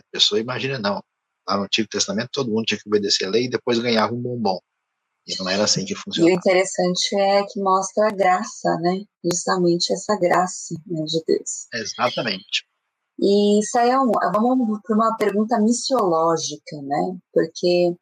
[0.00, 1.02] A pessoa imagina, não,
[1.46, 4.22] lá no Antigo Testamento todo mundo tinha que obedecer a lei e depois ganhava um
[4.22, 4.58] bombom.
[5.26, 6.30] E não era assim que funcionava.
[6.30, 9.02] E o interessante é que mostra a graça, né?
[9.22, 11.66] Justamente essa graça né, de Deus.
[11.74, 12.64] Exatamente.
[13.20, 17.18] E Sayão, vamos para uma pergunta missiológica, né?
[17.32, 17.96] Porque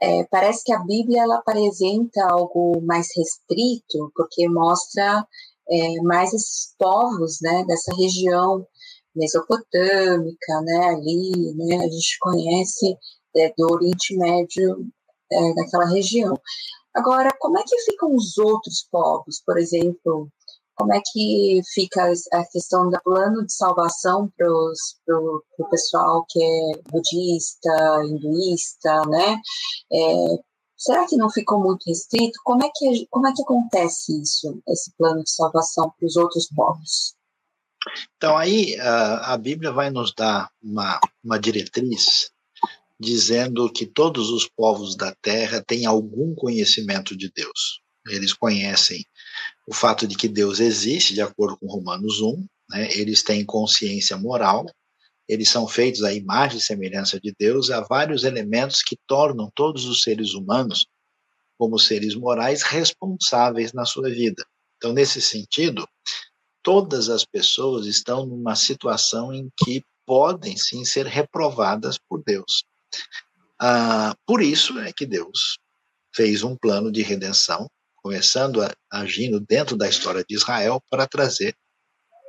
[0.00, 5.26] é, parece que a Bíblia ela apresenta algo mais restrito, porque mostra
[5.68, 8.66] é, mais esses povos, né, dessa região
[9.14, 12.96] mesopotâmica, né, ali, né, a gente conhece
[13.36, 14.86] é, do Oriente Médio,
[15.32, 16.38] é, daquela região.
[16.94, 20.28] Agora, como é que ficam os outros povos, por exemplo,
[20.82, 26.82] como é que fica a questão do plano de salvação para o pessoal que é
[26.90, 29.40] budista, hinduísta, né?
[29.92, 30.42] É,
[30.76, 32.36] será que não ficou muito restrito?
[32.42, 36.48] Como é que, como é que acontece isso, esse plano de salvação para os outros
[36.48, 37.14] povos?
[38.16, 42.32] Então, aí a, a Bíblia vai nos dar uma, uma diretriz
[42.98, 47.80] dizendo que todos os povos da terra têm algum conhecimento de Deus.
[48.08, 49.06] Eles conhecem
[49.66, 52.92] o fato de que Deus existe, de acordo com Romanos 1, né?
[52.92, 54.66] eles têm consciência moral,
[55.28, 59.86] eles são feitos à imagem e semelhança de Deus, há vários elementos que tornam todos
[59.86, 60.86] os seres humanos,
[61.56, 64.44] como seres morais, responsáveis na sua vida.
[64.76, 65.86] Então, nesse sentido,
[66.62, 72.64] todas as pessoas estão numa situação em que podem sim ser reprovadas por Deus.
[73.60, 75.58] Ah, por isso é que Deus
[76.14, 77.70] fez um plano de redenção,
[78.02, 81.56] começando a, agindo dentro da história de Israel para trazer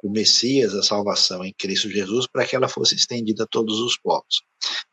[0.04, 3.98] o Messias, a salvação em Cristo Jesus, para que ela fosse estendida a todos os
[3.98, 4.44] povos.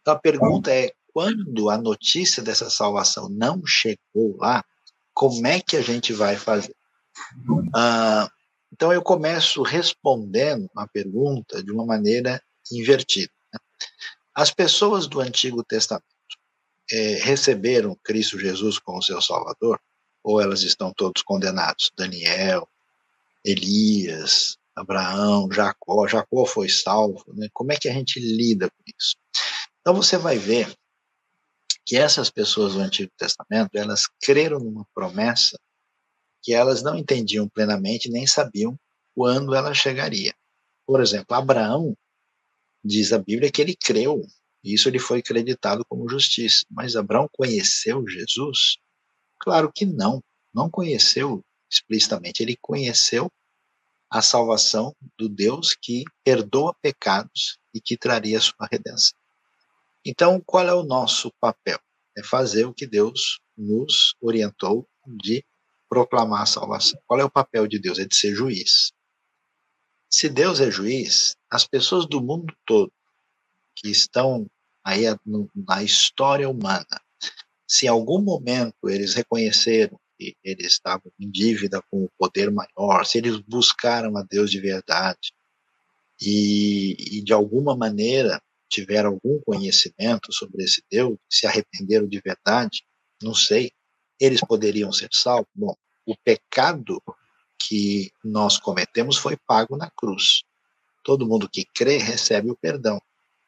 [0.01, 4.65] Então a pergunta é: quando a notícia dessa salvação não chegou lá,
[5.13, 6.75] como é que a gente vai fazer?
[7.75, 8.31] Ah,
[8.73, 12.41] então eu começo respondendo a pergunta de uma maneira
[12.73, 13.33] invertida.
[13.53, 13.59] Né?
[14.35, 16.07] As pessoas do Antigo Testamento
[16.91, 19.81] é, receberam Cristo Jesus como seu Salvador,
[20.23, 21.91] ou elas estão todos condenados?
[21.97, 22.69] Daniel,
[23.45, 27.49] Elias, Abraão, Jacó, Jacó foi salvo, né?
[27.53, 29.17] Como é que a gente lida com isso?
[29.81, 30.73] Então você vai ver
[31.85, 35.59] que essas pessoas do Antigo Testamento, elas creram numa promessa
[36.43, 38.79] que elas não entendiam plenamente nem sabiam
[39.15, 40.35] quando ela chegaria.
[40.87, 41.97] Por exemplo, Abraão
[42.83, 44.23] diz a Bíblia que ele creu,
[44.65, 46.65] e isso lhe foi acreditado como justiça.
[46.71, 48.79] Mas Abraão conheceu Jesus?
[49.41, 50.23] Claro que não,
[50.55, 53.31] não conheceu explicitamente, ele conheceu
[54.11, 59.17] a salvação do Deus que perdoa pecados e que traria sua redenção.
[60.05, 61.79] Então, qual é o nosso papel?
[62.17, 65.45] É fazer o que Deus nos orientou de
[65.89, 67.01] proclamar a salvação.
[67.07, 67.99] Qual é o papel de Deus?
[67.99, 68.93] É de ser juiz.
[70.11, 72.93] Se Deus é juiz, as pessoas do mundo todo
[73.77, 74.51] que estão
[74.85, 75.05] aí
[75.55, 77.01] na história humana,
[77.71, 83.07] se em algum momento eles reconheceram que eles estavam em dívida com o poder maior,
[83.07, 85.33] se eles buscaram a Deus de verdade
[86.21, 92.83] e, e de alguma maneira tiveram algum conhecimento sobre esse Deus, se arrependeram de verdade,
[93.23, 93.71] não sei,
[94.19, 95.49] eles poderiam ser salvos?
[95.55, 95.75] Bom,
[96.05, 97.01] o pecado
[97.57, 100.43] que nós cometemos foi pago na cruz.
[101.05, 103.01] Todo mundo que crê recebe o perdão.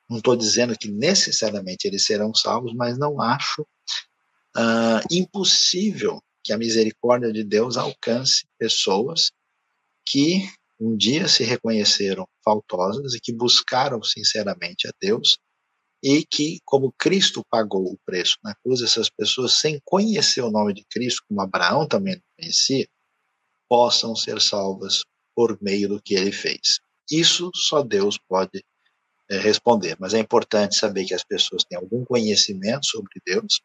[0.09, 3.67] Não estou dizendo que necessariamente eles serão salvos, mas não acho
[4.57, 9.31] uh, impossível que a misericórdia de Deus alcance pessoas
[10.05, 10.49] que
[10.81, 15.39] um dia se reconheceram faltosas e que buscaram sinceramente a Deus
[16.03, 20.75] e que, como Cristo pagou o preço na cruz, essas pessoas, sem conhecer o nome
[20.75, 22.89] de Cristo, como Abraão também conhecia,
[23.69, 25.05] possam ser salvas
[25.35, 26.81] por meio do que ele fez.
[27.09, 28.65] Isso só Deus pode
[29.31, 33.61] é, responder, mas é importante saber que as pessoas têm algum conhecimento sobre Deus.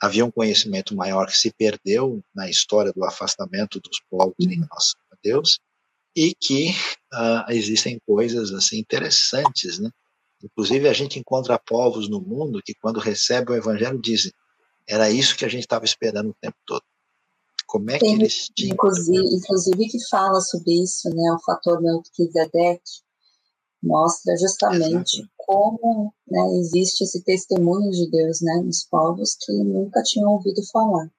[0.00, 4.66] Havia um conhecimento maior que se perdeu na história do afastamento dos povos em uhum.
[4.66, 5.58] relação a Deus
[6.14, 6.70] e que
[7.12, 9.90] uh, existem coisas assim interessantes, né?
[10.42, 14.32] Inclusive, a gente encontra povos no mundo que, quando recebem o evangelho, dizem:
[14.86, 16.82] era isso que a gente estava esperando o tempo todo.
[17.66, 18.74] Como é Tem, que eles tinham.
[18.74, 21.32] Inclusive, inclusive, que fala sobre isso, né?
[21.32, 23.05] O fator Melquisedeque
[23.82, 25.30] mostra justamente Exato.
[25.36, 31.10] como né, existe esse testemunho de Deus né, nos povos que nunca tinham ouvido falar.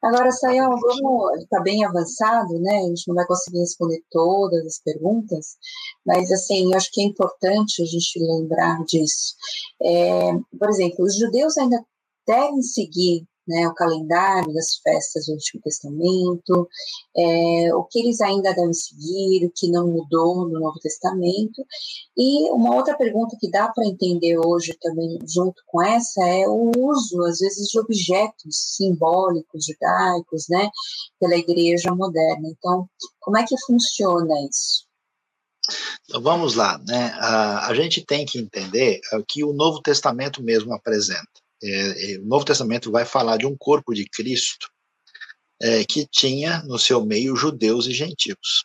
[0.00, 2.78] Agora, Sayão, vamos, está bem avançado, né?
[2.78, 5.56] A gente não vai conseguir responder todas as perguntas,
[6.06, 9.34] mas, assim, eu acho que é importante a gente lembrar disso.
[9.82, 11.84] É, por exemplo, os judeus ainda
[12.24, 16.68] devem seguir né, o calendário das festas do Antigo Testamento,
[17.16, 21.64] é, o que eles ainda devem seguir, o que não mudou no Novo Testamento.
[22.16, 26.70] E uma outra pergunta que dá para entender hoje também, junto com essa, é o
[26.76, 30.70] uso, às vezes, de objetos simbólicos, judaicos, né,
[31.18, 32.48] pela igreja moderna.
[32.48, 32.86] Então,
[33.18, 34.86] como é que funciona isso?
[36.04, 37.12] Então, vamos lá, né?
[37.18, 41.28] A, gente tem que entender o que o Novo Testamento mesmo apresenta
[41.62, 44.68] é, é, o Novo Testamento vai falar de um corpo de Cristo
[45.60, 48.64] é, que tinha no seu meio judeus e gentios.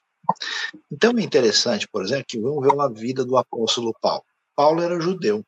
[0.91, 4.23] Então é interessante, por exemplo, que vamos ver a vida do apóstolo Paulo.
[4.55, 5.43] Paulo era judeu.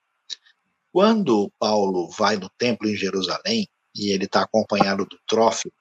[0.91, 5.71] Quando Paulo vai no templo em Jerusalém, e ele está acompanhado do Trófimo,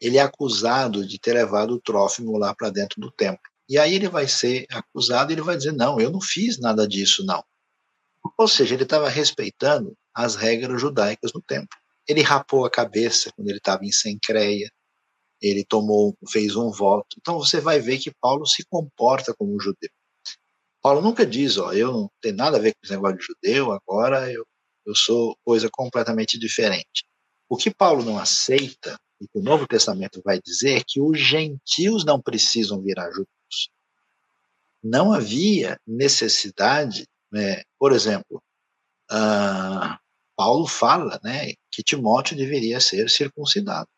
[0.00, 3.40] ele é acusado de ter levado o Trófimo lá para dentro do templo.
[3.68, 6.86] E aí ele vai ser acusado e ele vai dizer: Não, eu não fiz nada
[6.88, 7.44] disso, não.
[8.38, 11.78] Ou seja, ele estava respeitando as regras judaicas no templo.
[12.06, 14.70] Ele rapou a cabeça quando ele estava em Sencreia,
[15.40, 17.16] ele tomou, fez um voto.
[17.18, 19.90] Então você vai ver que Paulo se comporta como um judeu.
[20.82, 23.72] Paulo nunca diz, ó, eu não tenho nada a ver com esse negócio de judeu,
[23.72, 24.44] agora eu,
[24.86, 27.04] eu sou coisa completamente diferente.
[27.48, 31.18] O que Paulo não aceita, e que o Novo Testamento vai dizer, é que os
[31.18, 33.70] gentios não precisam virar judeus.
[34.82, 37.62] Não havia necessidade né?
[37.78, 38.42] Por exemplo,
[39.10, 39.98] uh,
[40.38, 43.88] Paulo fala né, que Timóteo deveria ser circuncidado,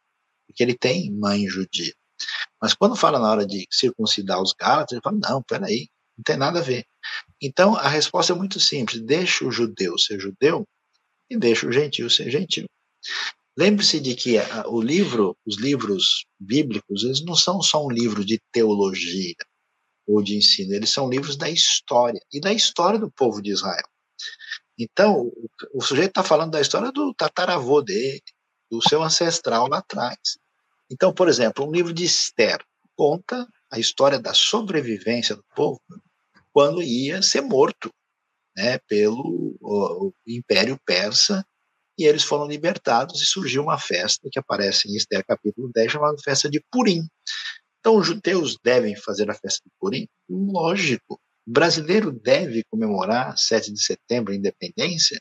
[0.47, 1.93] porque ele tem mãe judia.
[2.61, 6.39] Mas quando fala na hora de circuncidar os Gálatas, ele fala: não, peraí, não tem
[6.39, 6.87] nada a ver.
[7.43, 10.67] Então a resposta é muito simples: deixa o judeu ser judeu
[11.29, 12.65] e deixa o gentil ser gentil.
[13.55, 14.37] Lembre-se de que
[14.67, 19.35] o livro, os livros bíblicos, eles não são só um livro de teologia
[20.07, 23.87] ou de ensino, eles são livros da história, e da história do povo de Israel.
[24.83, 28.23] Então, o, o sujeito está falando da história do tataravô dele,
[28.71, 30.19] do seu ancestral lá atrás.
[30.91, 32.65] Então, por exemplo, um livro de Esther
[32.97, 35.81] conta a história da sobrevivência do povo
[36.53, 37.91] quando ia ser morto
[38.57, 41.45] né, pelo o, o Império Persa,
[41.99, 46.17] e eles foram libertados e surgiu uma festa que aparece em Esther capítulo 10, chamada
[46.25, 47.07] Festa de Purim.
[47.79, 50.09] Então, os judeus devem fazer a festa de Purim?
[50.29, 51.21] Lógico.
[51.47, 55.21] O brasileiro deve comemorar 7 de setembro, a independência?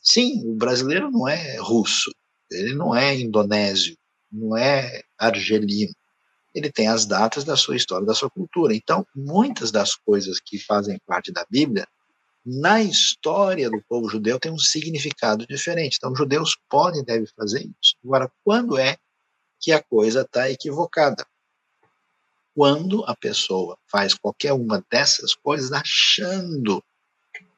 [0.00, 2.14] Sim, o brasileiro não é russo,
[2.50, 3.96] ele não é indonésio,
[4.30, 5.94] não é argelino.
[6.54, 8.74] Ele tem as datas da sua história, da sua cultura.
[8.74, 11.86] Então, muitas das coisas que fazem parte da Bíblia,
[12.44, 15.96] na história do povo judeu, tem um significado diferente.
[15.96, 17.96] Então, os judeus podem e devem fazer isso.
[18.04, 18.96] Agora, quando é
[19.58, 21.26] que a coisa está equivocada?
[22.54, 26.82] Quando a pessoa faz qualquer uma dessas coisas achando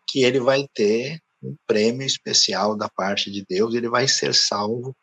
[0.08, 4.96] que ele vai ter um prêmio especial da parte de Deus, ele vai ser salvo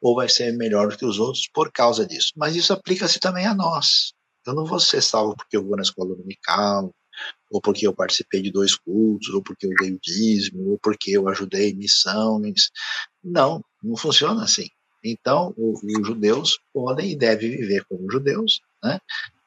[0.00, 2.32] ou vai ser melhor que os outros por causa disso.
[2.36, 4.12] Mas isso aplica-se também a nós.
[4.46, 6.94] Eu não vou ser salvo porque eu vou na escola dominical,
[7.50, 11.10] ou porque eu participei de dois cultos, ou porque eu dei o dízimo, ou porque
[11.10, 12.70] eu ajudei missões.
[13.22, 14.68] Não, não funciona assim.
[15.04, 18.98] Então, os judeus podem e devem viver como judeus, né?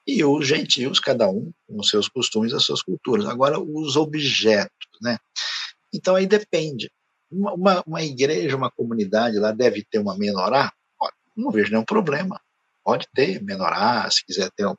[0.05, 3.25] E os gentios, cada um com os seus costumes, as suas culturas.
[3.27, 5.17] Agora, os objetos, né?
[5.93, 6.91] Então, aí depende.
[7.29, 10.71] Uma, uma igreja, uma comunidade lá deve ter uma menorá?
[11.35, 12.41] Não vejo nenhum problema.
[12.83, 14.77] Pode ter menorá, se quiser ter uma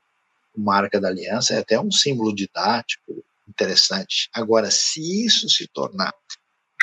[0.57, 4.29] marca da aliança, é até um símbolo didático interessante.
[4.35, 6.13] Agora, se isso se tornar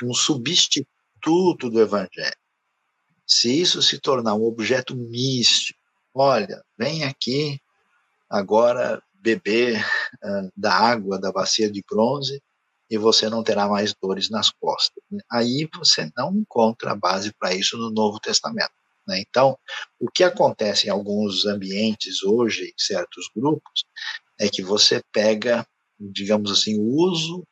[0.03, 2.37] um substituto do evangelho,
[3.27, 5.79] se isso se tornar um objeto místico,
[6.15, 7.59] olha, vem aqui
[8.29, 9.83] agora beber
[10.23, 12.41] uh, da água da bacia de bronze
[12.89, 15.03] e você não terá mais dores nas costas.
[15.11, 15.19] Né?
[15.31, 18.71] Aí você não encontra a base para isso no Novo Testamento.
[19.07, 19.23] Né?
[19.27, 19.57] Então,
[19.99, 23.83] o que acontece em alguns ambientes hoje, em certos grupos,
[24.39, 25.67] é que você pega,
[25.99, 27.43] digamos assim, o uso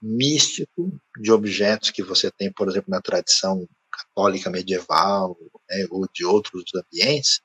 [0.00, 5.36] místico de objetos que você tem, por exemplo, na tradição católica medieval
[5.70, 7.40] né, ou de outros ambientes,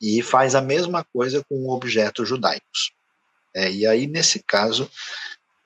[0.00, 2.92] e faz a mesma coisa com objetos judaicos.
[3.54, 4.88] É, e aí, nesse caso,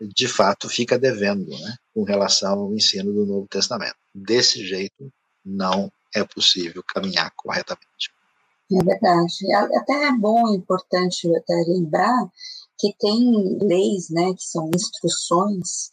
[0.00, 3.96] de fato fica devendo né, com relação ao ensino do Novo Testamento.
[4.14, 5.12] Desse jeito,
[5.44, 8.10] não é possível caminhar corretamente.
[8.70, 9.54] É verdade.
[9.76, 12.30] Até é bom, é importante até lembrar
[12.78, 15.90] que tem leis, né, que são instruções,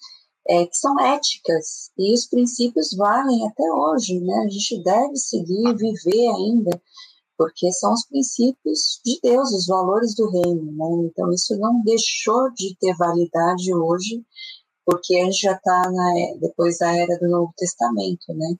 [0.47, 4.43] é, que são éticas, e os princípios valem até hoje, né?
[4.45, 6.81] A gente deve seguir, viver ainda
[7.39, 11.07] porque são os princípios de Deus, os valores do reino, né?
[11.09, 14.21] Então isso não deixou de ter validade hoje,
[14.85, 15.81] porque a gente já está
[16.41, 18.55] depois da era do Novo Testamento, né?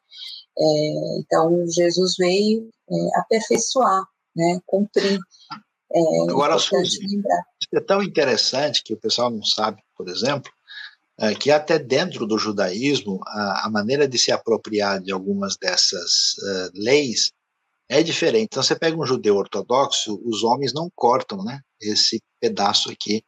[0.58, 4.62] É, então Jesus veio é, aperfeiçoar, né?
[4.66, 5.20] Cumprir.
[5.92, 7.00] É, Agora, Suzy,
[7.74, 10.50] é tão interessante que o pessoal não sabe, por exemplo,
[11.20, 16.38] é, que até dentro do judaísmo a, a, maneira de se apropriar de algumas dessas
[16.38, 17.34] uh, leis
[17.90, 18.46] é diferente.
[18.46, 23.24] Então, você pega um judeu ortodoxo, os homens não cortam, né, esse pedaço aqui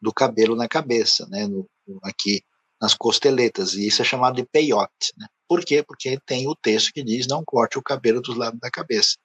[0.00, 1.66] do cabelo na cabeça, né, no,
[2.02, 2.42] aqui
[2.80, 5.26] nas costeletas, e isso é chamado de peiote, né?
[5.48, 5.82] Por quê?
[5.82, 9.16] Porque tem o texto que diz não corte o cabelo dos lados da cabeça.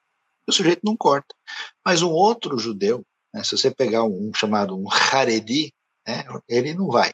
[0.48, 1.34] O sujeito não corta.
[1.84, 3.04] Mas um outro judeu,
[3.34, 5.74] né, se você pegar um, um chamado um haredi,
[6.08, 7.12] né, ele não vai.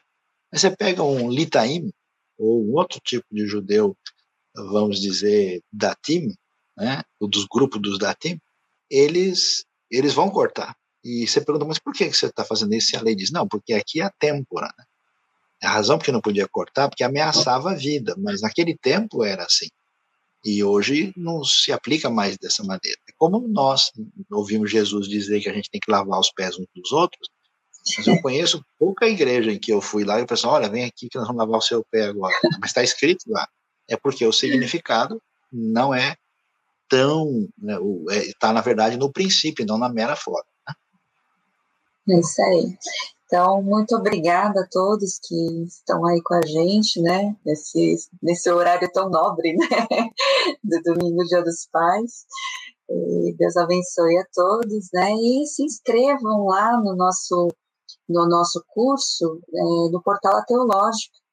[0.52, 1.90] Mas você pega um litaim,
[2.38, 3.96] ou um outro tipo de judeu,
[4.54, 6.34] vamos dizer, datim,
[6.76, 8.38] né, dos grupos dos datim,
[8.90, 10.76] eles, eles vão cortar.
[11.02, 12.94] E você pergunta, mas por que você está fazendo isso?
[12.94, 14.72] E a lei diz, não, porque aqui é a têmpora.
[14.78, 14.84] Né?
[15.62, 19.68] A razão porque não podia cortar, porque ameaçava a vida, mas naquele tempo era assim.
[20.44, 22.98] E hoje não se aplica mais dessa maneira.
[23.08, 23.90] É como nós
[24.30, 27.28] ouvimos Jesus dizer que a gente tem que lavar os pés uns dos outros,
[27.96, 30.84] mas eu conheço pouca igreja em que eu fui lá e o pessoal, olha, vem
[30.84, 32.34] aqui que nós vamos lavar o seu pé agora.
[32.60, 33.46] Mas está escrito lá.
[33.88, 35.20] É porque o significado
[35.52, 36.16] não é
[36.88, 37.48] tão.
[37.58, 37.76] Né,
[38.22, 40.46] está, na verdade, no princípio, não na mera forma.
[42.06, 42.16] Né?
[42.16, 42.78] É isso aí.
[43.26, 48.88] Então, muito obrigada a todos que estão aí com a gente, né, nesse, nesse horário
[48.92, 50.10] tão nobre, né,
[50.62, 52.26] do domingo, Dia dos Pais.
[52.88, 57.48] E Deus abençoe a todos, né, e se inscrevam lá no nosso,
[58.08, 61.23] no nosso curso, é, no portal Teológico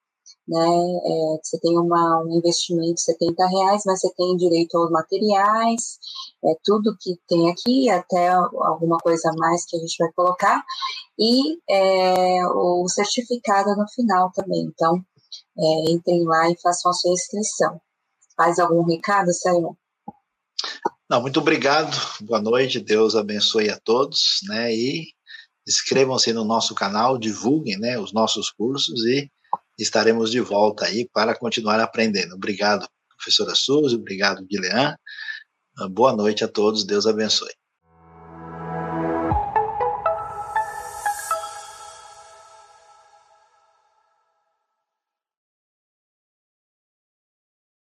[0.51, 0.67] né?
[0.67, 5.97] É, você tem uma, um investimento de 70 reais, mas você tem direito aos materiais,
[6.43, 10.61] é, tudo que tem aqui, até alguma coisa a mais que a gente vai colocar,
[11.17, 14.63] e é, o certificado no final também.
[14.65, 15.01] Então,
[15.57, 17.79] é, entrem lá e façam a sua inscrição.
[18.35, 19.73] Faz algum recado, Simon?
[21.09, 25.07] Não, muito obrigado, boa noite, Deus abençoe a todos, né, e
[25.67, 29.29] inscrevam-se no nosso canal, divulguem, né, os nossos cursos e
[29.77, 32.35] estaremos de volta aí para continuar aprendendo.
[32.35, 32.87] Obrigado,
[33.17, 34.95] professora Suzy, obrigado, Guilherme.
[35.91, 37.60] Boa noite a todos, Deus abençoe.